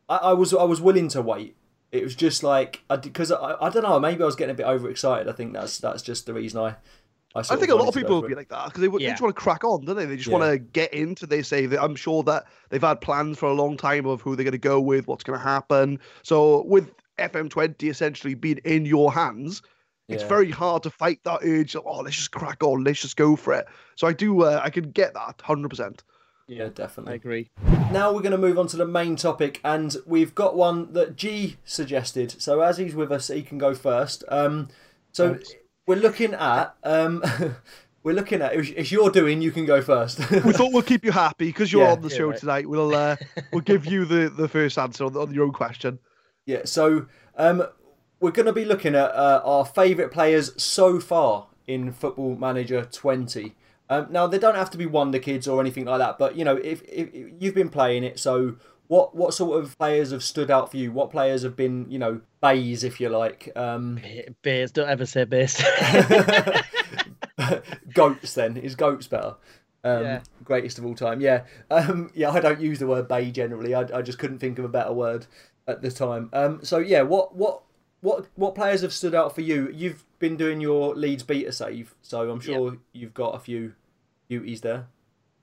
I, 0.08 0.18
I 0.18 0.34
was 0.34 0.54
I 0.54 0.64
was 0.64 0.80
willing 0.80 1.10
to 1.10 1.22
wait. 1.22 1.56
It 1.92 2.04
was 2.04 2.16
just 2.16 2.42
like 2.42 2.84
because 2.90 3.32
I, 3.32 3.38
I, 3.38 3.68
I 3.68 3.70
don't 3.70 3.84
know. 3.84 4.00
Maybe 4.00 4.24
I 4.24 4.26
was 4.26 4.36
getting 4.36 4.54
a 4.54 4.58
bit 4.58 4.66
overexcited. 4.66 5.28
I 5.28 5.34
think 5.34 5.54
that's 5.54 5.78
that's 5.78 6.02
just 6.02 6.26
the 6.26 6.34
reason 6.34 6.60
I 6.60 6.76
I, 7.36 7.40
I 7.40 7.56
think 7.56 7.72
a 7.72 7.76
lot 7.76 7.88
of 7.88 7.96
people 7.96 8.22
would 8.22 8.28
be 8.28 8.36
like 8.36 8.50
that 8.50 8.66
because 8.66 8.82
they, 8.82 8.88
yeah. 8.88 9.10
they, 9.10 9.14
just 9.14 9.22
want 9.22 9.36
to 9.36 9.42
crack 9.42 9.64
on, 9.64 9.86
don't 9.86 9.96
they? 9.96 10.06
They 10.06 10.18
just 10.18 10.30
yeah. 10.30 10.38
want 10.38 10.52
to 10.52 10.60
get 10.60 10.94
into. 10.94 11.26
They 11.26 11.42
say 11.42 11.66
that 11.66 11.82
I'm 11.82 11.96
sure 11.96 12.22
that 12.24 12.46
they've 12.70 12.82
had 12.82 13.02
plans 13.02 13.40
for 13.40 13.48
a 13.48 13.54
long 13.54 13.76
time 13.76 14.06
of 14.06 14.22
who 14.22 14.36
they're 14.36 14.44
going 14.44 14.52
to 14.52 14.60
go 14.60 14.80
with, 14.80 15.08
what's 15.08 15.24
going 15.24 15.40
to 15.40 15.44
happen. 15.44 16.00
So 16.22 16.64
with 16.64 16.92
FM20 17.18 17.90
essentially 17.90 18.36
being 18.36 18.60
in 18.66 18.86
your 18.86 19.12
hands, 19.12 19.64
yeah. 20.08 20.16
it's 20.16 20.24
very 20.24 20.52
hard 20.52 20.84
to 20.84 20.92
fight 20.92 21.22
that 21.24 21.40
urge. 21.44 21.76
Of, 21.76 21.84
oh, 21.88 22.02
let's 22.02 22.18
just 22.18 22.32
crack 22.32 22.64
on, 22.64 22.84
let's 22.84 23.02
just 23.02 23.18
go 23.18 23.36
for 23.36 23.54
it. 23.54 23.66
So 23.96 24.06
I 24.06 24.14
do, 24.14 24.44
uh, 24.44 24.62
I 24.64 24.70
can 24.70 24.92
get 24.92 25.16
that 25.16 25.42
hundred 25.42 25.70
percent. 25.70 26.04
Yeah, 26.48 26.66
I 26.66 26.70
definitely. 26.70 27.16
agree. 27.16 27.50
Now 27.92 28.12
we're 28.12 28.22
going 28.22 28.32
to 28.32 28.38
move 28.38 28.60
on 28.60 28.68
to 28.68 28.78
the 28.78 28.86
main 28.86 29.16
topic, 29.16 29.60
and 29.64 29.96
we've 30.06 30.36
got 30.36 30.56
one 30.56 30.94
that 30.94 31.16
G 31.16 31.58
suggested. 31.64 32.42
So 32.42 32.62
as 32.62 32.78
he's 32.78 32.94
with 32.94 33.12
us, 33.12 33.30
he 33.30 33.42
can 33.42 33.58
go 33.58 33.74
first. 33.74 34.24
Um, 34.28 34.68
so 35.14 35.36
Thanks. 35.36 35.54
We're 35.86 35.96
looking 35.98 36.34
at 36.34 36.76
um, 36.84 37.24
we're 38.04 38.14
looking 38.16 38.42
at 38.42 38.54
it's 38.56 38.70
it's 38.70 38.92
your 38.92 39.10
doing. 39.10 39.42
You 39.42 39.52
can 39.52 39.66
go 39.66 39.82
first. 39.82 40.20
We 40.32 40.54
thought 40.54 40.72
we'll 40.74 40.82
keep 40.84 41.04
you 41.06 41.12
happy 41.12 41.48
because 41.48 41.72
you're 41.72 41.84
Yeah. 41.84 41.94
on 41.94 42.02
the 42.02 42.10
Yeah, 42.10 42.18
show 42.18 42.30
right. 42.30 42.40
tonight. 42.40 42.70
We'll 42.70 42.94
uh, 42.96 43.16
we'll 43.52 43.62
give 43.62 43.86
you 43.86 44.06
the, 44.06 44.30
the 44.30 44.48
first 44.48 44.78
answer 44.78 45.06
on, 45.06 45.16
on 45.16 45.34
your 45.34 45.46
own 45.46 45.52
question. 45.54 46.00
yeah. 46.46 46.62
So 46.66 47.06
um, 47.38 47.64
we're 48.20 48.32
going 48.32 48.46
to 48.46 48.54
be 48.54 48.66
looking 48.66 48.96
at 48.96 49.12
uh, 49.16 49.42
our 49.44 49.66
favourite 49.66 50.12
players 50.12 50.52
so 50.62 51.00
far 51.00 51.48
in 51.68 51.92
Football 51.92 52.36
Manager 52.36 52.86
20. 52.86 53.56
Um, 53.90 54.08
now 54.10 54.28
they 54.28 54.40
don't 54.40 54.56
have 54.56 54.70
to 54.72 54.78
be 54.78 54.86
wonder 54.86 55.20
kids 55.20 55.48
or 55.48 55.60
anything 55.62 55.86
like 55.86 56.00
that, 56.00 56.18
but 56.18 56.36
you 56.38 56.44
know 56.46 56.56
if, 56.56 56.82
if, 56.84 57.14
if 57.14 57.34
you've 57.40 57.54
been 57.56 57.70
playing 57.70 58.04
it, 58.04 58.18
so 58.20 58.56
what 58.88 59.16
what 59.16 59.34
sort 59.34 59.64
of 59.64 59.78
players 59.78 60.12
have 60.12 60.24
stood 60.24 60.52
out 60.52 60.72
for 60.72 60.78
you? 60.78 60.92
What 60.92 61.10
players 61.12 61.44
have 61.44 61.56
been 61.56 61.90
you 61.90 62.00
know 62.00 62.22
bays 62.42 62.84
if 62.84 63.00
you 63.00 63.10
like? 63.10 63.52
Um, 63.56 64.00
Bears, 64.42 64.72
don't 64.72 64.90
ever 64.90 65.06
say 65.06 65.24
bears. 65.26 65.62
goats 67.94 68.34
then 68.36 68.58
is 68.58 68.76
goats 68.76 69.08
better 69.08 69.36
um, 69.84 70.04
Yeah. 70.04 70.22
greatest 70.44 70.78
of 70.78 70.86
all 70.86 70.96
time 70.96 71.20
yeah 71.20 71.44
um, 71.72 72.12
yeah 72.14 72.30
i 72.32 72.40
don't 72.40 72.60
use 72.62 72.80
the 72.80 72.88
word 72.88 73.08
bay 73.08 73.32
generally 73.32 73.74
I, 73.74 73.82
I 73.94 74.02
just 74.02 74.20
couldn't 74.20 74.40
think 74.40 74.60
of 74.60 74.66
a 74.66 74.70
better 74.70 74.94
word 74.94 75.26
at 75.68 75.82
the 75.82 75.92
time 75.92 76.30
um, 76.34 76.60
so 76.64 76.78
yeah 76.78 77.02
what 77.02 77.36
what 77.36 77.64
what 78.02 78.28
what 78.36 78.56
players 78.56 78.82
have 78.82 78.94
stood 78.94 79.16
out 79.16 79.34
for 79.34 79.42
you 79.42 79.70
you've 79.74 80.04
been 80.20 80.38
doing 80.38 80.62
your 80.62 80.94
leeds 80.96 81.24
beta 81.24 81.52
save 81.52 81.96
so 82.02 82.30
i'm 82.30 82.40
sure 82.40 82.78
you've 82.94 83.14
got 83.14 83.36
a 83.36 83.40
few 83.40 83.74
beauties 84.28 84.62
there 84.62 84.88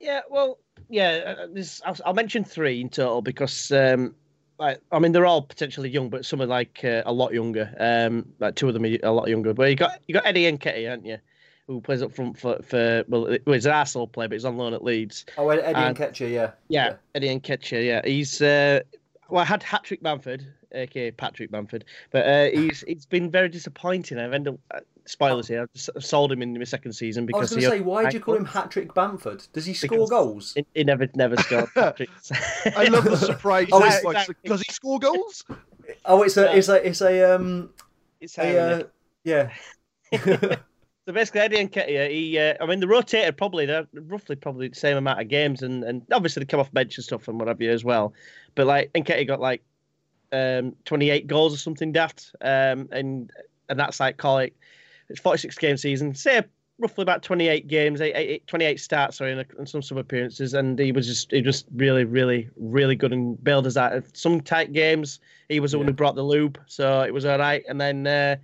Yeah, 0.01 0.21
well, 0.31 0.59
yeah. 0.89 1.35
uh, 1.43 1.47
This 1.53 1.81
I'll, 1.85 1.97
I'll 2.07 2.15
mention 2.15 2.45
three 2.45 2.81
in 2.81 2.89
total 2.89 3.23
because, 3.23 3.71
um, 3.73 4.15
like, 4.59 4.81
I 4.93 4.99
mean, 4.99 5.13
they're 5.13 5.27
all 5.27 5.43
potentially 5.43 5.89
young, 5.91 6.09
but 6.11 6.25
some 6.25 6.41
are 6.43 6.47
like 6.47 6.81
uh, 6.85 7.03
a 7.07 7.13
lot 7.13 7.33
younger. 7.33 7.75
Um, 7.79 8.27
like 8.39 8.55
two 8.57 8.69
of 8.69 8.75
them 8.75 8.85
are 8.85 8.97
a 9.03 9.13
lot 9.13 9.29
younger. 9.29 9.55
But 9.55 9.71
you 9.71 9.77
got 9.77 10.01
you 10.07 10.15
got 10.15 10.27
Eddie 10.27 10.51
Nketiah, 10.51 10.89
haven't 10.91 11.07
you? 11.07 11.19
Who 11.67 11.81
plays 11.81 12.03
up 12.03 12.13
front 12.13 12.37
for 12.39 12.59
for 12.63 13.05
well, 13.09 13.37
he's 13.47 13.67
an 13.67 13.73
Arsenal 13.73 14.07
player, 14.09 14.29
but 14.29 14.35
he's 14.35 14.45
on 14.45 14.57
loan 14.57 14.75
at 14.75 14.83
Leeds. 14.83 15.25
oh 15.39 15.49
eddie 15.51 15.63
and 15.63 15.77
And- 15.77 15.97
ketcher 15.97 16.31
yeah 16.31 16.51
Yeah, 16.69 16.95
Eddie 17.15 17.29
and 17.29 17.43
Nketiah. 17.43 17.85
Yeah, 17.87 18.01
he's 18.05 18.43
uh, 18.43 18.81
well, 19.29 19.43
I 19.43 19.45
had 19.47 19.61
Patrick 19.61 20.03
Bamford, 20.03 20.45
aka 20.73 21.13
Patrick 21.13 21.51
Bamford, 21.53 21.85
but 22.11 22.27
uh, 22.27 22.51
he's 22.51 22.83
he's 22.89 23.07
been 23.07 23.31
very 23.31 23.49
disappointing. 23.49 24.19
I've 24.19 24.33
ended 24.33 24.55
up 24.55 24.61
uh, 24.75 24.81
spoilers 25.11 25.49
here. 25.49 25.69
I've 25.97 26.05
sold 26.05 26.33
him 26.33 26.43
in 26.43 26.55
my 26.55 26.65
second 26.65 26.93
season 26.93 27.27
because 27.27 27.39
i 27.39 27.43
was 27.43 27.51
going 27.51 27.63
to 27.63 27.71
say 27.79 27.81
why 27.81 28.09
do 28.09 28.17
you 28.17 28.23
call 28.23 28.37
him 28.37 28.45
Because- 28.45 28.65
Hattrick 28.69 28.95
Bamford 28.95 29.47
does 29.53 29.67
he 29.67 29.75
score 29.75 29.89
Because- 29.91 30.11
goals 30.11 30.55
He, 30.55 30.67
he 30.75 30.85
never 30.85 31.09
never 31.15 31.37
scored. 31.37 31.69
Patrick. 31.75 32.11
I 32.77 32.85
love 32.85 33.05
the 33.05 33.17
surprise. 33.17 33.69
Oh, 33.73 33.85
It's 33.85 33.97
it's- 33.97 34.29
like, 34.29 34.43
does 34.45 34.63
he 34.63 34.73
score 34.73 34.99
goals? 34.99 35.45
oh 36.05 36.23
it's 36.23 36.37
a 36.37 36.57
it's 36.57 36.69
a 36.69 36.87
it's 36.87 37.01
a 37.01 37.35
um 37.35 37.71
It's 38.21 38.39
a, 38.39 38.59
uh, 38.59 38.83
yeah 39.25 39.51
So 41.07 41.15
basically, 41.15 41.41
Eddie 41.41 41.67
Nketiah, 41.67 42.11
he, 42.11 42.39
uh, 42.39 42.55
I 42.61 42.67
mean, 42.67 42.79
they 42.79 42.87
rotated 42.87 43.37
probably, 43.37 43.65
they're 43.67 43.87
roughly 43.95 44.37
probably 44.37 44.69
the 44.69 44.75
same 44.77 44.97
amount 44.99 45.19
of 45.21 45.29
games, 45.29 45.63
and, 45.63 45.83
and 45.83 46.03
obviously 46.13 46.41
they 46.41 46.47
come 46.47 46.61
off 46.61 46.71
bench 46.73 46.97
and 46.99 47.05
stuff 47.05 47.27
and 47.27 47.39
what 47.39 47.49
have 47.49 47.61
you 47.61 47.71
as 47.71 47.83
well. 47.85 48.13
But 48.55 48.67
like, 48.67 48.93
Nketiah 48.93 49.27
got 49.27 49.41
like 49.41 49.63
um, 50.31 50.77
28 50.85 51.27
goals 51.27 51.55
or 51.55 51.57
something 51.57 51.91
daft, 51.93 52.33
um, 52.43 52.89
and 52.93 53.31
and 53.71 53.79
that's 53.81 53.99
like, 53.99 54.19
call 54.19 54.39
it, 54.39 54.55
it's 55.11 55.21
46 55.21 55.57
game 55.59 55.77
season, 55.77 56.15
say 56.15 56.43
roughly 56.81 57.03
about 57.03 57.23
28 57.23 57.69
games, 57.69 58.01
eight, 58.01 58.15
eight, 58.17 58.47
28 58.47 58.81
starts, 58.81 59.19
sorry, 59.19 59.33
and, 59.33 59.45
and 59.59 59.69
some 59.69 59.83
sub 59.83 59.99
appearances, 59.99 60.55
and 60.55 60.79
he 60.79 60.93
was 60.93 61.07
just, 61.07 61.31
he 61.31 61.43
just 61.43 61.67
really, 61.75 62.05
really, 62.05 62.49
really 62.57 62.97
good 62.97 63.13
and 63.13 63.43
bailed 63.45 63.67
us 63.67 63.77
out. 63.77 64.03
Some 64.17 64.41
tight 64.41 64.73
games, 64.73 65.21
he 65.49 65.61
was 65.61 65.73
the 65.73 65.79
one 65.79 65.87
who 65.87 65.93
brought 65.93 66.15
the 66.15 66.23
lube, 66.23 66.59
so 66.67 67.03
it 67.03 67.13
was 67.13 67.25
all 67.27 67.39
right. 67.39 67.63
And 67.69 67.81
then, 67.81 68.07
uh, 68.07 68.37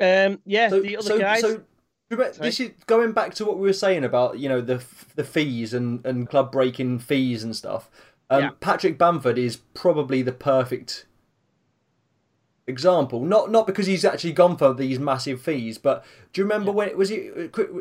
um, 0.00 0.38
yeah, 0.46 0.68
so, 0.68 0.80
the 0.80 0.96
other 0.96 1.06
so, 1.06 1.18
guys. 1.18 1.40
so 1.40 1.62
this 2.10 2.60
is 2.60 2.70
going 2.86 3.12
back 3.12 3.34
to 3.34 3.44
what 3.44 3.58
we 3.58 3.66
were 3.66 3.72
saying 3.72 4.04
about 4.04 4.38
you 4.38 4.48
know 4.48 4.60
the 4.60 4.84
the 5.14 5.24
fees 5.24 5.72
and, 5.72 6.04
and 6.04 6.28
club 6.28 6.52
breaking 6.52 6.98
fees 6.98 7.42
and 7.42 7.56
stuff. 7.56 7.90
Um, 8.28 8.42
Yeah. 8.42 8.50
Patrick 8.60 8.98
Bamford 8.98 9.38
is 9.38 9.56
probably 9.56 10.22
the 10.22 10.32
perfect 10.32 11.06
example. 12.66 13.24
Not 13.24 13.50
not 13.50 13.66
because 13.66 13.86
he's 13.86 14.04
actually 14.04 14.32
gone 14.32 14.56
for 14.56 14.72
these 14.74 14.98
massive 14.98 15.40
fees, 15.42 15.78
but 15.78 16.04
do 16.32 16.40
you 16.40 16.44
remember 16.44 16.72
when 16.72 16.96
was 16.96 17.08
he 17.08 17.30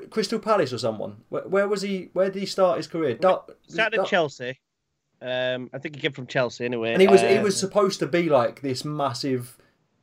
Crystal 0.09 0.39
Palace 0.39 0.73
or 0.73 0.77
someone? 0.77 1.17
Where, 1.29 1.43
where 1.47 1.67
was 1.67 1.81
he? 1.81 2.09
Where 2.13 2.29
did 2.29 2.39
he 2.39 2.45
start 2.45 2.77
his 2.77 2.87
career? 2.87 3.15
Dar- 3.15 3.43
started 3.67 3.97
Dar- 3.97 4.05
at 4.05 4.09
Chelsea. 4.09 4.59
Um, 5.21 5.69
I 5.71 5.77
think 5.77 5.95
he 5.95 6.01
came 6.01 6.13
from 6.13 6.25
Chelsea 6.27 6.65
anyway. 6.65 6.93
and 6.93 7.01
he 7.01 7.07
was 7.07 7.21
he 7.21 7.37
Um, 7.37 7.43
was 7.43 7.55
supposed 7.59 7.99
to 7.99 8.07
be 8.07 8.27
like 8.27 8.61
this 8.61 8.83
massive 8.83 9.57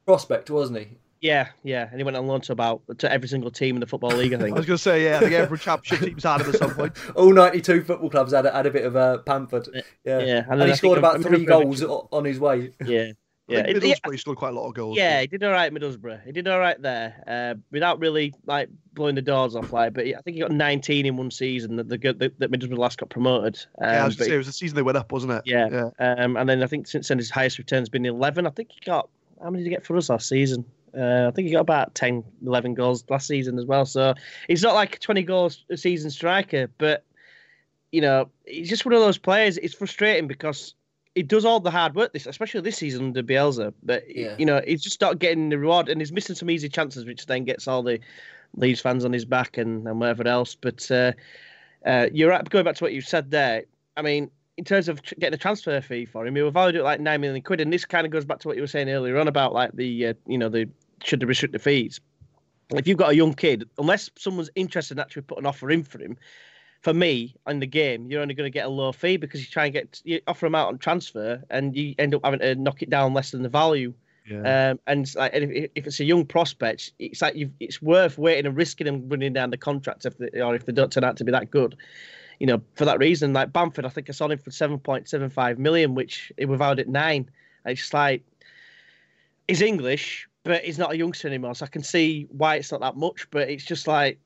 prospect, 0.07 0.49
wasn't 0.51 0.79
he? 0.79 0.88
yeah, 1.21 1.49
yeah, 1.64 1.88
and 1.91 1.99
he 1.99 2.05
went 2.05 2.17
on 2.17 2.29
loan 2.29 2.41
to 2.43 2.53
about 2.53 2.81
to 2.99 3.11
every 3.12 3.27
single 3.27 3.51
team 3.51 3.75
in 3.75 3.81
the 3.81 3.87
football 3.88 4.12
league. 4.12 4.33
I 4.33 4.38
think. 4.43 4.55
I 4.55 4.59
was 4.61 4.67
going 4.67 4.77
to 4.77 4.83
say, 4.83 5.03
yeah, 5.03 5.17
I 5.17 5.21
think 5.21 5.33
every 5.47 5.59
championship 5.59 6.07
team's 6.09 6.23
had 6.23 6.43
him 6.43 6.51
at 6.51 6.55
some 6.61 6.73
point. 6.73 6.93
All 7.17 7.33
ninety 7.33 7.61
two 7.61 7.83
football 7.83 8.09
clubs 8.11 8.33
had 8.33 8.47
a, 8.47 8.53
had 8.53 8.67
a 8.67 8.71
bit 8.71 8.85
of 8.85 8.95
a 8.95 9.19
Bamford. 9.27 9.69
Yeah, 10.05 10.21
yeah, 10.21 10.45
and, 10.49 10.61
then 10.61 10.69
he 10.69 10.73
I 10.75 10.77
scored 10.77 10.99
about 10.99 11.14
I'm- 11.14 11.23
three 11.25 11.45
goals 11.45 11.83
on 11.83 12.25
his 12.25 12.38
way. 12.38 12.71
Yeah, 12.85 13.11
yeah, 13.49 13.61
I 13.61 13.63
think 13.65 13.77
It- 13.79 13.85
yeah, 13.87 13.95
Middlesbrough 13.95 14.19
scored 14.21 14.37
quite 14.39 14.51
a 14.51 14.57
lot 14.57 14.69
of 14.69 14.75
goals. 14.75 14.97
yeah, 14.97 15.21
he 15.21 15.27
did 15.27 15.43
all 15.43 15.53
right, 15.53 15.73
Middlesbrough. 15.73 16.25
He 16.25 16.33
did 16.33 16.47
all 16.49 16.59
right 16.59 16.81
there, 16.81 17.23
uh, 17.27 17.59
without 17.71 17.99
really 17.99 18.35
like 18.47 18.69
blowing 18.95 19.15
the 19.15 19.23
doors 19.23 19.57
off. 19.57 19.73
Like, 19.73 19.95
but 19.95 20.07
I 20.07 20.21
think 20.23 20.35
he 20.35 20.41
got 20.41 20.51
19 20.53 21.07
in 21.07 21.17
one 21.17 21.31
season 21.31 21.77
that 21.77 21.89
the 21.89 21.99
that, 21.99 22.39
Middlesbrough 22.51 22.79
last 22.79 22.99
got 22.99 23.09
promoted. 23.11 23.65
Um, 23.81 23.89
Yeah, 23.91 24.03
I 24.03 24.07
was 24.07 24.17
but 24.17 24.19
going 24.21 24.27
to 24.27 24.31
say, 24.31 24.35
it 24.35 24.39
was 24.39 24.47
the 24.49 24.53
season 24.53 24.77
they 24.77 24.83
went 24.83 24.99
up, 24.99 25.11
wasn't 25.13 25.33
it? 25.33 25.43
Yeah. 25.47 25.69
yeah. 25.99 26.15
Um, 26.25 26.37
and 26.37 26.49
then 26.49 26.63
I 26.63 26.67
think 26.67 26.87
since 26.87 27.09
then 27.09 27.19
his 27.19 27.31
highest 27.31 27.59
return's 27.59 27.89
been 27.89 28.05
11. 28.07 28.47
I 28.47 28.51
think 28.51 28.71
he 28.73 28.81
got 28.85 29.09
how 29.43 29.51
many 29.51 29.63
did 29.63 29.71
he 29.71 29.75
get 29.77 29.85
for 29.85 29.97
us 29.97 30.11
last 30.11 30.29
season? 30.29 30.65
Uh, 30.97 31.29
I 31.29 31.31
think 31.33 31.47
he 31.47 31.53
got 31.53 31.61
about 31.61 31.95
10, 31.95 32.25
11 32.45 32.75
goals 32.75 33.05
last 33.09 33.27
season 33.29 33.59
as 33.59 33.67
well. 33.67 33.85
So 33.85 34.15
he's 34.49 34.63
not 34.63 34.75
like 34.75 34.97
a 34.97 34.99
20 34.99 35.23
goals 35.23 35.65
a 35.71 35.77
season 35.77 36.11
striker, 36.11 36.69
but 36.79 37.05
you 37.93 38.01
know 38.01 38.29
he's 38.47 38.69
just 38.69 38.85
one 38.85 38.95
of 38.95 39.01
those 39.01 39.19
players. 39.19 39.59
It's 39.59 39.75
frustrating 39.75 40.27
because 40.27 40.75
he 41.19 41.23
does 41.25 41.45
all 41.45 41.59
the 41.59 41.71
hard 41.71 41.97
work 41.97 42.13
this, 42.13 42.27
especially 42.27 42.61
this 42.61 42.77
season 42.77 43.07
under 43.07 43.25
Bielsa. 43.25 43.75
But 43.83 44.05
Yeah. 44.09 44.37
you 44.39 44.47
know 44.47 44.63
he's 44.65 44.83
just 44.83 45.01
not 45.01 45.19
getting 45.19 45.49
the 45.49 45.59
reward, 45.59 45.89
and 45.89 46.01
he's 46.01 46.13
missing 46.13 46.37
some 46.37 46.49
easy 46.49 46.69
chances, 46.69 47.05
which 47.05 47.27
then 47.27 47.43
gets 47.43 47.67
all 47.67 47.83
the 47.83 47.99
Leeds 48.55 48.81
fans 48.81 49.05
on 49.05 49.13
his 49.13 49.25
back 49.25 49.59
and, 49.59 49.85
and 49.89 49.99
whatever 49.99 50.27
else. 50.29 50.55
But 50.55 50.89
uh, 50.93 51.13
uh, 51.85 52.07
you're 52.13 52.31
right. 52.31 52.49
Going 52.49 52.65
back 52.65 52.77
to 52.77 52.85
what 52.85 52.93
you 52.93 53.01
said 53.01 53.33
there, 53.33 53.65
I 53.97 54.03
mean, 54.03 54.31
in 54.57 54.65
terms 54.65 54.89
of 54.89 55.03
getting 55.03 55.35
a 55.35 55.39
transfer 55.39 55.81
fee 55.81 56.05
for 56.05 56.25
him, 56.25 56.37
he 56.37 56.43
was 56.43 56.53
valued 56.53 56.77
at 56.77 56.85
like 56.85 57.01
nine 57.01 57.21
million 57.21 57.43
quid, 57.43 57.61
and 57.61 57.73
this 57.73 57.85
kind 57.85 58.07
of 58.07 58.13
goes 58.13 58.25
back 58.25 58.39
to 58.41 58.49
what 58.49 58.57
you 58.57 58.63
were 58.63 58.69
saying 58.69 58.89
earlier 58.89 59.19
on 59.19 59.27
about 59.27 59.53
like 59.53 59.73
the 59.73 60.07
uh, 60.07 60.15
you 60.29 60.39
know 60.39 60.49
the 60.49 60.69
should 61.03 61.19
they 61.19 61.27
restrict 61.27 61.53
the 61.53 61.59
fees. 61.59 62.01
If 62.71 62.87
you've 62.87 62.99
got 62.99 63.11
a 63.11 63.17
young 63.17 63.35
kid, 63.35 63.69
unless 63.79 64.09
someone's 64.17 64.51
interested 64.55 64.99
in 64.99 65.01
actually 65.01 65.23
putting 65.23 65.43
an 65.45 65.47
offer 65.47 65.69
in 65.69 65.83
for 65.83 65.99
him, 66.01 66.17
for 66.81 66.95
me 66.95 67.35
in 67.47 67.61
the 67.61 67.67
game, 67.67 68.11
you're 68.11 68.23
only 68.23 68.35
going 68.35 68.51
to 68.51 68.55
get 68.55 68.67
a 68.67 68.69
low 68.69 68.93
fee 68.93 69.17
because 69.17 69.41
you 69.41 69.47
try 69.47 69.64
and 69.64 69.73
get 69.73 70.01
you 70.05 70.21
offer 70.27 70.47
him 70.47 70.55
out 70.55 70.69
on 70.69 70.79
transfer, 70.79 71.43
and 71.51 71.77
you 71.77 71.95
end 71.99 72.14
up 72.14 72.23
having 72.25 72.41
to 72.41 72.55
knock 72.55 72.83
it 72.83 72.91
down 72.91 73.14
less 73.14 73.33
than 73.33 73.43
the 73.43 73.49
value. 73.49 73.93
Yeah. 74.31 74.71
Um, 74.71 74.81
and 74.87 75.14
like 75.14 75.35
and 75.35 75.51
if, 75.51 75.71
if 75.75 75.87
it's 75.87 76.01
a 76.01 76.05
young 76.05 76.27
prospect, 76.27 76.93
it's 76.99 77.23
like 77.23 77.35
you've, 77.35 77.51
it's 77.61 77.81
worth 77.81 78.19
waiting 78.19 78.47
and 78.47 78.57
risking 78.57 78.85
them 78.85 79.09
running 79.09 79.33
down 79.33 79.51
the 79.51 79.57
contract 79.57 80.05
if 80.05 80.19
they, 80.19 80.41
or 80.41 80.55
if 80.55 80.67
they 80.67 80.73
don't 80.73 80.93
turn 80.93 81.03
out 81.03 81.17
to 81.17 81.25
be 81.25 81.33
that 81.33 81.51
good. 81.51 81.77
You 82.38 82.47
know, 82.47 82.62
for 82.75 82.85
that 82.85 82.99
reason, 82.99 83.33
like 83.33 83.53
Bamford, 83.53 83.85
I 83.85 83.88
think 83.88 84.09
I 84.09 84.12
saw 84.12 84.29
him 84.29 84.38
for 84.38 84.51
seven 84.51 84.79
point 84.79 85.09
seven 85.09 85.31
five 85.31 85.59
million, 85.59 85.95
which 85.95 86.31
it 86.37 86.45
was 86.45 86.59
valued 86.59 86.81
at 86.81 86.88
nine. 86.88 87.29
And 87.64 87.73
it's 87.73 87.93
like 87.93 88.23
he's 89.49 89.62
English, 89.62 90.29
but 90.45 90.62
he's 90.62 90.79
not 90.79 90.93
a 90.93 90.97
youngster 90.97 91.27
anymore, 91.27 91.55
so 91.55 91.64
I 91.64 91.69
can 91.69 91.83
see 91.83 92.29
why 92.31 92.57
it's 92.57 92.71
not 92.71 92.83
that 92.83 92.97
much. 92.97 93.27
But 93.31 93.49
it's 93.49 93.64
just 93.64 93.88
like 93.88 94.21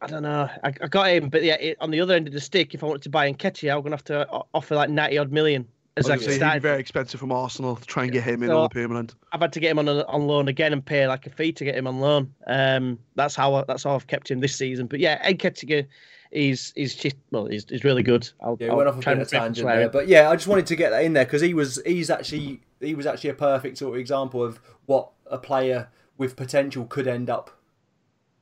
I 0.00 0.06
don't 0.06 0.22
know. 0.22 0.48
I, 0.62 0.68
I 0.68 0.88
got 0.88 1.08
him, 1.10 1.28
but 1.28 1.42
yeah, 1.42 1.54
it, 1.54 1.76
on 1.80 1.90
the 1.90 2.00
other 2.00 2.14
end 2.14 2.26
of 2.26 2.32
the 2.34 2.40
stick, 2.40 2.74
if 2.74 2.82
I 2.82 2.86
wanted 2.86 3.02
to 3.02 3.10
buy 3.10 3.32
Nketiah, 3.32 3.74
I'm 3.76 3.82
gonna 3.82 3.96
have 3.96 4.04
to 4.04 4.28
offer 4.54 4.74
like 4.74 4.90
ninety 4.90 5.18
odd 5.18 5.32
million 5.32 5.66
as 5.96 6.06
I 6.06 6.10
like 6.10 6.18
was 6.18 6.36
a 6.36 6.38
gonna 6.38 6.52
he'd 6.52 6.58
be 6.58 6.62
very 6.62 6.80
expensive 6.80 7.18
from 7.18 7.32
Arsenal 7.32 7.76
to 7.76 7.84
try 7.86 8.02
and 8.04 8.12
get 8.12 8.22
him 8.24 8.42
in 8.42 8.50
So- 8.50 8.58
on 8.58 8.64
a 8.66 8.68
permanent. 8.68 9.14
I've 9.32 9.40
had 9.40 9.52
to 9.54 9.60
get 9.60 9.70
him 9.70 9.78
on 9.78 9.88
a, 9.88 10.04
on 10.06 10.26
loan 10.26 10.48
again 10.48 10.72
and 10.74 10.84
pay 10.84 11.06
like 11.08 11.26
a 11.26 11.30
fee 11.30 11.52
to 11.52 11.64
get 11.64 11.74
him 11.76 11.86
on 11.86 12.00
loan. 12.00 12.32
Um, 12.46 12.98
that's 13.14 13.34
how 13.34 13.54
I, 13.54 13.64
that's 13.66 13.84
how 13.84 13.94
I've 13.94 14.06
kept 14.06 14.30
him 14.30 14.40
this 14.40 14.54
season. 14.54 14.86
But 14.86 15.00
yeah, 15.00 15.26
Nketiah, 15.30 15.86
he's 16.30 16.72
he's 16.76 16.94
just 16.94 17.16
well, 17.30 17.46
he's, 17.46 17.64
he's 17.68 17.82
really 17.84 18.02
good. 18.02 18.28
I'll, 18.42 18.58
Yeah, 18.60 18.72
I'll 18.72 18.76
went 18.76 18.88
off 18.90 18.98
a 18.98 19.00
try 19.00 19.14
bit 19.14 19.22
of 19.22 19.28
tangent 19.30 19.56
swearing. 19.64 19.80
there, 19.80 19.88
but 19.88 20.08
yeah, 20.08 20.28
I 20.30 20.36
just 20.36 20.46
wanted 20.48 20.66
to 20.66 20.76
get 20.76 20.90
that 20.90 21.04
in 21.04 21.14
there 21.14 21.24
because 21.24 21.40
he 21.40 21.54
was 21.54 21.80
he's 21.86 22.10
actually 22.10 22.60
he 22.80 22.94
was 22.94 23.06
actually 23.06 23.30
a 23.30 23.34
perfect 23.34 23.78
sort 23.78 23.94
of 23.94 24.00
example 24.00 24.44
of 24.44 24.60
what 24.84 25.10
a 25.30 25.38
player 25.38 25.88
with 26.18 26.36
potential 26.36 26.84
could 26.84 27.06
end 27.08 27.28
up 27.30 27.50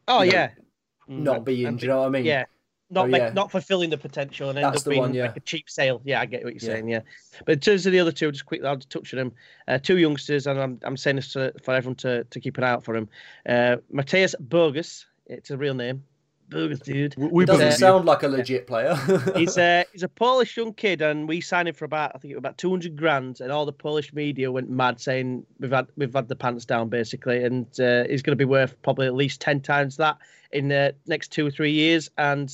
oh 0.09 0.23
you 0.23 0.31
know, 0.33 0.37
yeah, 0.39 0.51
not 1.09 1.41
Mm, 1.41 1.45
being. 1.45 1.67
and 1.67 1.79
Do 1.79 1.87
you 1.87 1.93
know 1.93 2.01
what 2.01 2.07
I 2.07 2.11
mean? 2.11 2.25
yeah. 2.25 2.45
Not 2.91 3.07
Oh, 3.07 3.09
make, 3.09 3.23
yeah. 3.23 3.33
not 3.33 3.51
fulfilling 3.51 3.89
the 3.91 3.97
potential 3.99 4.51
and 4.51 4.59
end 4.59 4.67
That's 4.67 4.87
up 4.87 4.91
being 4.91 5.01
one, 5.01 5.15
yeah. 5.15 5.23
like 5.27 5.37
a 5.39 5.41
cheap 5.41 5.69
sale. 5.71 6.03
Yeah, 6.05 6.21
I 6.21 6.27
get 6.27 6.45
what 6.45 6.53
you're 6.55 6.71
Yeah. 6.71 6.77
saying. 6.77 6.89
Yeah, 6.89 7.01
but 7.47 7.53
in 7.55 7.61
terms 7.61 7.87
of 7.87 7.93
the 7.93 7.99
other 7.99 8.13
two, 8.13 8.31
just 8.31 8.45
quickly, 8.47 8.69
I'll 8.69 8.77
touch 8.79 9.13
on 9.15 9.19
them. 9.19 9.33
Uh, 9.67 9.79
two 9.79 9.97
youngsters, 9.97 10.47
and 10.47 10.61
I'm 10.61 10.79
I'm 10.83 10.97
saying 10.97 11.17
this 11.17 11.33
to, 11.33 11.53
for 11.65 11.75
everyone 11.75 11.97
to, 11.97 12.25
to 12.25 12.41
keep 12.41 12.59
an 12.59 12.63
eye 12.65 12.71
out 12.71 12.85
for 12.85 12.95
him. 12.95 13.09
Uh, 13.49 13.77
Mateusz 13.93 14.35
Bogusz, 14.49 15.07
it's 15.27 15.51
a 15.51 15.57
real 15.57 15.75
name, 15.75 16.05
bogus, 16.51 16.79
dude. 16.81 17.17
We, 17.17 17.27
we 17.29 17.43
He 17.43 17.47
doesn't 17.47 17.61
believe 17.63 17.73
you. 17.73 17.79
sound 17.79 18.05
like 18.05 18.23
a 18.23 18.29
legit 18.29 18.67
player. 18.67 18.95
he's 19.35 19.57
a 19.57 19.87
he's 19.93 20.03
a 20.03 20.09
Polish 20.09 20.57
young 20.57 20.75
kid, 20.75 21.01
and 21.01 21.27
we 21.27 21.41
signed 21.41 21.69
him 21.69 21.75
for 21.75 21.87
about 21.87 22.13
I 22.15 22.19
think 22.19 22.33
it 22.33 22.35
was 22.37 22.41
about 22.41 22.59
two 22.59 22.71
hundred 22.71 22.97
grand, 22.97 23.41
and 23.41 23.51
all 23.51 23.65
the 23.65 23.73
Polish 23.73 24.13
media 24.13 24.53
went 24.53 24.69
mad 24.69 25.01
saying 25.01 25.47
we've 25.59 25.73
had 25.73 25.89
we've 25.97 26.13
had 26.15 26.29
the 26.29 26.37
pants 26.37 26.67
down 26.67 26.91
basically, 26.91 27.43
and 27.45 27.67
uh, 27.81 28.05
he's 28.05 28.23
going 28.23 28.33
to 28.33 28.37
be 28.37 28.45
worth 28.45 28.81
probably 28.83 29.07
at 29.07 29.15
least 29.15 29.41
ten 29.41 29.61
times 29.63 29.97
that 29.97 30.19
in 30.55 30.69
the 30.69 30.95
next 31.07 31.33
two 31.33 31.47
or 31.47 31.51
three 31.51 31.73
years. 31.73 32.11
And 32.17 32.49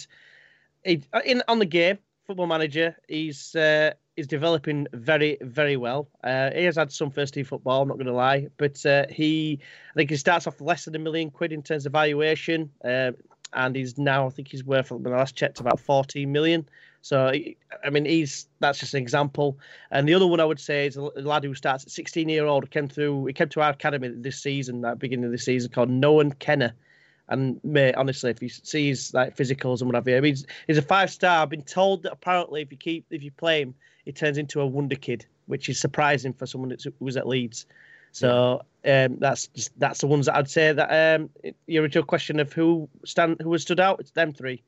in 0.85 1.43
on 1.47 1.61
the 1.61 1.67
game, 1.67 1.99
football 2.27 2.47
manager, 2.47 2.97
he's 3.07 3.55
uh, 3.55 3.93
he's 4.17 4.27
developing 4.27 4.89
very 4.93 5.37
very 5.43 5.77
well. 5.77 6.09
Uh, 6.25 6.51
he 6.51 6.65
has 6.65 6.77
had 6.77 6.91
some 6.91 7.11
first 7.11 7.35
team 7.35 7.45
football, 7.45 7.83
I'm 7.83 7.89
not 7.89 7.99
going 7.99 8.07
to 8.07 8.13
lie, 8.13 8.49
but 8.57 8.85
uh, 8.87 9.05
he 9.11 9.61
I 9.93 9.95
think 9.95 10.11
he 10.11 10.17
starts 10.17 10.47
off 10.47 10.61
less 10.61 10.87
than 10.87 10.97
a 10.97 10.99
million 10.99 11.31
quid 11.31 11.53
in 11.53 11.63
terms 11.63 11.87
of 11.87 11.93
valuation. 11.93 12.71
Uh, 12.85 13.13
and 13.53 13.75
he's 13.77 13.99
now 13.99 14.27
I 14.27 14.31
think 14.31 14.49
he's 14.49 14.65
worth 14.65 14.91
when 14.91 15.07
I 15.13 15.17
last 15.17 15.37
checked 15.37 15.61
about 15.61 15.81
14 15.81 16.31
million. 16.31 16.69
So 17.03 17.33
I 17.85 17.91
mean 17.91 18.05
he's 18.05 18.47
that's 18.61 18.79
just 18.81 18.95
an 18.95 19.03
example. 19.03 19.59
And 19.91 20.09
the 20.09 20.15
other 20.15 20.27
one 20.27 20.41
I 20.41 20.45
would 20.45 20.61
say 20.61 20.87
is 20.87 20.97
a 20.97 21.03
lad 21.03 21.45
who 21.45 21.55
starts 21.55 21.85
at 21.85 21.91
16 21.91 22.29
year 22.29 22.47
old 22.47 22.71
came 22.71 22.89
through 22.89 23.27
he 23.27 23.33
came 23.33 23.49
to 23.51 23.61
our 23.61 23.71
academy 23.71 24.09
this 24.09 24.43
season 24.43 24.85
at 24.85 24.93
the 24.93 24.97
beginning 24.97 25.27
of 25.27 25.33
the 25.33 25.39
season 25.39 25.71
called 25.71 25.91
Nohan 25.91 26.35
Kenneh. 26.37 26.73
And 27.31 27.61
mate, 27.65 27.95
honestly, 27.95 28.31
if 28.31 28.43
you 28.43 28.49
see 28.49 28.89
his 28.89 29.15
like 29.15 29.37
physicals 29.37 29.81
and 29.81 29.89
what 29.89 29.95
have 29.95 30.07
you, 30.07 30.17
I 30.17 30.21
mean, 30.21 30.33
he's, 30.33 30.47
he's 30.67 30.79
a 30.79 30.83
five 30.83 31.11
star. 31.11 31.43
I've 31.43 31.49
been 31.49 31.63
told 31.63 32.03
that 32.03 32.13
apparently 32.13 32.63
if 32.63 32.71
you 32.71 32.77
keep 32.77 33.07
if 33.11 33.23
you 33.23 33.31
play 33.31 33.63
him, 33.63 33.75
he 34.05 34.13
turns 34.13 34.37
into 34.37 34.61
a 34.61 34.67
wonder 34.67 34.97
kid, 34.97 35.25
which 35.47 35.69
is 35.69 35.79
surprising 35.79 36.33
for 36.33 36.47
someone 36.47 36.71
who 36.71 36.93
was 36.99 37.17
at 37.17 37.27
Leeds. 37.27 37.67
So 38.13 38.63
um, 38.85 39.19
that's 39.19 39.47
just 39.49 39.79
that's 39.79 40.01
the 40.01 40.07
ones 40.07 40.27
that 40.27 40.37
I'd 40.37 40.51
say 40.51 40.73
that 40.73 41.17
um, 41.17 41.31
your 41.67 41.85
original 41.85 42.05
question 42.05 42.41
of 42.41 42.53
who 42.53 42.89
stand 43.05 43.41
who 43.41 43.53
has 43.53 43.63
stood 43.63 43.81
out. 43.81 44.01
It's 44.01 44.11
them 44.11 44.33
three. 44.33 44.63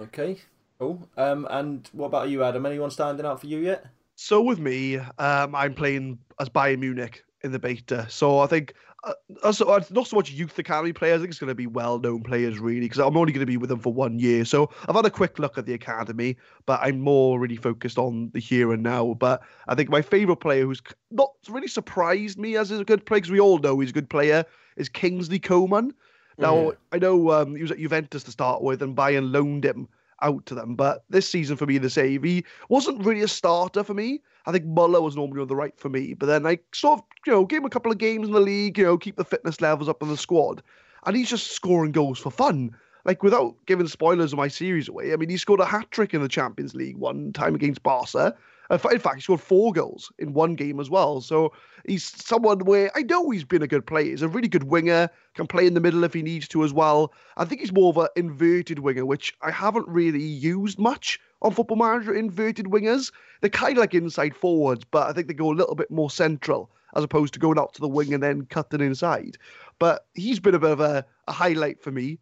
okay, 0.00 0.38
cool. 0.78 1.08
Um, 1.16 1.46
and 1.50 1.88
what 1.92 2.06
about 2.06 2.28
you, 2.28 2.42
Adam? 2.42 2.66
Anyone 2.66 2.90
standing 2.90 3.24
out 3.24 3.40
for 3.40 3.46
you 3.46 3.58
yet? 3.58 3.86
So 4.16 4.42
with 4.42 4.58
me, 4.58 4.96
um, 4.96 5.54
I'm 5.54 5.74
playing 5.74 6.18
as 6.40 6.48
Bayern 6.48 6.80
Munich 6.80 7.22
in 7.42 7.52
the 7.52 7.58
beta. 7.58 8.06
So 8.08 8.40
I 8.40 8.48
think 8.48 8.74
uh, 9.04 9.12
also, 9.44 9.66
uh, 9.66 9.80
not 9.90 10.06
so 10.06 10.16
much 10.16 10.30
youth 10.30 10.58
academy 10.58 10.92
players. 10.92 11.16
I 11.16 11.18
think 11.18 11.30
it's 11.30 11.38
going 11.38 11.48
to 11.48 11.54
be 11.54 11.66
well-known 11.66 12.22
players 12.22 12.58
really, 12.58 12.80
because 12.80 12.98
I'm 12.98 13.16
only 13.16 13.32
going 13.32 13.46
to 13.46 13.46
be 13.46 13.56
with 13.56 13.70
them 13.70 13.78
for 13.78 13.92
one 13.92 14.18
year. 14.18 14.44
So 14.44 14.70
I've 14.88 14.96
had 14.96 15.06
a 15.06 15.10
quick 15.10 15.38
look 15.38 15.56
at 15.56 15.66
the 15.66 15.74
academy, 15.74 16.36
but 16.66 16.80
I'm 16.82 17.00
more 17.00 17.38
really 17.38 17.56
focused 17.56 17.98
on 17.98 18.30
the 18.34 18.40
here 18.40 18.72
and 18.72 18.82
now. 18.82 19.14
But 19.14 19.42
I 19.68 19.74
think 19.74 19.88
my 19.88 20.02
favourite 20.02 20.40
player, 20.40 20.64
who's 20.64 20.82
not 21.10 21.30
really 21.48 21.68
surprised 21.68 22.38
me 22.38 22.56
as 22.56 22.70
a 22.70 22.84
good 22.84 23.06
player, 23.06 23.20
because 23.20 23.30
we 23.30 23.40
all 23.40 23.58
know 23.58 23.78
he's 23.78 23.90
a 23.90 23.94
good 23.94 24.10
player, 24.10 24.44
is 24.76 24.88
Kingsley 24.88 25.38
Coman. 25.38 25.94
Now 26.38 26.54
Mhm. 26.54 26.76
I 26.92 26.98
know 26.98 27.30
um, 27.32 27.56
he 27.56 27.62
was 27.62 27.70
at 27.70 27.78
Juventus 27.78 28.22
to 28.24 28.30
start 28.30 28.62
with, 28.62 28.82
and 28.82 28.96
Bayern 28.96 29.32
loaned 29.32 29.64
him 29.64 29.88
out 30.22 30.46
to 30.46 30.54
them. 30.54 30.74
But 30.74 31.04
this 31.10 31.28
season 31.28 31.56
for 31.56 31.66
me, 31.66 31.78
the 31.78 31.90
save, 31.90 32.22
he 32.22 32.44
wasn't 32.68 33.04
really 33.04 33.22
a 33.22 33.28
starter 33.28 33.84
for 33.84 33.94
me. 33.94 34.20
I 34.46 34.52
think 34.52 34.64
Muller 34.64 35.02
was 35.02 35.16
normally 35.16 35.40
on 35.40 35.48
the 35.48 35.56
right 35.56 35.78
for 35.78 35.88
me. 35.88 36.14
But 36.14 36.26
then 36.26 36.46
I 36.46 36.58
sort 36.72 37.00
of, 37.00 37.04
you 37.26 37.32
know, 37.32 37.44
gave 37.44 37.60
him 37.60 37.66
a 37.66 37.70
couple 37.70 37.92
of 37.92 37.98
games 37.98 38.26
in 38.26 38.32
the 38.32 38.40
league, 38.40 38.78
you 38.78 38.84
know, 38.84 38.98
keep 38.98 39.16
the 39.16 39.24
fitness 39.24 39.60
levels 39.60 39.88
up 39.88 40.02
in 40.02 40.08
the 40.08 40.16
squad. 40.16 40.62
And 41.06 41.16
he's 41.16 41.30
just 41.30 41.52
scoring 41.52 41.92
goals 41.92 42.18
for 42.18 42.30
fun. 42.30 42.74
Like, 43.04 43.22
without 43.22 43.54
giving 43.66 43.86
spoilers 43.86 44.32
of 44.32 44.38
my 44.38 44.48
series 44.48 44.88
away, 44.88 45.12
I 45.12 45.16
mean, 45.16 45.30
he 45.30 45.36
scored 45.36 45.60
a 45.60 45.64
hat 45.64 45.90
trick 45.90 46.12
in 46.12 46.20
the 46.20 46.28
Champions 46.28 46.74
League 46.74 46.96
one 46.96 47.32
time 47.32 47.54
against 47.54 47.82
Barca. 47.82 48.36
Uh, 48.70 48.78
in 48.86 48.92
in 48.92 48.98
fact, 49.00 49.16
he 49.16 49.22
scored 49.22 49.40
four 49.40 49.72
goals 49.72 50.12
in 50.18 50.32
one 50.32 50.54
game 50.54 50.80
as 50.80 50.90
well. 50.90 51.20
So 51.20 51.52
he's 51.86 52.04
someone 52.04 52.60
where 52.60 52.90
I 52.94 53.02
know 53.02 53.30
he's 53.30 53.44
been 53.44 53.62
a 53.62 53.68
good 53.68 53.86
player. 53.86 54.10
He's 54.10 54.22
a 54.22 54.28
really 54.28 54.48
good 54.48 54.64
winger, 54.64 55.08
can 55.34 55.46
play 55.46 55.66
in 55.66 55.74
the 55.74 55.80
middle 55.80 56.04
if 56.04 56.14
he 56.14 56.22
needs 56.22 56.48
to 56.48 56.64
as 56.64 56.72
well. 56.72 57.12
I 57.36 57.44
think 57.44 57.60
he's 57.60 57.72
more 57.72 57.90
of 57.90 57.96
an 57.96 58.08
inverted 58.16 58.80
winger, 58.80 59.06
which 59.06 59.34
I 59.42 59.50
haven't 59.50 59.88
really 59.88 60.22
used 60.22 60.78
much 60.78 61.20
on 61.42 61.52
Football 61.52 61.76
Manager. 61.76 62.14
Inverted 62.14 62.66
wingers, 62.66 63.12
they're 63.40 63.50
kind 63.50 63.78
of 63.78 63.82
like 63.82 63.94
inside 63.94 64.34
forwards, 64.34 64.84
but 64.84 65.08
I 65.08 65.12
think 65.12 65.28
they 65.28 65.34
go 65.34 65.52
a 65.52 65.54
little 65.54 65.74
bit 65.74 65.90
more 65.90 66.10
central 66.10 66.70
as 66.96 67.04
opposed 67.04 67.34
to 67.34 67.40
going 67.40 67.58
out 67.58 67.74
to 67.74 67.80
the 67.80 67.88
wing 67.88 68.14
and 68.14 68.22
then 68.22 68.46
cutting 68.46 68.80
inside. 68.80 69.36
But 69.78 70.06
he's 70.14 70.40
been 70.40 70.54
a 70.54 70.58
bit 70.58 70.70
of 70.70 70.80
a, 70.80 71.04
a 71.28 71.32
highlight 71.32 71.80
for 71.82 71.92
me 71.92 72.18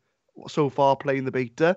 so 0.48 0.68
far 0.68 0.96
playing 0.96 1.24
the 1.24 1.32
beta. 1.32 1.76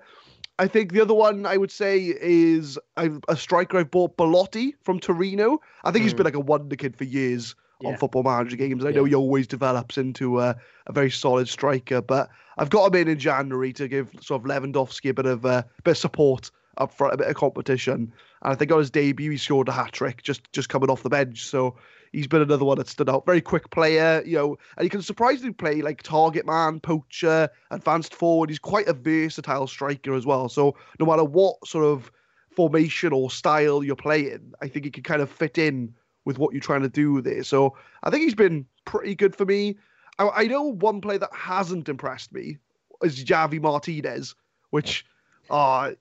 I 0.60 0.68
think 0.68 0.92
the 0.92 1.02
other 1.02 1.14
one 1.14 1.46
I 1.46 1.56
would 1.56 1.72
say 1.72 2.14
is 2.22 2.78
I've, 2.98 3.22
a 3.30 3.38
striker 3.38 3.78
I've 3.78 3.90
bought, 3.90 4.18
Belotti 4.18 4.76
from 4.84 5.00
Torino. 5.00 5.62
I 5.86 5.92
think 5.92 6.04
he's 6.04 6.14
been 6.14 6.26
like 6.26 6.36
a 6.36 6.40
wonder 6.40 6.76
kid 6.76 6.98
for 6.98 7.06
years 7.06 7.56
on 7.86 7.96
Football 7.96 8.24
Manager 8.24 8.58
games. 8.58 8.84
I 8.84 8.92
know 8.92 9.06
he 9.06 9.16
always 9.16 9.48
develops 9.48 9.98
into 9.98 10.42
a, 10.42 10.58
a 10.88 10.92
very 10.92 11.10
solid 11.10 11.48
striker, 11.48 12.02
but 12.02 12.30
I've 12.58 12.70
got 12.70 12.94
him 12.94 13.02
in 13.02 13.08
in 13.08 13.20
January 13.20 13.72
to 13.74 13.88
give 13.88 14.12
sort 14.20 14.42
of 14.42 14.48
Lewandowski 14.50 15.12
a 15.12 15.14
bit 15.14 15.26
of 15.26 15.46
uh, 15.46 15.64
bit 15.86 15.92
of 15.92 15.98
support 15.98 16.52
up 16.78 16.94
front, 16.94 17.14
a 17.14 17.18
bit 17.18 17.28
of 17.28 17.36
competition. 17.36 18.12
And 18.42 18.54
I 18.54 18.56
think 18.56 18.70
on 18.72 18.80
his 18.80 18.92
debut 18.92 19.32
he 19.32 19.38
scored 19.38 19.70
a 19.70 19.72
hat 19.72 19.94
trick 19.94 20.24
just 20.24 20.52
just 20.52 20.68
coming 20.68 20.90
off 20.90 21.04
the 21.04 21.10
bench. 21.10 21.46
So 21.46 21.78
he's 22.12 22.28
been 22.28 22.42
another 22.42 22.66
one 22.66 22.78
that 22.78 22.88
stood 22.88 23.10
out. 23.10 23.26
Very 23.26 23.42
quick 23.42 23.70
player, 23.70 24.22
you 24.26 24.36
know, 24.36 24.58
and 24.78 24.84
he 24.84 24.90
can 24.90 25.02
surprisingly 25.02 25.54
play 25.54 25.82
like 25.82 26.02
target 26.02 26.46
man, 26.46 26.80
poacher, 26.80 27.50
advanced 27.72 28.14
forward. 28.14 28.50
He's 28.50 28.60
quite 28.60 28.88
a 28.88 28.94
versatile 28.94 29.68
striker 29.68 30.14
as 30.14 30.26
well. 30.26 30.50
So 30.50 30.76
no 31.00 31.06
matter 31.06 31.24
what 31.24 31.56
sort 31.68 31.86
of 31.86 32.12
formation 32.52 33.14
or 33.14 33.30
style 33.30 33.84
you're 33.84 33.96
playing, 33.96 34.54
I 34.62 34.68
think 34.68 34.86
he 34.86 34.92
can 34.92 35.04
kind 35.04 35.22
of 35.22 35.30
fit 35.30 35.58
in 35.58 35.94
with 36.26 36.38
what 36.38 36.54
you're 36.54 36.62
trying 36.62 36.82
to 36.82 36.90
do 36.90 37.22
there. 37.22 37.44
So 37.44 37.76
I 38.04 38.10
think 38.10 38.24
he's 38.24 38.36
been 38.36 38.66
pretty 38.86 39.16
good 39.16 39.36
for 39.36 39.46
me. 39.46 39.78
I, 40.18 40.30
I 40.30 40.48
know 40.48 40.64
one 40.64 41.02
player 41.02 41.20
that 41.20 41.34
hasn't 41.34 41.90
impressed 41.90 42.34
me 42.34 42.58
is 43.04 43.24
Javi 43.24 43.62
Martinez, 43.62 44.36
which 44.72 45.06
uh 45.50 45.92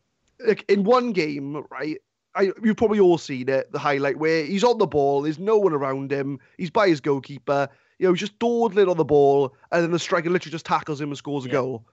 like 0.46 0.64
in 0.68 0.84
one 0.84 1.12
game, 1.12 1.64
right? 1.70 1.98
I, 2.34 2.52
you've 2.62 2.76
probably 2.76 3.00
all 3.00 3.18
seen 3.18 3.48
it, 3.48 3.72
the 3.72 3.78
highlight 3.78 4.18
where 4.18 4.44
he's 4.44 4.64
on 4.64 4.78
the 4.78 4.86
ball, 4.86 5.22
there's 5.22 5.38
no 5.38 5.56
one 5.58 5.72
around 5.72 6.12
him, 6.12 6.38
he's 6.56 6.70
by 6.70 6.88
his 6.88 7.00
goalkeeper, 7.00 7.68
you 7.98 8.06
know, 8.06 8.12
he's 8.12 8.20
just 8.20 8.38
dawdling 8.38 8.88
on 8.88 8.96
the 8.96 9.04
ball, 9.04 9.54
and 9.72 9.82
then 9.82 9.90
the 9.90 9.98
striker 9.98 10.30
literally 10.30 10.52
just 10.52 10.66
tackles 10.66 11.00
him 11.00 11.08
and 11.08 11.18
scores 11.18 11.44
a 11.44 11.48
goal. 11.48 11.84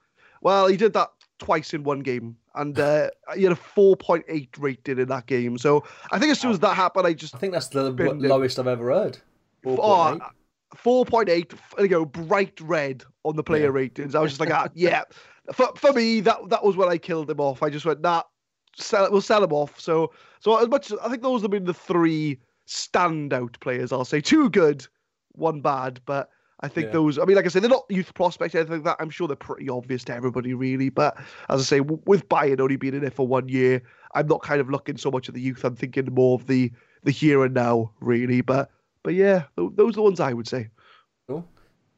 Well, 0.42 0.66
he 0.68 0.76
did 0.76 0.92
that 0.92 1.08
twice 1.38 1.74
in 1.74 1.82
one 1.82 2.00
game, 2.00 2.36
and 2.54 2.78
uh, 2.78 3.10
he 3.34 3.42
had 3.42 3.52
a 3.52 3.56
4.8 3.56 4.48
rating 4.58 4.98
in 4.98 5.08
that 5.08 5.26
game. 5.26 5.58
So 5.58 5.84
I 6.12 6.18
think 6.18 6.30
as 6.30 6.38
soon 6.38 6.52
as 6.52 6.60
that 6.60 6.74
happened, 6.74 7.06
I 7.06 7.12
just 7.14 7.34
I 7.34 7.38
think 7.38 7.52
that's 7.52 7.68
the 7.68 7.90
lowest 7.90 8.58
I've 8.58 8.66
ever 8.66 8.90
heard. 8.92 9.18
Oh, 9.64 9.76
4.8. 9.76 10.20
4.8, 10.76 11.58
you 11.80 11.88
know, 11.88 12.04
bright 12.04 12.60
red 12.60 13.04
on 13.24 13.36
the 13.36 13.42
player 13.42 13.64
Yeah. 13.64 13.68
ratings. 13.68 14.14
I 14.14 14.20
was 14.20 14.32
just 14.32 14.40
like, 14.40 14.50
ah, 14.50 14.68
yeah. 14.74 15.04
For, 15.52 15.68
for 15.76 15.92
me, 15.92 16.20
that 16.20 16.48
that 16.48 16.64
was 16.64 16.76
when 16.76 16.88
I 16.88 16.98
killed 16.98 17.30
him 17.30 17.40
off. 17.40 17.62
I 17.62 17.70
just 17.70 17.86
went, 17.86 18.00
nah, 18.00 18.22
sell, 18.76 19.10
we'll 19.10 19.20
sell 19.20 19.42
him 19.44 19.52
off. 19.52 19.78
So, 19.80 20.12
so 20.40 20.56
as 20.56 20.68
much 20.68 20.90
as 20.90 20.98
I 20.98 21.08
think 21.08 21.22
those 21.22 21.42
have 21.42 21.50
been 21.50 21.64
the 21.64 21.74
three 21.74 22.38
standout 22.66 23.58
players, 23.60 23.92
I'll 23.92 24.04
say. 24.04 24.20
Two 24.20 24.50
good, 24.50 24.86
one 25.32 25.60
bad. 25.60 26.00
But 26.06 26.28
I 26.60 26.68
think 26.68 26.86
Yeah. 26.86 26.92
those, 26.92 27.18
I 27.18 27.24
mean, 27.24 27.36
like 27.36 27.44
I 27.44 27.48
said, 27.48 27.62
they're 27.62 27.70
not 27.70 27.84
youth 27.88 28.14
prospects, 28.14 28.54
anything 28.54 28.74
like 28.76 28.84
that. 28.84 28.96
I'm 28.98 29.10
sure 29.10 29.28
they're 29.28 29.36
pretty 29.36 29.68
obvious 29.68 30.04
to 30.04 30.14
everybody, 30.14 30.54
really. 30.54 30.88
But 30.88 31.16
as 31.48 31.60
I 31.60 31.64
say, 31.64 31.78
w- 31.78 32.02
with 32.06 32.28
Bayern 32.28 32.60
only 32.60 32.76
being 32.76 32.94
in 32.94 33.04
it 33.04 33.12
for 33.12 33.26
one 33.26 33.48
year, 33.48 33.82
I'm 34.14 34.26
not 34.26 34.42
kind 34.42 34.60
of 34.60 34.70
looking 34.70 34.96
so 34.96 35.10
much 35.10 35.28
at 35.28 35.34
the 35.34 35.40
youth. 35.40 35.64
I'm 35.64 35.76
thinking 35.76 36.06
more 36.12 36.34
of 36.36 36.46
the 36.46 36.72
the 37.02 37.10
here 37.12 37.44
and 37.44 37.54
now, 37.54 37.92
really. 38.00 38.40
But 38.40 38.70
but 39.02 39.14
yeah, 39.14 39.44
th- 39.56 39.70
those 39.74 39.92
are 39.92 39.96
the 39.96 40.02
ones 40.02 40.18
I 40.18 40.32
would 40.32 40.48
say. 40.48 40.68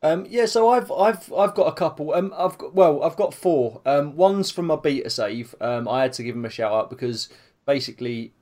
Um, 0.03 0.27
yeah, 0.29 0.47
so 0.47 0.69
I've 0.69 0.91
I've 0.93 1.33
I've 1.33 1.55
got 1.55 1.67
a 1.67 1.73
couple. 1.73 2.15
Um, 2.15 2.33
I've 2.37 2.57
got 2.59 2.75
well, 2.75 3.03
I've 3.03 3.17
got 3.17 3.35
four. 3.35 3.81
Um, 3.85 4.17
one's 4.17 4.51
from 4.51 4.67
my 4.67 4.77
beta 4.77 5.11
save. 5.11 5.55
Um, 5.61 5.89
I 5.89 6.03
had 6.03 6.13
to 6.15 6.23
give 6.23 6.37
him 6.37 6.45
a 6.45 6.51
shout 6.51 6.73
out 6.73 6.91
because 6.91 7.29
basically, 7.67 8.33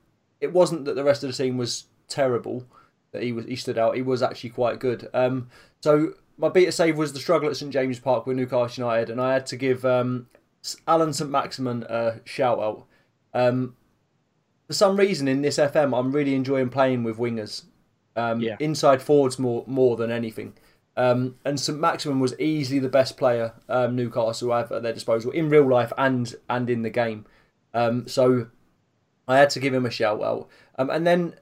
it 0.41 0.53
wasn't 0.53 0.85
that 0.85 0.95
the 0.97 1.05
rest 1.05 1.25
of 1.25 1.31
the 1.31 1.37
team 1.37 1.57
was 1.57 1.85
terrible. 2.09 2.67
That 3.13 3.23
he 3.23 3.33
was 3.33 3.47
he 3.47 3.57
stood 3.57 3.79
out. 3.79 3.97
He 3.97 4.03
was 4.03 4.23
actually 4.23 4.51
quite 4.51 4.81
good. 4.81 5.09
Um, 5.15 5.49
so 5.81 6.13
my 6.37 6.51
beta 6.51 6.73
save 6.73 6.99
was 6.99 7.15
the 7.15 7.19
struggle 7.21 7.49
at 7.49 7.57
St 7.57 7.73
James 7.73 7.99
Park 7.99 8.27
with 8.27 8.37
Newcastle 8.37 8.85
United, 8.85 9.09
and 9.09 9.21
I 9.21 9.33
had 9.33 9.47
to 9.47 9.57
give 9.57 9.85
um, 9.87 10.27
Allan 10.87 11.15
St 11.15 11.31
Maximin 11.31 11.85
a 11.89 12.21
shout 12.25 12.59
out. 12.59 12.85
Um, 13.33 13.77
for 14.67 14.75
some 14.75 14.97
reason 14.97 15.29
in 15.29 15.41
this 15.43 15.57
FM, 15.59 15.99
I'm 15.99 16.13
really 16.13 16.35
enjoying 16.35 16.69
playing 16.69 17.05
with 17.05 17.17
wingers. 17.17 17.65
Um, 18.17 18.41
Yeah. 18.41 18.57
Inside 18.61 19.01
forwards 19.01 19.39
more 19.39 19.65
more 19.67 19.97
than 19.97 20.11
anything. 20.11 20.55
Um, 20.97 21.37
and 21.45 21.61
St 21.61 21.79
Maximin 21.79 22.21
was 22.21 22.39
easily 22.39 22.79
the 22.79 22.89
best 22.89 23.17
player 23.17 23.53
um, 23.69 23.97
Newcastle 23.97 24.53
have 24.53 24.73
at 24.73 24.83
their 24.83 24.93
disposal 24.95 25.31
in 25.31 25.51
real 25.51 25.69
life 25.69 25.93
and 25.99 26.35
and 26.49 26.71
in 26.71 26.83
the 26.83 26.91
game. 26.91 27.27
Um, 27.75 28.09
so 28.09 28.49
I 29.29 29.39
had 29.39 29.51
to 29.51 29.61
give 29.61 29.75
him 29.75 29.85
a 29.85 29.91
shout 29.91 30.23
out. 30.23 30.49
Um, 30.79 30.89
and 30.89 31.07
then 31.07 31.35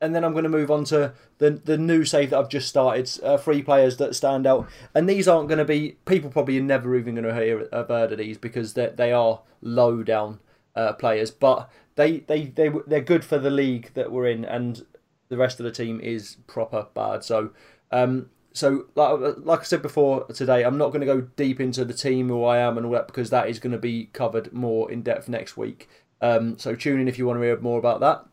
and 0.00 0.14
then 0.14 0.24
I'm 0.24 0.32
going 0.32 0.44
to 0.44 0.50
move 0.50 0.70
on 0.70 0.84
to 0.84 1.14
the 1.38 1.50
the 1.50 1.78
new 1.78 2.04
save 2.04 2.30
that 2.30 2.38
I've 2.38 2.48
just 2.48 2.68
started. 2.68 3.10
Uh, 3.22 3.36
three 3.36 3.62
players 3.62 3.96
that 3.98 4.14
stand 4.14 4.46
out, 4.46 4.68
and 4.94 5.08
these 5.08 5.28
aren't 5.28 5.48
going 5.48 5.58
to 5.58 5.64
be 5.64 5.96
people 6.04 6.30
probably 6.30 6.58
are 6.58 6.62
never 6.62 6.96
even 6.96 7.14
going 7.14 7.26
to 7.26 7.34
hear 7.34 7.68
have 7.72 7.88
heard 7.88 8.12
of 8.12 8.18
these 8.18 8.38
because 8.38 8.74
they 8.74 8.88
they 8.88 9.12
are 9.12 9.42
low 9.60 10.02
down 10.02 10.40
uh, 10.74 10.92
players, 10.92 11.30
but 11.30 11.70
they 11.96 12.20
they 12.20 12.46
they 12.46 12.70
they're 12.86 13.00
good 13.00 13.24
for 13.24 13.38
the 13.38 13.50
league 13.50 13.92
that 13.94 14.12
we're 14.12 14.26
in, 14.26 14.44
and 14.44 14.86
the 15.28 15.36
rest 15.36 15.58
of 15.58 15.64
the 15.64 15.72
team 15.72 16.00
is 16.00 16.36
proper 16.46 16.86
bad. 16.94 17.24
So 17.24 17.50
um, 17.90 18.30
so 18.52 18.86
like, 18.94 19.36
like 19.38 19.60
I 19.60 19.64
said 19.64 19.82
before 19.82 20.24
today, 20.28 20.62
I'm 20.64 20.78
not 20.78 20.88
going 20.88 21.00
to 21.00 21.06
go 21.06 21.20
deep 21.20 21.60
into 21.60 21.84
the 21.84 21.92
team, 21.92 22.28
who 22.28 22.42
I 22.44 22.58
am, 22.58 22.76
and 22.78 22.86
all 22.86 22.92
that 22.92 23.06
because 23.06 23.30
that 23.30 23.48
is 23.48 23.58
going 23.58 23.72
to 23.72 23.78
be 23.78 24.06
covered 24.12 24.52
more 24.52 24.90
in 24.90 25.02
depth 25.02 25.28
next 25.28 25.56
week. 25.56 25.88
Um, 26.22 26.58
so 26.58 26.74
tune 26.74 27.00
in 27.00 27.08
if 27.08 27.18
you 27.18 27.26
want 27.26 27.38
to 27.38 27.42
hear 27.42 27.60
more 27.60 27.78
about 27.78 28.00
that. 28.00 28.24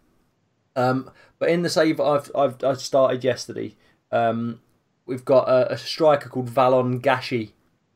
Um, 0.75 1.11
but 1.39 1.49
in 1.49 1.61
the 1.61 1.69
save 1.69 1.99
I've 1.99 2.31
I've, 2.33 2.63
I've 2.63 2.81
started 2.81 3.23
yesterday, 3.23 3.75
um, 4.11 4.61
we've 5.05 5.25
got 5.25 5.49
a, 5.49 5.73
a 5.73 5.77
striker 5.77 6.29
called 6.29 6.49
Valon 6.49 7.01
Gashi. 7.01 7.51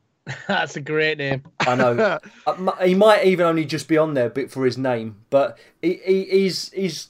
That's 0.46 0.76
a 0.76 0.80
great 0.82 1.18
name. 1.18 1.44
I 1.60 1.74
know. 1.74 2.18
Uh, 2.46 2.84
he 2.84 2.94
might 2.94 3.24
even 3.24 3.44
only 3.46 3.64
just 3.64 3.88
be 3.88 3.98
on 3.98 4.14
there 4.14 4.26
a 4.26 4.30
bit 4.30 4.50
for 4.50 4.64
his 4.64 4.78
name, 4.78 5.16
but 5.30 5.58
he, 5.82 6.00
he 6.04 6.24
he's 6.24 6.70
he's 6.72 7.08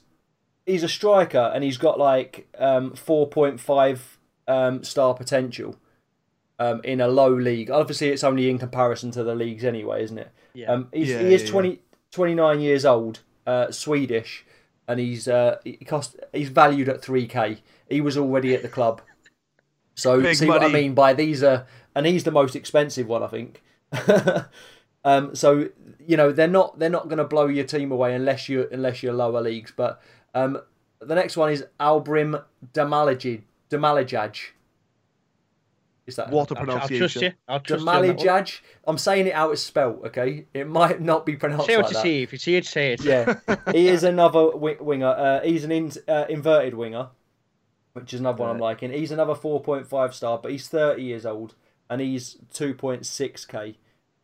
he's 0.66 0.82
a 0.82 0.88
striker 0.88 1.50
and 1.54 1.62
he's 1.62 1.78
got 1.78 1.98
like 1.98 2.48
um, 2.58 2.94
four 2.94 3.28
point 3.28 3.60
five 3.60 4.17
um, 4.48 4.82
star 4.82 5.14
potential 5.14 5.76
um, 6.58 6.80
in 6.82 7.00
a 7.00 7.06
low 7.06 7.32
league. 7.32 7.70
Obviously, 7.70 8.08
it's 8.08 8.24
only 8.24 8.50
in 8.50 8.58
comparison 8.58 9.10
to 9.12 9.22
the 9.22 9.34
leagues 9.34 9.64
anyway, 9.64 10.02
isn't 10.02 10.18
it? 10.18 10.32
Yeah. 10.54 10.72
Um, 10.72 10.88
he's, 10.92 11.10
Yeah, 11.10 11.20
he 11.20 11.34
is 11.34 11.44
yeah, 11.44 11.50
20, 11.50 11.80
29 12.10 12.60
years 12.60 12.84
old, 12.84 13.20
uh, 13.46 13.70
Swedish, 13.70 14.44
and 14.88 14.98
he's 14.98 15.28
uh, 15.28 15.58
he 15.64 15.76
cost 15.76 16.16
he's 16.32 16.48
valued 16.48 16.88
at 16.88 17.02
three 17.02 17.26
k. 17.26 17.58
He 17.88 18.00
was 18.00 18.16
already 18.16 18.54
at 18.54 18.62
the 18.62 18.68
club, 18.68 19.02
so 19.94 20.20
Big 20.22 20.36
see 20.36 20.46
what 20.46 20.62
I 20.62 20.68
mean 20.68 20.94
by 20.94 21.12
these 21.12 21.42
are, 21.42 21.66
and 21.94 22.06
he's 22.06 22.24
the 22.24 22.30
most 22.30 22.56
expensive 22.56 23.06
one, 23.06 23.22
I 23.22 23.26
think. 23.26 23.62
um, 25.04 25.34
so 25.34 25.68
you 26.06 26.16
know 26.16 26.32
they're 26.32 26.48
not 26.48 26.78
they're 26.78 26.88
not 26.88 27.08
going 27.08 27.18
to 27.18 27.24
blow 27.24 27.46
your 27.46 27.66
team 27.66 27.92
away 27.92 28.14
unless 28.14 28.48
you 28.48 28.66
unless 28.72 29.02
you're 29.02 29.12
lower 29.12 29.42
leagues. 29.42 29.72
But 29.76 30.00
um, 30.34 30.58
the 31.00 31.14
next 31.14 31.36
one 31.36 31.52
is 31.52 31.64
Albrim 31.78 32.42
Damalajid 32.72 33.42
Damalajaj. 33.70 34.38
Is 36.06 36.16
that 36.16 36.30
What 36.30 36.50
a 36.50 36.54
I'll, 36.54 36.60
I'll 36.60 36.66
pronunciation. 36.66 36.98
trust 36.98 37.16
you. 37.22 37.32
I'll 37.48 37.60
trust 37.60 37.82
you. 37.84 37.88
on 37.90 38.02
that 38.02 38.16
one. 38.16 38.16
Damalajaj? 38.16 38.60
I'm 38.86 38.96
saying 38.98 39.26
it 39.26 39.34
how 39.34 39.50
it's 39.50 39.62
spelt. 39.62 40.04
Okay, 40.06 40.46
it 40.54 40.66
might 40.66 41.02
not 41.02 41.26
be 41.26 41.36
pronounced 41.36 41.66
Say 41.66 41.76
what 41.76 41.84
like 41.84 41.90
you 41.92 41.96
that. 41.96 42.02
see. 42.02 42.22
If 42.22 42.32
you 42.32 42.38
see 42.38 42.56
it, 42.56 42.64
say 42.66 42.92
it. 42.94 43.04
Yeah, 43.04 43.34
he 43.72 43.88
is 43.88 44.04
another 44.04 44.46
wi- 44.52 44.78
winger. 44.80 45.06
Uh, 45.08 45.40
he's 45.42 45.64
an 45.64 45.72
in, 45.72 45.92
uh, 46.08 46.24
inverted 46.30 46.72
winger, 46.74 47.08
which 47.92 48.14
is 48.14 48.20
another 48.20 48.40
one 48.40 48.50
I'm 48.50 48.58
liking. 48.58 48.90
He's 48.90 49.12
another 49.12 49.34
4.5 49.34 50.14
star, 50.14 50.38
but 50.38 50.50
he's 50.50 50.66
30 50.68 51.02
years 51.02 51.26
old 51.26 51.54
and 51.90 52.00
he's 52.00 52.38
2.6k. 52.54 53.74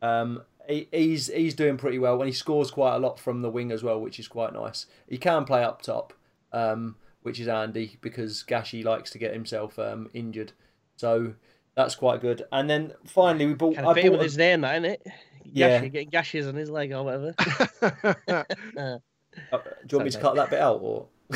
Um, 0.00 0.42
he, 0.66 0.88
he's 0.90 1.26
he's 1.28 1.54
doing 1.54 1.76
pretty 1.76 1.98
well 1.98 2.18
and 2.20 2.26
he 2.26 2.32
scores 2.32 2.70
quite 2.70 2.94
a 2.94 2.98
lot 2.98 3.18
from 3.20 3.42
the 3.42 3.50
wing 3.50 3.70
as 3.70 3.82
well, 3.82 4.00
which 4.00 4.18
is 4.18 4.26
quite 4.28 4.54
nice. 4.54 4.86
He 5.06 5.18
can 5.18 5.44
play 5.44 5.62
up 5.62 5.82
top, 5.82 6.14
um, 6.52 6.96
which 7.24 7.40
is 7.40 7.48
handy 7.48 7.98
because 8.00 8.44
Gashi 8.46 8.84
likes 8.84 9.10
to 9.10 9.18
get 9.18 9.32
himself 9.32 9.78
um, 9.78 10.08
injured, 10.14 10.52
so 10.96 11.34
that's 11.74 11.94
quite 11.94 12.20
good. 12.20 12.44
And 12.52 12.68
then 12.70 12.92
finally, 13.06 13.46
we 13.46 13.54
bought. 13.54 13.74
Kind 13.74 13.86
I 13.86 13.90
of 13.90 13.96
fit 13.96 14.04
bought 14.04 14.12
with 14.12 14.20
a- 14.20 14.24
his 14.24 14.38
name, 14.38 14.60
that, 14.60 14.80
innit? 14.80 14.98
Yeah. 15.44 15.80
Gashi, 15.80 15.92
getting 15.92 16.10
gashes 16.10 16.46
on 16.46 16.54
his 16.54 16.70
leg 16.70 16.92
or 16.92 17.02
whatever. 17.02 17.34
uh, 17.82 18.48
do 18.76 19.90
you 19.90 19.98
want 19.98 20.04
me 20.04 20.10
to 20.10 20.20
cut 20.20 20.36
that 20.36 20.50
bit 20.50 20.60
out 20.60 20.80
or? 20.82 21.08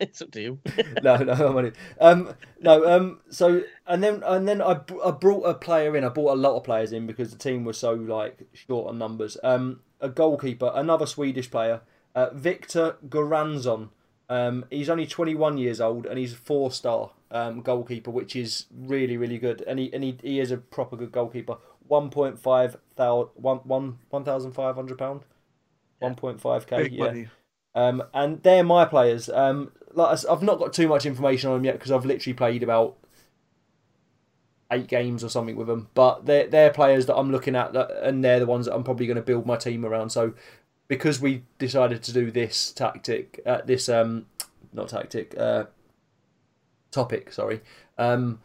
it's 0.00 0.20
up 0.20 0.32
to 0.32 0.40
you. 0.40 0.58
no, 1.02 1.16
no, 1.16 1.32
I'm 1.32 1.56
only. 1.56 1.72
Um, 2.00 2.34
no, 2.60 2.84
um, 2.84 3.20
so 3.30 3.62
and 3.86 4.02
then 4.02 4.22
and 4.24 4.48
then 4.48 4.60
I, 4.60 4.80
I 5.04 5.12
brought 5.12 5.44
a 5.44 5.54
player 5.54 5.96
in. 5.96 6.04
I 6.04 6.08
brought 6.08 6.34
a 6.34 6.40
lot 6.40 6.56
of 6.56 6.64
players 6.64 6.92
in 6.92 7.06
because 7.06 7.30
the 7.30 7.38
team 7.38 7.64
was 7.64 7.78
so 7.78 7.92
like 7.94 8.40
short 8.52 8.88
on 8.88 8.98
numbers. 8.98 9.36
Um, 9.44 9.80
a 10.00 10.08
goalkeeper, 10.08 10.72
another 10.74 11.06
Swedish 11.06 11.50
player, 11.50 11.82
uh, 12.14 12.30
Victor 12.34 12.96
Goranson. 13.08 13.90
Um, 14.28 14.64
he's 14.70 14.90
only 14.90 15.06
21 15.06 15.56
years 15.58 15.80
old 15.80 16.04
and 16.06 16.18
he's 16.18 16.32
a 16.32 16.36
four 16.36 16.70
star 16.70 17.10
um, 17.30 17.62
goalkeeper, 17.62 18.10
which 18.10 18.34
is 18.34 18.66
really 18.74 19.16
really 19.16 19.38
good. 19.38 19.62
And 19.66 19.78
he 19.78 19.92
and 19.92 20.02
he, 20.02 20.18
he 20.22 20.40
is 20.40 20.50
a 20.50 20.56
proper 20.56 20.96
good 20.96 21.12
goalkeeper. 21.12 21.56
1.5 21.90 22.76
thousand, 22.96 23.30
one, 23.36 23.58
one, 23.58 23.98
1,500 24.10 24.98
pound. 24.98 25.20
1.5k. 26.02 26.76
Big 26.76 26.92
yeah. 26.92 27.04
money. 27.04 27.28
Um, 27.74 28.02
and 28.12 28.42
they're 28.42 28.64
my 28.64 28.84
players. 28.84 29.28
Um, 29.28 29.72
like 29.92 30.18
I've 30.28 30.42
not 30.42 30.58
got 30.58 30.72
too 30.72 30.88
much 30.88 31.06
information 31.06 31.50
on 31.50 31.56
them 31.56 31.64
yet 31.64 31.74
because 31.74 31.92
I've 31.92 32.04
literally 32.04 32.34
played 32.34 32.62
about 32.62 32.96
eight 34.70 34.88
games 34.88 35.22
or 35.22 35.28
something 35.28 35.56
with 35.56 35.66
them. 35.66 35.88
But 35.94 36.26
they're 36.26 36.46
they're 36.46 36.70
players 36.70 37.06
that 37.06 37.16
I'm 37.16 37.30
looking 37.30 37.54
at, 37.56 37.72
that, 37.74 37.90
and 38.02 38.24
they're 38.24 38.40
the 38.40 38.46
ones 38.46 38.66
that 38.66 38.74
I'm 38.74 38.84
probably 38.84 39.06
going 39.06 39.16
to 39.16 39.22
build 39.22 39.46
my 39.46 39.56
team 39.56 39.84
around. 39.84 40.10
So 40.10 40.34
because 40.88 41.20
we 41.20 41.44
decided 41.58 42.02
to 42.04 42.12
do 42.12 42.30
this 42.30 42.72
tactic, 42.72 43.40
uh, 43.46 43.62
this 43.64 43.88
um, 43.88 44.26
not 44.72 44.88
tactic, 44.88 45.34
uh, 45.38 45.64
topic, 46.90 47.32
sorry. 47.32 47.60
Um, 47.98 48.40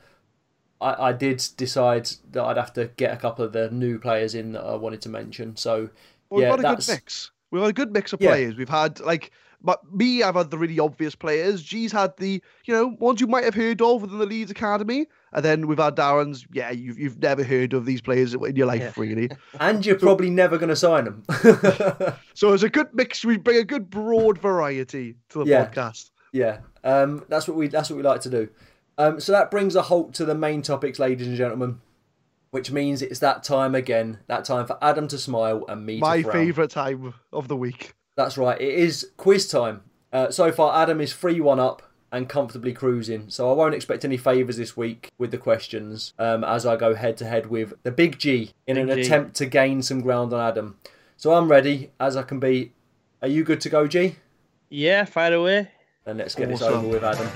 I, 0.80 1.10
I 1.10 1.14
did 1.14 1.46
decide 1.58 2.10
that 2.32 2.44
I'd 2.44 2.58
have 2.58 2.74
to 2.74 2.88
get 2.98 3.14
a 3.14 3.18
couple 3.18 3.46
of 3.46 3.54
the 3.54 3.70
new 3.70 4.00
players 4.00 4.36
in 4.36 4.54
that 4.54 4.64
I 4.64 4.76
wanted 4.76 5.02
to 5.02 5.10
mention. 5.10 5.56
So 5.56 5.90
Well, 6.30 6.42
we've 6.42 6.44
Yeah, 6.44 6.50
got 6.50 6.60
a 6.60 6.76
good 6.76 6.88
mix. 6.88 7.32
We've 7.52 7.62
got 7.62 7.68
a 7.70 7.74
good 7.74 7.92
mix 7.92 8.14
of 8.14 8.20
Yeah. 8.20 8.30
players. 8.32 8.56
We've 8.56 8.70
had 8.70 9.00
like, 9.00 9.32
but 9.62 9.80
me, 9.94 10.24
I've 10.24 10.36
had 10.36 10.50
the 10.50 10.58
really 10.58 10.80
obvious 10.80 11.14
players. 11.16 11.62
G's 11.62 11.92
had 11.92 12.18
the, 12.18 12.42
you 12.66 12.74
know, 12.74 12.88
ones 13.00 13.22
you 13.22 13.28
might 13.28 13.44
have 13.44 13.54
heard 13.54 13.82
of 13.82 14.02
within 14.02 14.18
the 14.18 14.26
Leeds 14.26 14.50
Academy, 14.50 15.08
and 15.34 15.46
then 15.46 15.68
we've 15.68 15.78
had 15.78 15.96
Darren's. 15.96 16.46
Yeah, 16.52 16.72
you've 16.72 17.00
you've 17.00 17.20
never 17.20 17.44
heard 17.44 17.74
of 17.74 17.86
these 17.86 18.02
players 18.02 18.34
in 18.34 18.56
your 18.56 18.68
life, 18.68 18.82
Yeah. 18.82 18.92
really. 18.98 19.30
and 19.60 19.86
you're 19.86 19.98
probably 20.00 20.30
never 20.30 20.58
going 20.58 20.70
to 20.70 20.76
sign 20.76 21.06
them. 21.06 21.24
So 22.34 22.54
it's 22.54 22.64
a 22.64 22.70
good 22.70 22.88
mix. 22.94 23.24
We 23.26 23.38
bring 23.38 23.58
a 23.58 23.64
good 23.64 23.90
broad 23.90 24.38
variety 24.38 25.16
to 25.30 25.40
the 25.40 25.46
Yeah. 25.46 25.66
podcast. 25.66 26.10
Yeah, 26.34 26.60
um, 26.84 27.26
that's 27.28 27.48
what 27.48 27.58
we 27.58 27.68
that's 27.68 27.90
what 27.90 27.98
we 27.98 28.04
like 28.04 28.22
to 28.22 28.30
do. 28.30 28.50
Um, 28.98 29.20
so 29.20 29.32
that 29.32 29.52
brings 29.52 29.76
a 29.76 29.82
halt 29.82 30.14
to 30.16 30.26
the 30.26 30.36
main 30.36 30.62
topics, 30.62 30.98
ladies 31.00 31.28
and 31.28 31.36
gentlemen, 31.36 31.82
which 32.52 32.72
means 32.72 33.02
it's 33.02 33.20
that 33.20 33.44
time 33.44 33.76
again. 33.76 34.20
That 34.28 34.46
time 34.46 34.66
for 34.66 34.78
Adam 34.82 35.08
to 35.10 35.18
smile 35.18 35.66
and 35.68 35.86
me 35.86 36.00
My 36.00 36.24
favourite 36.24 36.70
time 36.70 37.14
of 37.34 37.48
the 37.48 37.58
week. 37.58 37.94
That's 38.16 38.38
right. 38.38 38.60
It 38.60 38.74
is 38.74 39.12
quiz 39.18 39.48
time. 39.48 39.82
Uh, 40.14 40.30
so 40.32 40.52
far, 40.52 40.82
Adam 40.82 41.02
is 41.02 41.14
three 41.14 41.40
one 41.42 41.60
up 41.60 41.82
and 42.12 42.28
comfortably 42.28 42.74
cruising. 42.74 43.30
So 43.30 43.50
I 43.50 43.54
won't 43.54 43.74
expect 43.74 44.04
any 44.04 44.18
favours 44.18 44.58
this 44.58 44.76
week 44.76 45.10
with 45.18 45.32
the 45.32 45.38
questions 45.38 46.14
um, 46.20 46.44
as 46.44 46.66
I 46.66 46.76
go 46.76 46.94
head 46.94 47.18
to 47.18 47.26
head 47.26 47.48
with 47.48 47.74
the 47.84 47.92
Big 47.92 48.20
G 48.20 48.52
in 48.68 48.76
Big 48.76 48.90
an 48.90 48.96
G. 48.96 49.02
attempt 49.02 49.36
to 49.38 49.46
gain 49.46 49.82
some 49.82 50.02
ground 50.02 50.34
on 50.34 50.42
Adam. 50.42 50.78
So 51.18 51.34
I'm 51.34 51.50
ready 51.50 51.92
as 52.00 52.18
I 52.18 52.24
can 52.24 52.40
be. 52.40 52.74
Are 53.22 53.28
you 53.28 53.44
good 53.44 53.62
to 53.62 53.70
go, 53.70 53.88
G? 53.88 54.16
Yeah, 54.70 55.06
fire 55.06 55.34
away. 55.34 55.70
And 56.06 56.18
let's 56.18 56.34
get 56.34 56.50
this 56.50 56.62
over 56.62 56.88
with, 56.88 57.04
Adam. 57.04 57.28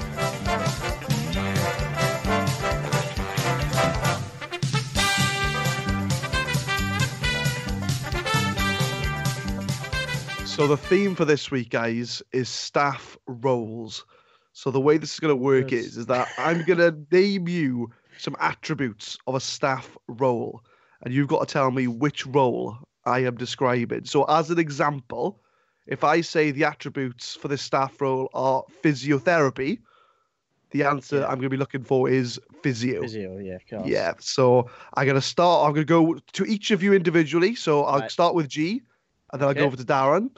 So 10.48 10.68
the 10.68 10.78
theme 10.78 11.16
for 11.16 11.26
this 11.26 11.52
week, 11.52 11.70
guys, 11.70 12.24
is 12.32 12.50
staff 12.50 13.18
roles. 13.28 14.06
So 14.56 14.72
the 14.72 14.80
way 14.82 14.98
this 14.98 15.14
is 15.14 15.20
going 15.20 15.34
to 15.34 15.44
work 15.44 15.74
Yes. 15.74 15.74
is, 15.74 15.98
is 15.98 16.06
that 16.08 16.32
I'm 16.38 16.64
going 16.64 16.80
to 16.80 16.96
name 17.12 17.48
you 17.48 17.92
some 18.18 18.36
attributes 18.40 19.18
of 19.28 19.36
a 19.36 19.40
staff 19.42 19.98
role, 20.08 20.64
and 21.04 21.14
you've 21.14 21.28
got 21.28 21.48
to 21.48 21.54
tell 21.54 21.72
me 21.72 21.88
which 21.88 22.26
role 22.26 22.78
I 23.06 23.20
am 23.20 23.36
describing. 23.36 24.06
So 24.06 24.24
as 24.26 24.50
an 24.52 24.60
example, 24.60 25.42
if 25.88 26.04
I 26.04 26.22
say 26.22 26.52
the 26.52 26.64
attributes 26.64 27.36
for 27.36 27.50
this 27.50 27.62
staff 27.62 28.00
role 28.02 28.30
are 28.34 28.64
physiotherapy, 28.82 29.80
the 30.72 30.84
answer 30.84 31.18
Yeah. 31.18 31.24
I'm 31.24 31.36
going 31.36 31.42
to 31.44 31.50
be 31.50 31.58
looking 31.58 31.84
for 31.84 32.10
is 32.10 32.40
physio. 32.64 33.02
Physio, 33.02 33.38
yeah, 33.38 33.56
of 33.56 33.68
course. 33.70 33.88
Yeah, 33.88 34.14
so 34.20 34.70
I'm 34.94 35.06
gonna 35.06 35.22
start. 35.22 35.68
I'm 35.68 35.74
gonna 35.74 35.86
go 35.86 36.16
to 36.34 36.46
each 36.46 36.72
of 36.72 36.82
you 36.82 36.94
individually. 36.94 37.56
So 37.56 37.84
I'll 37.84 38.02
Right. 38.02 38.12
start 38.12 38.34
with 38.36 38.48
G, 38.48 38.82
and 39.32 39.42
then 39.42 39.48
I'll 39.50 39.54
go 39.56 39.66
over 39.66 39.76
to 39.78 39.84
Darren. 39.84 40.30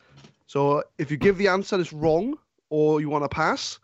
So 0.48 0.84
if 0.98 1.12
you 1.12 1.18
give 1.18 1.38
the 1.38 1.48
answer 1.48 1.78
that's 1.78 1.94
wrong 1.94 2.38
or 2.70 3.00
you 3.00 3.10
want 3.10 3.24
to 3.24 3.30
pass, 3.30 3.80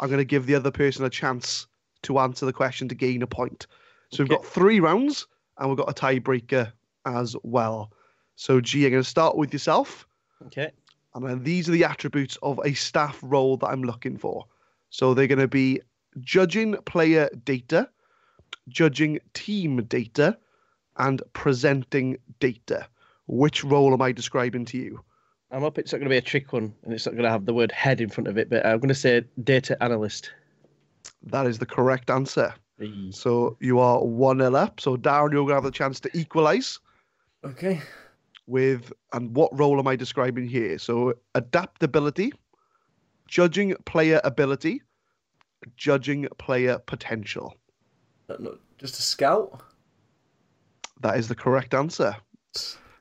I'm 0.00 0.10
gonna 0.10 0.24
give 0.24 0.46
the 0.46 0.54
other 0.54 0.70
person 0.70 1.04
a 1.04 1.10
chance 1.10 1.66
to 2.02 2.18
answer 2.18 2.46
the 2.46 2.52
question 2.52 2.88
to 2.88 2.94
gain 2.94 3.22
a 3.22 3.26
point. 3.26 3.66
So 4.10 4.22
we've 4.22 4.30
got 4.30 4.44
three 4.44 4.80
rounds, 4.80 5.26
and 5.58 5.68
we've 5.68 5.78
got 5.78 5.90
a 5.90 5.94
tiebreaker 5.94 6.72
as 7.06 7.36
well. 7.42 7.92
So 8.34 8.60
G, 8.60 8.86
I'm 8.86 8.92
gonna 8.92 9.04
start 9.04 9.36
with 9.36 9.52
yourself, 9.52 10.06
Okay. 10.46 10.72
and 11.14 11.24
then 11.24 11.42
these 11.44 11.68
are 11.68 11.72
the 11.72 11.84
attributes 11.84 12.36
of 12.42 12.58
a 12.64 12.72
staff 12.72 13.18
role 13.22 13.58
that 13.58 13.66
I'm 13.66 13.84
looking 13.84 14.16
for. 14.16 14.46
So 14.88 15.12
they're 15.12 15.26
gonna 15.26 15.46
be 15.46 15.80
judging 16.20 16.76
player 16.86 17.28
data, 17.44 17.90
judging 18.68 19.20
team 19.34 19.84
data, 19.84 20.38
and 20.96 21.22
presenting 21.34 22.16
data. 22.40 22.88
Which 23.26 23.62
role 23.62 23.92
am 23.92 24.02
I 24.02 24.12
describing 24.12 24.64
to 24.66 24.78
you? 24.78 25.04
I'm 25.50 25.64
up. 25.64 25.78
It's 25.78 25.92
not 25.92 25.98
going 25.98 26.08
to 26.08 26.14
be 26.14 26.18
a 26.18 26.22
trick 26.22 26.52
one, 26.52 26.72
and 26.84 26.92
it's 26.92 27.06
not 27.06 27.12
going 27.12 27.24
to 27.24 27.30
have 27.30 27.44
the 27.44 27.54
word 27.54 27.72
head 27.72 28.00
in 28.00 28.08
front 28.08 28.28
of 28.28 28.38
it. 28.38 28.48
But 28.48 28.64
I'm 28.64 28.78
going 28.78 28.88
to 28.88 28.94
say 28.94 29.24
data 29.42 29.80
analyst. 29.82 30.30
That 31.24 31.46
is 31.46 31.58
the 31.58 31.66
correct 31.66 32.08
answer. 32.10 32.54
Eee. 32.80 33.10
So 33.12 33.56
you 33.60 33.78
are 33.80 34.04
1 34.04 34.38
0 34.38 34.54
up. 34.54 34.80
So 34.80 34.96
Darren, 34.96 35.32
you're 35.32 35.42
going 35.42 35.48
to 35.48 35.54
have 35.54 35.64
the 35.64 35.70
chance 35.70 35.98
to 36.00 36.10
equalise 36.16 36.78
Okay. 37.44 37.80
with, 38.46 38.92
and 39.12 39.34
what 39.34 39.56
role 39.58 39.78
am 39.78 39.88
I 39.88 39.96
describing 39.96 40.46
here? 40.46 40.78
So 40.78 41.14
adaptability, 41.34 42.32
judging 43.26 43.74
player 43.86 44.20
ability, 44.24 44.82
judging 45.76 46.28
player 46.38 46.78
potential. 46.78 47.54
Uh, 48.28 48.36
Look, 48.38 48.60
Just 48.78 48.98
a 48.98 49.02
scout. 49.02 49.62
That 51.00 51.18
is 51.18 51.28
the 51.28 51.34
correct 51.34 51.74
answer. 51.74 52.14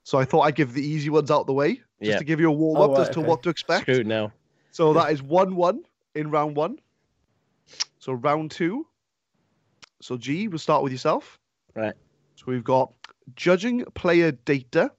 So 0.03 0.17
I 0.17 0.25
thought 0.25 0.41
I'd 0.41 0.55
give 0.55 0.73
the 0.73 0.81
easy 0.85 1.09
ones 1.09 1.29
out 1.29 1.45
the 1.45 1.53
way, 1.53 1.81
just 2.01 2.11
Yeah. 2.11 2.17
to 2.17 2.23
give 2.23 2.39
you 2.39 2.49
a 2.49 2.53
warm 2.53 2.77
Oh, 2.77 2.83
up 2.83 2.91
right, 2.91 3.01
as 3.01 3.09
to 3.09 3.19
okay. 3.19 3.27
what 3.27 3.43
to 3.43 3.49
expect. 3.49 3.81
Screwed 3.83 4.07
now. 4.07 4.31
So 4.71 4.93
that 4.93 5.11
is 5.11 5.21
1 5.21 5.55
1 5.55 5.83
in 6.15 6.31
round 6.31 6.55
one. 6.55 6.77
So 7.99 8.13
round 8.13 8.51
two. 8.51 8.87
So 10.01 10.17
G, 10.17 10.47
we'll 10.47 10.59
start 10.59 10.83
with 10.83 10.91
yourself. 10.91 11.37
Right. 11.75 11.93
So 12.35 12.45
we've 12.47 12.63
got 12.63 12.93
judging 13.35 13.83
player 13.95 14.31
data, 14.31 14.91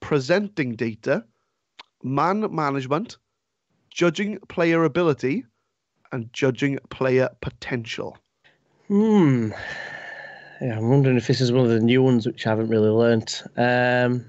presenting 0.00 0.74
data, 0.74 1.24
man 2.02 2.52
management, 2.54 3.18
judging 3.90 4.38
player 4.48 4.84
ability, 4.84 5.44
and 6.12 6.32
judging 6.32 6.78
player 6.90 7.28
potential. 7.40 8.18
Hmm. 8.88 9.52
Yeah, 10.60 10.78
I'm 10.78 10.88
wondering 10.88 11.16
if 11.16 11.26
this 11.26 11.40
is 11.40 11.52
one 11.52 11.64
of 11.64 11.70
the 11.70 11.80
new 11.80 12.02
ones 12.02 12.26
which 12.26 12.46
I 12.46 12.50
haven't 12.50 12.68
really 12.68 12.88
learnt. 12.88 13.42
Um, 13.56 14.28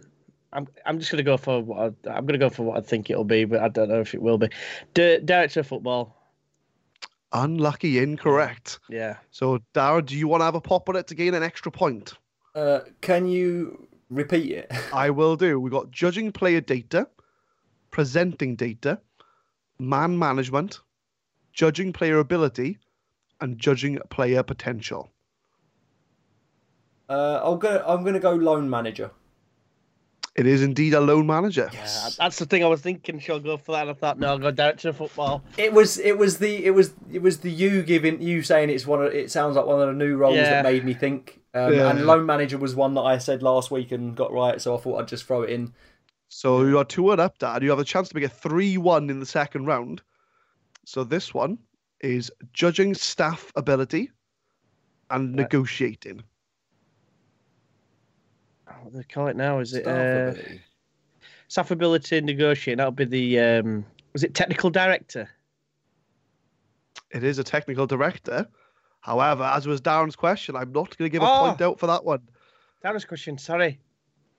I'm 0.53 0.67
I'm 0.85 0.99
just 0.99 1.11
gonna 1.11 1.23
go 1.23 1.37
for 1.37 1.61
what 1.61 1.93
I, 2.05 2.09
I'm 2.09 2.25
gonna 2.25 2.37
go 2.37 2.49
for 2.49 2.63
what 2.63 2.77
I 2.77 2.81
think 2.81 3.09
it'll 3.09 3.23
be, 3.23 3.45
but 3.45 3.61
I 3.61 3.67
don't 3.67 3.89
know 3.89 3.99
if 3.99 4.13
it 4.13 4.21
will 4.21 4.37
be. 4.37 4.49
D- 4.93 5.19
director 5.23 5.59
of 5.61 5.67
football. 5.67 6.15
Unlucky, 7.33 7.99
incorrect. 7.99 8.79
Yeah. 8.89 9.17
So, 9.31 9.59
Dara, 9.73 10.01
do 10.01 10.15
you 10.15 10.29
want 10.29 10.41
to 10.41 10.45
have 10.45 10.55
a 10.55 10.61
pop 10.61 10.87
on 10.87 10.95
it 10.95 11.07
to 11.07 11.15
gain 11.15 11.33
an 11.33 11.43
extra 11.43 11.71
point? 11.71 12.13
Uh, 12.55 12.79
can 13.01 13.27
you 13.27 13.87
repeat 14.09 14.51
it? 14.51 14.71
I 14.93 15.09
will 15.09 15.35
do. 15.35 15.59
We've 15.59 15.71
got 15.71 15.91
judging 15.91 16.31
player 16.31 16.61
data, 16.61 17.07
presenting 17.91 18.55
data, 18.55 19.01
man 19.77 20.17
management, 20.17 20.79
judging 21.51 21.91
player 21.91 22.19
ability, 22.19 22.77
and 23.41 23.59
judging 23.59 23.99
player 24.09 24.41
potential. 24.41 25.11
Uh, 27.09 27.41
I'll 27.43 27.57
go. 27.57 27.83
I'm 27.85 28.03
gonna 28.05 28.19
go 28.19 28.33
loan 28.33 28.69
manager. 28.69 29.11
It 30.37 30.45
is 30.45 30.61
indeed 30.61 30.93
a 30.93 31.01
loan 31.01 31.25
manager. 31.25 31.67
Yeah, 31.73 32.09
that's 32.19 32.37
the 32.37 32.45
thing 32.45 32.63
I 32.63 32.67
was 32.67 32.79
thinking. 32.81 33.17
She'll 33.19 33.39
go 33.39 33.57
for 33.57 33.71
that. 33.71 33.89
I 33.89 33.93
thought, 33.93 34.19
no, 34.19 34.27
I'll 34.27 34.37
go 34.37 34.51
director 34.51 34.89
of 34.89 34.97
football. 34.97 35.43
It 35.57 35.73
was. 35.73 35.97
It 35.97 36.15
was 36.17 36.37
the. 36.37 36.63
It 36.63 36.71
was. 36.71 36.93
It 37.11 37.23
was 37.23 37.39
the 37.39 37.49
you 37.51 37.81
giving 37.81 38.21
you 38.21 38.43
saying 38.43 38.69
it's 38.69 38.85
one 38.85 39.03
of. 39.03 39.11
It 39.13 39.31
sounds 39.31 39.55
like 39.55 39.65
one 39.65 39.81
of 39.81 39.87
the 39.87 39.93
new 39.93 40.15
roles 40.15 40.35
Yeah. 40.35 40.61
that 40.61 40.63
made 40.63 40.85
me 40.85 40.93
think. 40.93 41.41
Um, 41.55 41.73
Yeah. 41.73 41.89
And 41.89 42.05
loan 42.05 42.27
manager 42.27 42.59
was 42.59 42.75
one 42.75 42.93
that 42.93 43.01
I 43.01 43.17
said 43.17 43.41
last 43.41 43.71
week 43.71 43.91
and 43.91 44.15
got 44.15 44.31
right, 44.31 44.61
so 44.61 44.77
I 44.77 44.79
thought 44.79 44.99
I'd 45.01 45.07
just 45.07 45.25
throw 45.25 45.41
it 45.41 45.49
in. 45.49 45.73
So 46.29 46.63
you 46.65 46.77
are 46.77 46.85
2 46.85 47.01
1 47.03 47.19
up, 47.19 47.39
Dad. 47.39 47.63
You 47.63 47.69
have 47.71 47.79
a 47.79 47.83
chance 47.83 48.09
to 48.09 48.15
make 48.15 48.25
a 48.25 48.29
3 48.29 48.77
1 48.77 49.09
in 49.09 49.19
the 49.19 49.25
second 49.25 49.65
round. 49.65 50.03
So 50.85 51.03
this 51.03 51.33
one 51.33 51.57
is 52.01 52.29
judging 52.53 52.93
staff 52.93 53.51
ability 53.55 54.11
and 55.09 55.29
Right. 55.29 55.43
negotiating. 55.43 56.21
What 58.81 58.91
do 58.93 58.97
they 58.99 59.03
call 59.03 59.27
it 59.27 59.35
now? 59.35 59.59
Is 59.59 59.73
it 59.73 59.83
Staff 59.83 59.95
uh, 59.97 60.29
ability. 60.31 60.61
staff 61.47 61.71
ability 61.71 62.21
negotiating? 62.21 62.77
That'll 62.77 62.91
be 62.91 63.05
the 63.05 63.39
um, 63.39 63.85
was 64.13 64.23
it 64.23 64.33
technical 64.33 64.69
director? 64.69 65.29
It 67.11 67.23
is 67.23 67.39
a 67.39 67.43
technical 67.43 67.87
director. 67.87 68.47
However, 69.01 69.43
as 69.43 69.65
was 69.67 69.79
Darren's 69.81 70.15
question, 70.15 70.55
I'm 70.55 70.71
not 70.73 70.97
going 70.97 71.09
to 71.09 71.13
give 71.13 71.21
a 71.21 71.25
Oh. 71.25 71.45
point 71.47 71.61
out 71.61 71.79
for 71.79 71.87
that 71.87 72.03
one. 72.03 72.21
Darren's 72.83 73.05
question. 73.05 73.37
Sorry. 73.37 73.79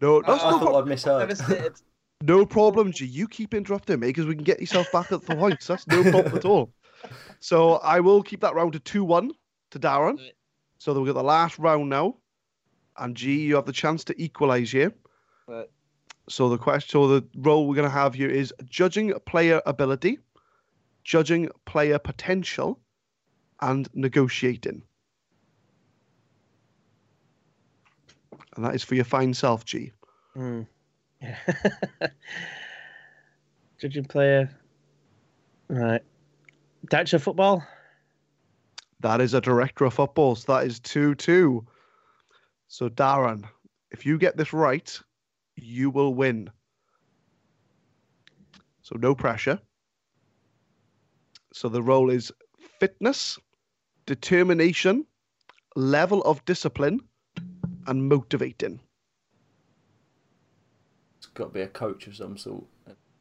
No, 0.01 0.22
I, 0.22 0.26
that's 0.26 0.45
I 0.45 0.51
no, 0.51 0.59
thought 0.59 0.66
pro- 0.68 0.78
I'd 0.80 0.86
misheard. 0.86 1.28
Devastated. 1.28 1.72
no 2.22 2.45
problem, 2.45 2.93
G. 2.93 3.07
You 3.07 3.26
keep 3.26 3.55
interrupting 3.55 4.01
me 4.01 4.09
because 4.09 4.26
we 4.26 4.34
can 4.34 4.45
get 4.45 4.61
yourself 4.61 4.91
back 4.93 5.11
at 5.12 5.22
the 5.24 5.34
points. 5.36 5.66
That's 5.66 5.86
no 5.86 6.03
problem 6.11 6.36
at 6.36 6.45
all. 6.45 6.70
So 7.41 7.74
I 7.76 8.01
will 8.01 8.22
keep 8.22 8.41
that 8.43 8.55
round 8.55 8.74
to 8.74 8.80
2 8.80 9.05
1 9.05 9.30
to 9.70 9.78
Darren. 9.78 10.18
So 10.76 10.93
that 10.95 11.01
we've 11.01 11.12
got 11.12 11.18
the 11.18 11.24
last 11.26 11.59
round 11.59 11.89
now. 11.89 12.16
And 12.99 13.16
G, 13.16 13.40
you 13.40 13.55
have 13.57 13.66
the 13.66 13.72
chance 13.72 14.05
to 14.05 14.22
equalise 14.22 14.72
here. 14.72 14.92
Right. 15.46 15.68
So 16.28 16.49
the 16.49 16.59
question, 16.59 16.90
so 16.90 17.09
the 17.09 17.26
role 17.36 17.66
we're 17.66 17.74
going 17.76 17.88
to 17.88 17.94
have 17.94 18.14
here 18.14 18.28
is 18.28 18.53
judging 18.68 19.12
player 19.26 19.62
ability, 19.64 20.18
judging 21.05 21.49
player 21.64 21.99
potential, 21.99 22.80
and 23.61 23.88
negotiating. 23.94 24.82
And 28.57 28.64
that 28.64 28.74
is 28.74 28.82
for 28.82 28.94
your 28.94 29.05
fine 29.05 29.32
self, 29.34 29.64
G. 29.64 29.92
Hmm. 30.34 30.62
Yeah. 31.22 31.36
Judging 33.80 34.05
player. 34.05 34.51
Right. 35.68 36.03
Of 36.92 37.22
football. 37.22 37.64
That 39.01 39.20
is 39.20 39.34
a 39.34 39.40
director 39.40 39.84
of 39.84 39.94
football. 39.94 40.34
So 40.34 40.55
that 40.55 40.66
is 40.66 40.80
2 40.80 41.14
2. 41.14 41.64
So, 42.68 42.88
Darren, 42.90 43.44
if 43.90 44.04
you 44.04 44.18
get 44.18 44.36
this 44.36 44.52
right, 44.52 45.00
you 45.56 45.90
will 45.90 46.14
win. 46.14 46.50
So, 48.82 48.96
no 48.96 49.14
pressure. 49.14 49.58
So, 51.52 51.68
the 51.68 51.82
role 51.82 52.10
is 52.10 52.30
fitness, 52.78 53.38
determination, 54.06 55.06
level 55.74 56.22
of 56.22 56.44
discipline, 56.44 57.00
and 57.86 58.08
motivating. 58.08 58.80
It's 61.16 61.26
got 61.26 61.46
to 61.46 61.50
be 61.50 61.62
a 61.62 61.68
coach 61.68 62.06
of 62.06 62.16
some 62.16 62.36
sort. 62.36 62.64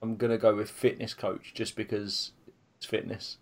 I'm 0.01 0.17
gonna 0.17 0.37
go 0.37 0.55
with 0.55 0.69
fitness 0.69 1.13
coach 1.13 1.53
just 1.55 1.75
because 1.75 2.31
it's 2.77 2.85
fitness. 2.85 3.37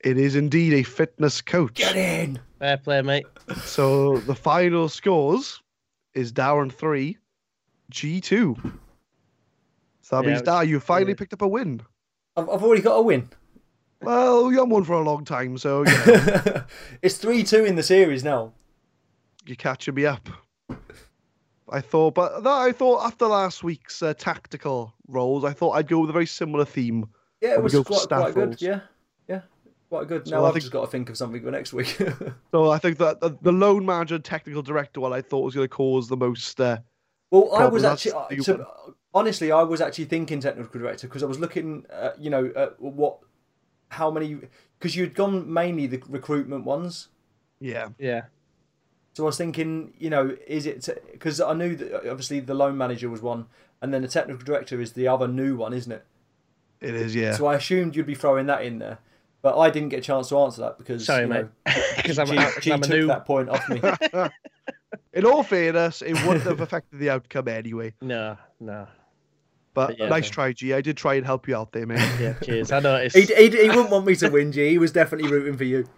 It 0.00 0.16
is 0.18 0.36
indeed 0.36 0.72
a 0.74 0.82
fitness 0.82 1.40
coach. 1.40 1.74
Get 1.74 1.96
in. 1.96 2.38
Fair 2.58 2.76
play, 2.76 3.02
mate. 3.02 3.26
So, 3.64 4.18
the 4.18 4.34
final 4.34 4.88
scores 4.88 5.60
is 6.14 6.32
Darren 6.32 6.72
3, 6.72 7.16
G2. 7.92 8.72
So, 10.02 10.16
that 10.16 10.24
Yeah, 10.24 10.30
means, 10.30 10.42
Dar, 10.42 10.64
you 10.64 10.80
finally 10.80 11.12
yeah. 11.12 11.16
picked 11.16 11.32
up 11.32 11.42
a 11.42 11.48
win. 11.48 11.80
I've, 12.36 12.48
I've 12.48 12.62
already 12.62 12.82
got 12.82 12.94
a 12.96 13.02
win. 13.02 13.28
Well, 14.00 14.50
you 14.50 14.58
haven't 14.58 14.70
won 14.70 14.84
for 14.84 14.92
a 14.92 15.02
long 15.02 15.24
time, 15.24 15.58
so 15.58 15.84
you 15.84 15.90
know, 15.92 16.62
it's 17.02 17.16
three 17.18 17.42
two 17.42 17.64
in 17.64 17.74
the 17.74 17.82
series 17.82 18.22
now. 18.22 18.52
you're 19.44 19.56
catching 19.56 19.96
me 19.96 20.06
up. 20.06 20.28
I 21.70 21.80
thought, 21.80 22.14
but 22.14 22.44
that, 22.44 22.48
I 22.48 22.70
thought 22.70 23.04
after 23.04 23.26
last 23.26 23.64
week's 23.64 24.00
uh, 24.00 24.14
tactical 24.14 24.94
roles, 25.08 25.44
I 25.44 25.52
thought 25.52 25.72
I'd 25.72 25.88
go 25.88 25.98
with 25.98 26.10
a 26.10 26.12
very 26.12 26.26
similar 26.26 26.64
theme. 26.64 27.08
Yeah, 27.40 27.54
it 27.54 27.62
was 27.62 27.72
go 27.72 27.82
for 27.82 27.94
quite, 27.94 28.08
quite 28.08 28.34
good. 28.34 28.62
Yeah, 28.62 28.68
yeah, 28.70 28.80
quite 29.88 30.08
good. 30.08 30.26
Now 30.26 30.44
I 30.44 30.48
I've 30.48 30.54
think- 30.54 30.62
just 30.62 30.72
got 30.72 30.84
to 30.84 30.90
think 30.90 31.08
of 31.10 31.16
something 31.16 31.42
for 31.42 31.50
next 31.50 31.72
week. 31.72 31.98
So 32.50 32.70
I 32.70 32.78
think 32.78 32.98
that 32.98 33.20
the, 33.20 33.36
the 33.42 33.52
loan 33.52 33.84
manager 33.84 34.14
and 34.16 34.24
technical 34.24 34.62
director 34.62 35.00
one 35.00 35.12
I 35.12 35.20
thought 35.20 35.40
was 35.44 35.54
going 35.54 35.64
to 35.66 35.74
cause 35.74 36.08
the 36.08 36.16
most. 36.16 36.60
Uh, 36.60 36.78
well, 37.30 37.54
I 37.54 37.66
was 37.66 37.84
actually 37.84 38.12
the 38.12 38.16
uh, 38.54 38.56
one. 38.56 38.58
to, 38.58 38.66
honestly, 39.14 39.52
I 39.52 39.62
was 39.62 39.80
actually 39.82 40.06
thinking 40.06 40.40
technical 40.40 40.80
director 40.80 41.06
because 41.06 41.22
I 41.22 41.26
was 41.26 41.38
looking, 41.38 41.84
uh, 41.92 42.10
you 42.18 42.30
know, 42.30 42.50
at 42.56 42.80
what, 42.80 43.18
how 43.90 44.10
many, 44.10 44.38
because 44.78 44.96
you'd 44.96 45.14
gone 45.14 45.52
mainly 45.52 45.86
the 45.86 46.02
recruitment 46.08 46.64
ones. 46.64 47.08
yeah, 47.60 47.88
Yeah. 47.98 48.22
So 49.14 49.24
I 49.24 49.26
was 49.26 49.36
thinking, 49.36 49.92
you 49.98 50.10
know, 50.10 50.36
is 50.46 50.64
it 50.64 50.88
because 51.12 51.40
I 51.40 51.52
knew 51.52 51.74
that 51.76 51.92
uh, 52.06 52.10
obviously 52.10 52.38
the 52.40 52.54
loan 52.54 52.78
manager 52.78 53.10
was 53.10 53.20
one, 53.20 53.46
and 53.82 53.92
then 53.92 54.02
the 54.02 54.08
technical 54.08 54.44
director 54.44 54.80
is 54.80 54.92
the 54.92 55.08
other 55.08 55.26
new 55.28 55.56
one, 55.56 55.72
isn't 55.74 55.90
it? 55.90 56.04
it 56.80 56.94
is. 56.94 57.14
Yeah. 57.16 57.34
So 57.34 57.46
I 57.46 57.56
assumed 57.56 57.96
you'd 57.96 58.06
be 58.06 58.14
throwing 58.14 58.46
that 58.46 58.62
in 58.64 58.78
there, 58.78 58.98
but 59.42 59.58
I 59.58 59.70
didn't 59.70 59.90
get 59.90 60.00
a 60.00 60.02
chance 60.02 60.28
to 60.30 60.38
answer 60.38 60.62
that 60.62 60.78
because 60.78 61.04
Sorry, 61.06 61.22
you 61.22 61.28
mate. 61.28 61.46
know, 61.66 61.72
Because 61.96 62.18
I'm, 62.18 62.26
G, 62.26 62.38
I'm, 62.38 62.52
G 62.60 62.72
I'm 62.72 62.80
a 62.82 62.86
took 62.86 62.90
new. 62.96 63.06
that 63.06 63.24
point 63.24 63.48
off 63.48 63.68
me. 63.68 63.80
In 65.12 65.24
all 65.26 65.42
fairness, 65.42 66.02
it 66.02 66.14
wouldn't 66.26 66.42
have 66.44 66.60
affected 66.60 66.98
the 66.98 67.10
outcome 67.10 67.48
anyway. 67.48 67.94
No, 68.02 68.36
no. 68.60 68.86
But 69.74 69.88
But 69.90 69.98
yeah, 69.98 70.08
nice 70.08 70.24
no. 70.28 70.30
try, 70.32 70.52
G. 70.52 70.74
I 70.74 70.80
did 70.80 70.96
try 70.96 71.14
and 71.14 71.24
help 71.26 71.46
you 71.46 71.56
out 71.56 71.72
there, 71.72 71.86
mate. 71.86 72.00
Yeah, 72.20 72.34
cheers. 72.42 72.72
I 72.72 72.80
noticed. 72.80 73.14
he, 73.16 73.22
he, 73.26 73.48
he 73.50 73.68
wouldn't 73.68 73.90
want 73.90 74.06
me 74.06 74.16
to 74.16 74.28
win, 74.28 74.50
G. 74.50 74.70
He 74.70 74.78
was 74.78 74.90
definitely 74.92 75.30
rooting 75.30 75.56
for 75.56 75.64
you. 75.64 75.88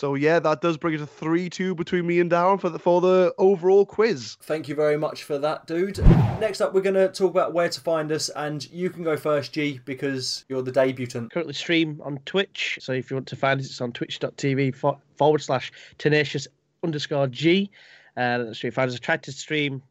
So 0.00 0.14
yeah, 0.14 0.38
that 0.38 0.62
does 0.62 0.78
bring 0.78 0.94
it 0.94 0.98
to 0.98 1.06
three-two 1.06 1.74
between 1.74 2.06
me 2.06 2.20
and 2.20 2.30
Darren 2.30 2.58
for 2.58 2.70
the 2.70 2.78
for 2.78 3.02
the 3.02 3.34
overall 3.36 3.84
quiz. 3.84 4.38
Thank 4.40 4.66
you 4.66 4.74
very 4.74 4.96
much 4.96 5.24
for 5.24 5.36
that, 5.36 5.66
dude. 5.66 5.98
Next 6.40 6.62
up, 6.62 6.72
we're 6.72 6.80
going 6.80 6.94
to 6.94 7.08
talk 7.08 7.30
about 7.30 7.52
where 7.52 7.68
to 7.68 7.80
find 7.82 8.10
us, 8.10 8.30
and 8.30 8.66
you 8.72 8.88
can 8.88 9.04
go 9.04 9.18
first, 9.18 9.52
G, 9.52 9.78
because 9.84 10.46
you're 10.48 10.62
the 10.62 10.72
debutant. 10.72 11.30
currently 11.30 11.52
stream 11.52 12.00
on 12.02 12.16
Twitch. 12.24 12.78
So 12.80 12.92
if 12.92 13.10
you 13.10 13.16
want 13.16 13.28
to 13.28 13.36
find 13.36 13.60
us, 13.60 13.66
it's 13.66 13.82
on 13.82 13.92
twitch.tv 13.92 14.74
forward 15.16 15.42
slash 15.42 15.70
tenacious 15.98 16.48
underscore 16.82 17.26
G. 17.26 17.70
Uh, 18.16 18.38
that's 18.38 18.62
where 18.62 18.68
you 18.68 18.72
find 18.72 18.88
us. 18.88 18.96
I 18.96 19.00
try 19.00 19.16
to 19.18 19.32
stream 19.32 19.82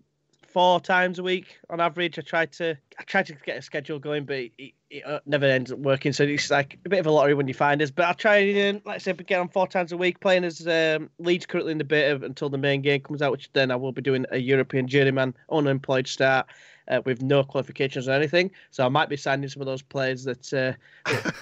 four 0.51 0.79
times 0.79 1.19
a 1.19 1.23
week 1.23 1.59
on 1.69 1.79
average. 1.79 2.17
I 2.17 2.21
try 2.21 2.45
to 2.45 2.77
I 2.97 3.03
try 3.03 3.23
to 3.23 3.33
get 3.33 3.57
a 3.57 3.61
schedule 3.61 3.99
going, 3.99 4.25
but 4.25 4.37
it, 4.37 4.73
it, 4.89 5.21
never 5.25 5.45
ends 5.45 5.71
up 5.71 5.79
working. 5.79 6.13
So 6.13 6.23
it's 6.23 6.49
like 6.49 6.77
a 6.85 6.89
bit 6.89 6.99
of 6.99 7.05
a 7.05 7.11
lottery 7.11 7.33
when 7.33 7.47
you 7.47 7.53
find 7.53 7.81
us. 7.81 7.91
But 7.91 8.05
I'll 8.05 8.13
try 8.13 8.37
and, 8.37 8.81
like 8.85 8.95
I 8.95 8.97
said, 8.97 9.25
get 9.25 9.39
on 9.39 9.49
four 9.49 9.67
times 9.67 9.91
a 9.91 9.97
week, 9.97 10.19
playing 10.19 10.43
as 10.43 10.67
um, 10.67 11.09
Leeds 11.19 11.45
currently 11.45 11.71
in 11.71 11.77
the 11.77 11.83
beta 11.83 12.23
until 12.25 12.49
the 12.49 12.57
main 12.57 12.81
game 12.81 13.01
comes 13.01 13.21
out, 13.21 13.31
which 13.31 13.51
then 13.53 13.71
I 13.71 13.75
will 13.75 13.91
be 13.91 14.01
doing 14.01 14.25
a 14.31 14.37
European 14.37 14.87
journeyman 14.87 15.35
unemployed 15.49 16.07
start. 16.07 16.47
uh, 16.89 17.01
with 17.05 17.21
no 17.21 17.43
qualifications 17.43 18.07
or 18.07 18.11
anything. 18.11 18.51
So 18.71 18.85
I 18.85 18.89
might 18.89 19.09
be 19.09 19.17
signing 19.17 19.47
some 19.47 19.61
of 19.61 19.67
those 19.67 19.81
players 19.81 20.23
that, 20.23 20.51
uh, 20.53 20.73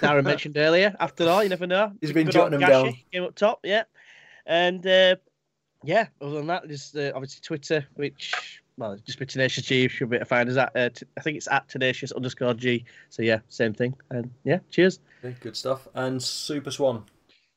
Darren 0.00 0.24
mentioned 0.24 0.58
earlier. 0.58 0.94
After 1.00 1.28
all, 1.28 1.42
you 1.42 1.48
never 1.48 1.66
know. 1.66 1.92
He's 2.00 2.12
been 2.12 2.30
jotting 2.30 2.58
them 2.58 2.68
down. 2.68 2.94
Came 3.12 3.24
up 3.24 3.34
top, 3.34 3.60
yeah. 3.64 3.84
And 4.46 4.86
uh, 4.86 5.16
yeah, 5.84 6.08
other 6.20 6.36
than 6.36 6.46
that, 6.48 6.68
just 6.68 6.96
uh, 6.96 7.12
obviously 7.14 7.40
Twitter, 7.42 7.86
which 7.94 8.62
well, 8.78 8.96
just 9.04 9.18
be 9.18 9.26
tenacious 9.26 9.64
G. 9.64 9.82
You 9.82 9.88
should 9.88 10.08
be 10.08 10.16
able 10.16 10.24
to 10.24 10.28
find 10.28 10.48
us 10.48 10.56
at. 10.56 10.74
Uh, 10.74 10.88
t- 10.88 11.06
I 11.16 11.20
think 11.20 11.36
it's 11.36 11.48
at 11.48 11.68
tenacious 11.68 12.12
underscore 12.12 12.54
G. 12.54 12.84
So 13.10 13.22
yeah, 13.22 13.40
same 13.48 13.74
thing. 13.74 13.94
And 14.10 14.30
yeah, 14.44 14.60
cheers. 14.70 15.00
Okay, 15.22 15.36
good 15.40 15.56
stuff. 15.56 15.88
And 15.94 16.22
Super 16.22 16.70
Swan. 16.70 17.04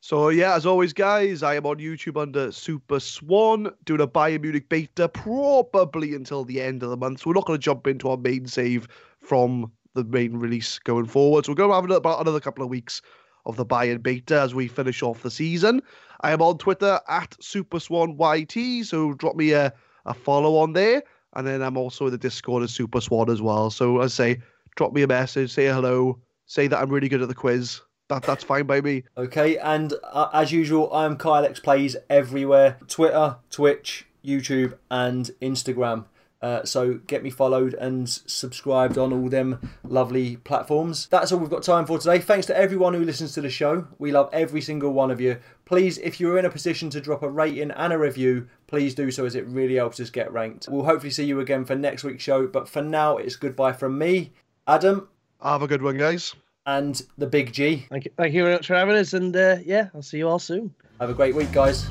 So 0.00 0.30
yeah, 0.30 0.56
as 0.56 0.66
always, 0.66 0.92
guys, 0.92 1.44
I 1.44 1.54
am 1.54 1.64
on 1.64 1.76
YouTube 1.76 2.20
under 2.20 2.50
Super 2.50 2.98
Swan, 2.98 3.72
doing 3.84 4.00
a 4.00 4.08
Bayern 4.08 4.42
Munich 4.42 4.68
beta 4.68 5.08
probably 5.08 6.14
until 6.14 6.44
the 6.44 6.60
end 6.60 6.82
of 6.82 6.90
the 6.90 6.96
month. 6.96 7.20
So 7.20 7.30
we're 7.30 7.34
not 7.34 7.46
going 7.46 7.58
to 7.58 7.64
jump 7.64 7.86
into 7.86 8.08
our 8.10 8.16
main 8.16 8.46
save 8.46 8.88
from 9.20 9.70
the 9.94 10.02
main 10.02 10.36
release 10.36 10.80
going 10.80 11.06
forward. 11.06 11.46
So 11.46 11.52
we're 11.52 11.56
going 11.56 11.70
to 11.70 11.74
have 11.76 11.98
about 11.98 12.20
another 12.20 12.40
couple 12.40 12.64
of 12.64 12.70
weeks 12.70 13.00
of 13.46 13.56
the 13.56 13.64
Bayern 13.64 14.02
beta 14.02 14.40
as 14.40 14.54
we 14.54 14.66
finish 14.66 15.02
off 15.02 15.22
the 15.22 15.30
season. 15.30 15.80
I 16.22 16.32
am 16.32 16.42
on 16.42 16.58
Twitter 16.58 17.00
at 17.08 17.36
Super 17.40 17.78
Swan 17.78 18.16
YT, 18.18 18.84
so 18.84 19.14
drop 19.14 19.36
me 19.36 19.52
a, 19.52 19.72
a 20.06 20.14
follow 20.14 20.56
on 20.58 20.72
there. 20.72 21.02
And 21.34 21.46
then 21.46 21.62
I'm 21.62 21.76
also 21.76 22.06
in 22.06 22.12
the 22.12 22.18
Discord 22.18 22.62
as 22.62 22.72
Super 22.72 23.00
Swan 23.00 23.30
as 23.30 23.40
well. 23.40 23.70
So 23.70 24.02
I 24.02 24.08
say, 24.08 24.40
drop 24.76 24.92
me 24.92 25.02
a 25.02 25.06
message, 25.06 25.52
say 25.52 25.66
hello, 25.66 26.18
say 26.46 26.66
that 26.66 26.78
I'm 26.78 26.90
really 26.90 27.08
good 27.08 27.22
at 27.22 27.28
the 27.28 27.34
quiz. 27.34 27.80
That 28.08 28.24
that's 28.24 28.44
fine 28.44 28.66
by 28.66 28.80
me. 28.82 29.04
Okay, 29.16 29.56
and 29.58 29.94
uh, 30.12 30.28
as 30.34 30.52
usual, 30.52 30.92
I'm 30.92 31.16
Kylex 31.16 31.62
Plays 31.62 31.96
everywhere 32.10 32.78
Twitter, 32.86 33.36
Twitch, 33.50 34.06
YouTube, 34.22 34.76
and 34.90 35.30
Instagram. 35.40 36.04
Uh, 36.42 36.64
so 36.64 36.94
get 37.06 37.22
me 37.22 37.30
followed 37.30 37.72
and 37.74 38.08
subscribed 38.08 38.98
on 38.98 39.12
all 39.12 39.28
them 39.28 39.70
lovely 39.84 40.36
platforms. 40.38 41.06
That's 41.06 41.30
all 41.30 41.38
we've 41.38 41.48
got 41.48 41.62
time 41.62 41.86
for 41.86 41.98
today. 41.98 42.18
Thanks 42.18 42.46
to 42.46 42.56
everyone 42.56 42.94
who 42.94 43.04
listens 43.04 43.32
to 43.34 43.40
the 43.40 43.48
show. 43.48 43.86
We 43.98 44.10
love 44.10 44.28
every 44.32 44.60
single 44.60 44.92
one 44.92 45.12
of 45.12 45.20
you. 45.20 45.38
Please, 45.64 45.98
if 45.98 46.18
you're 46.18 46.38
in 46.38 46.44
a 46.44 46.50
position 46.50 46.90
to 46.90 47.00
drop 47.00 47.22
a 47.22 47.30
rating 47.30 47.70
and 47.70 47.92
a 47.92 47.98
review, 47.98 48.48
please 48.72 48.94
do 48.94 49.10
so 49.10 49.26
as 49.26 49.34
it 49.34 49.46
really 49.48 49.74
helps 49.74 50.00
us 50.00 50.08
get 50.08 50.32
ranked. 50.32 50.66
We'll 50.70 50.86
hopefully 50.86 51.10
see 51.10 51.26
you 51.26 51.40
again 51.40 51.66
for 51.66 51.74
next 51.76 52.04
week's 52.04 52.22
show, 52.24 52.46
but 52.46 52.66
for 52.66 52.80
now, 52.80 53.18
it's 53.18 53.36
goodbye 53.36 53.74
from 53.74 53.98
me, 53.98 54.32
Adam, 54.66 55.08
Have 55.42 55.60
a 55.60 55.66
good 55.68 55.82
one, 55.82 55.98
guys. 55.98 56.34
and 56.64 57.02
the 57.18 57.26
Big 57.26 57.52
G. 57.52 57.84
Thank 57.90 58.06
you, 58.06 58.12
thank 58.16 58.32
you 58.32 58.44
very 58.44 58.54
much 58.54 58.66
for 58.66 58.74
having 58.74 58.96
us. 58.96 59.12
And 59.12 59.36
uh, 59.36 59.56
yeah, 59.62 59.90
I'll 59.94 60.00
see 60.00 60.16
you 60.16 60.26
all 60.28 60.38
soon. 60.38 60.74
Have 61.00 61.10
a 61.10 61.14
great 61.14 61.34
week, 61.34 61.52
guys. 61.52 61.86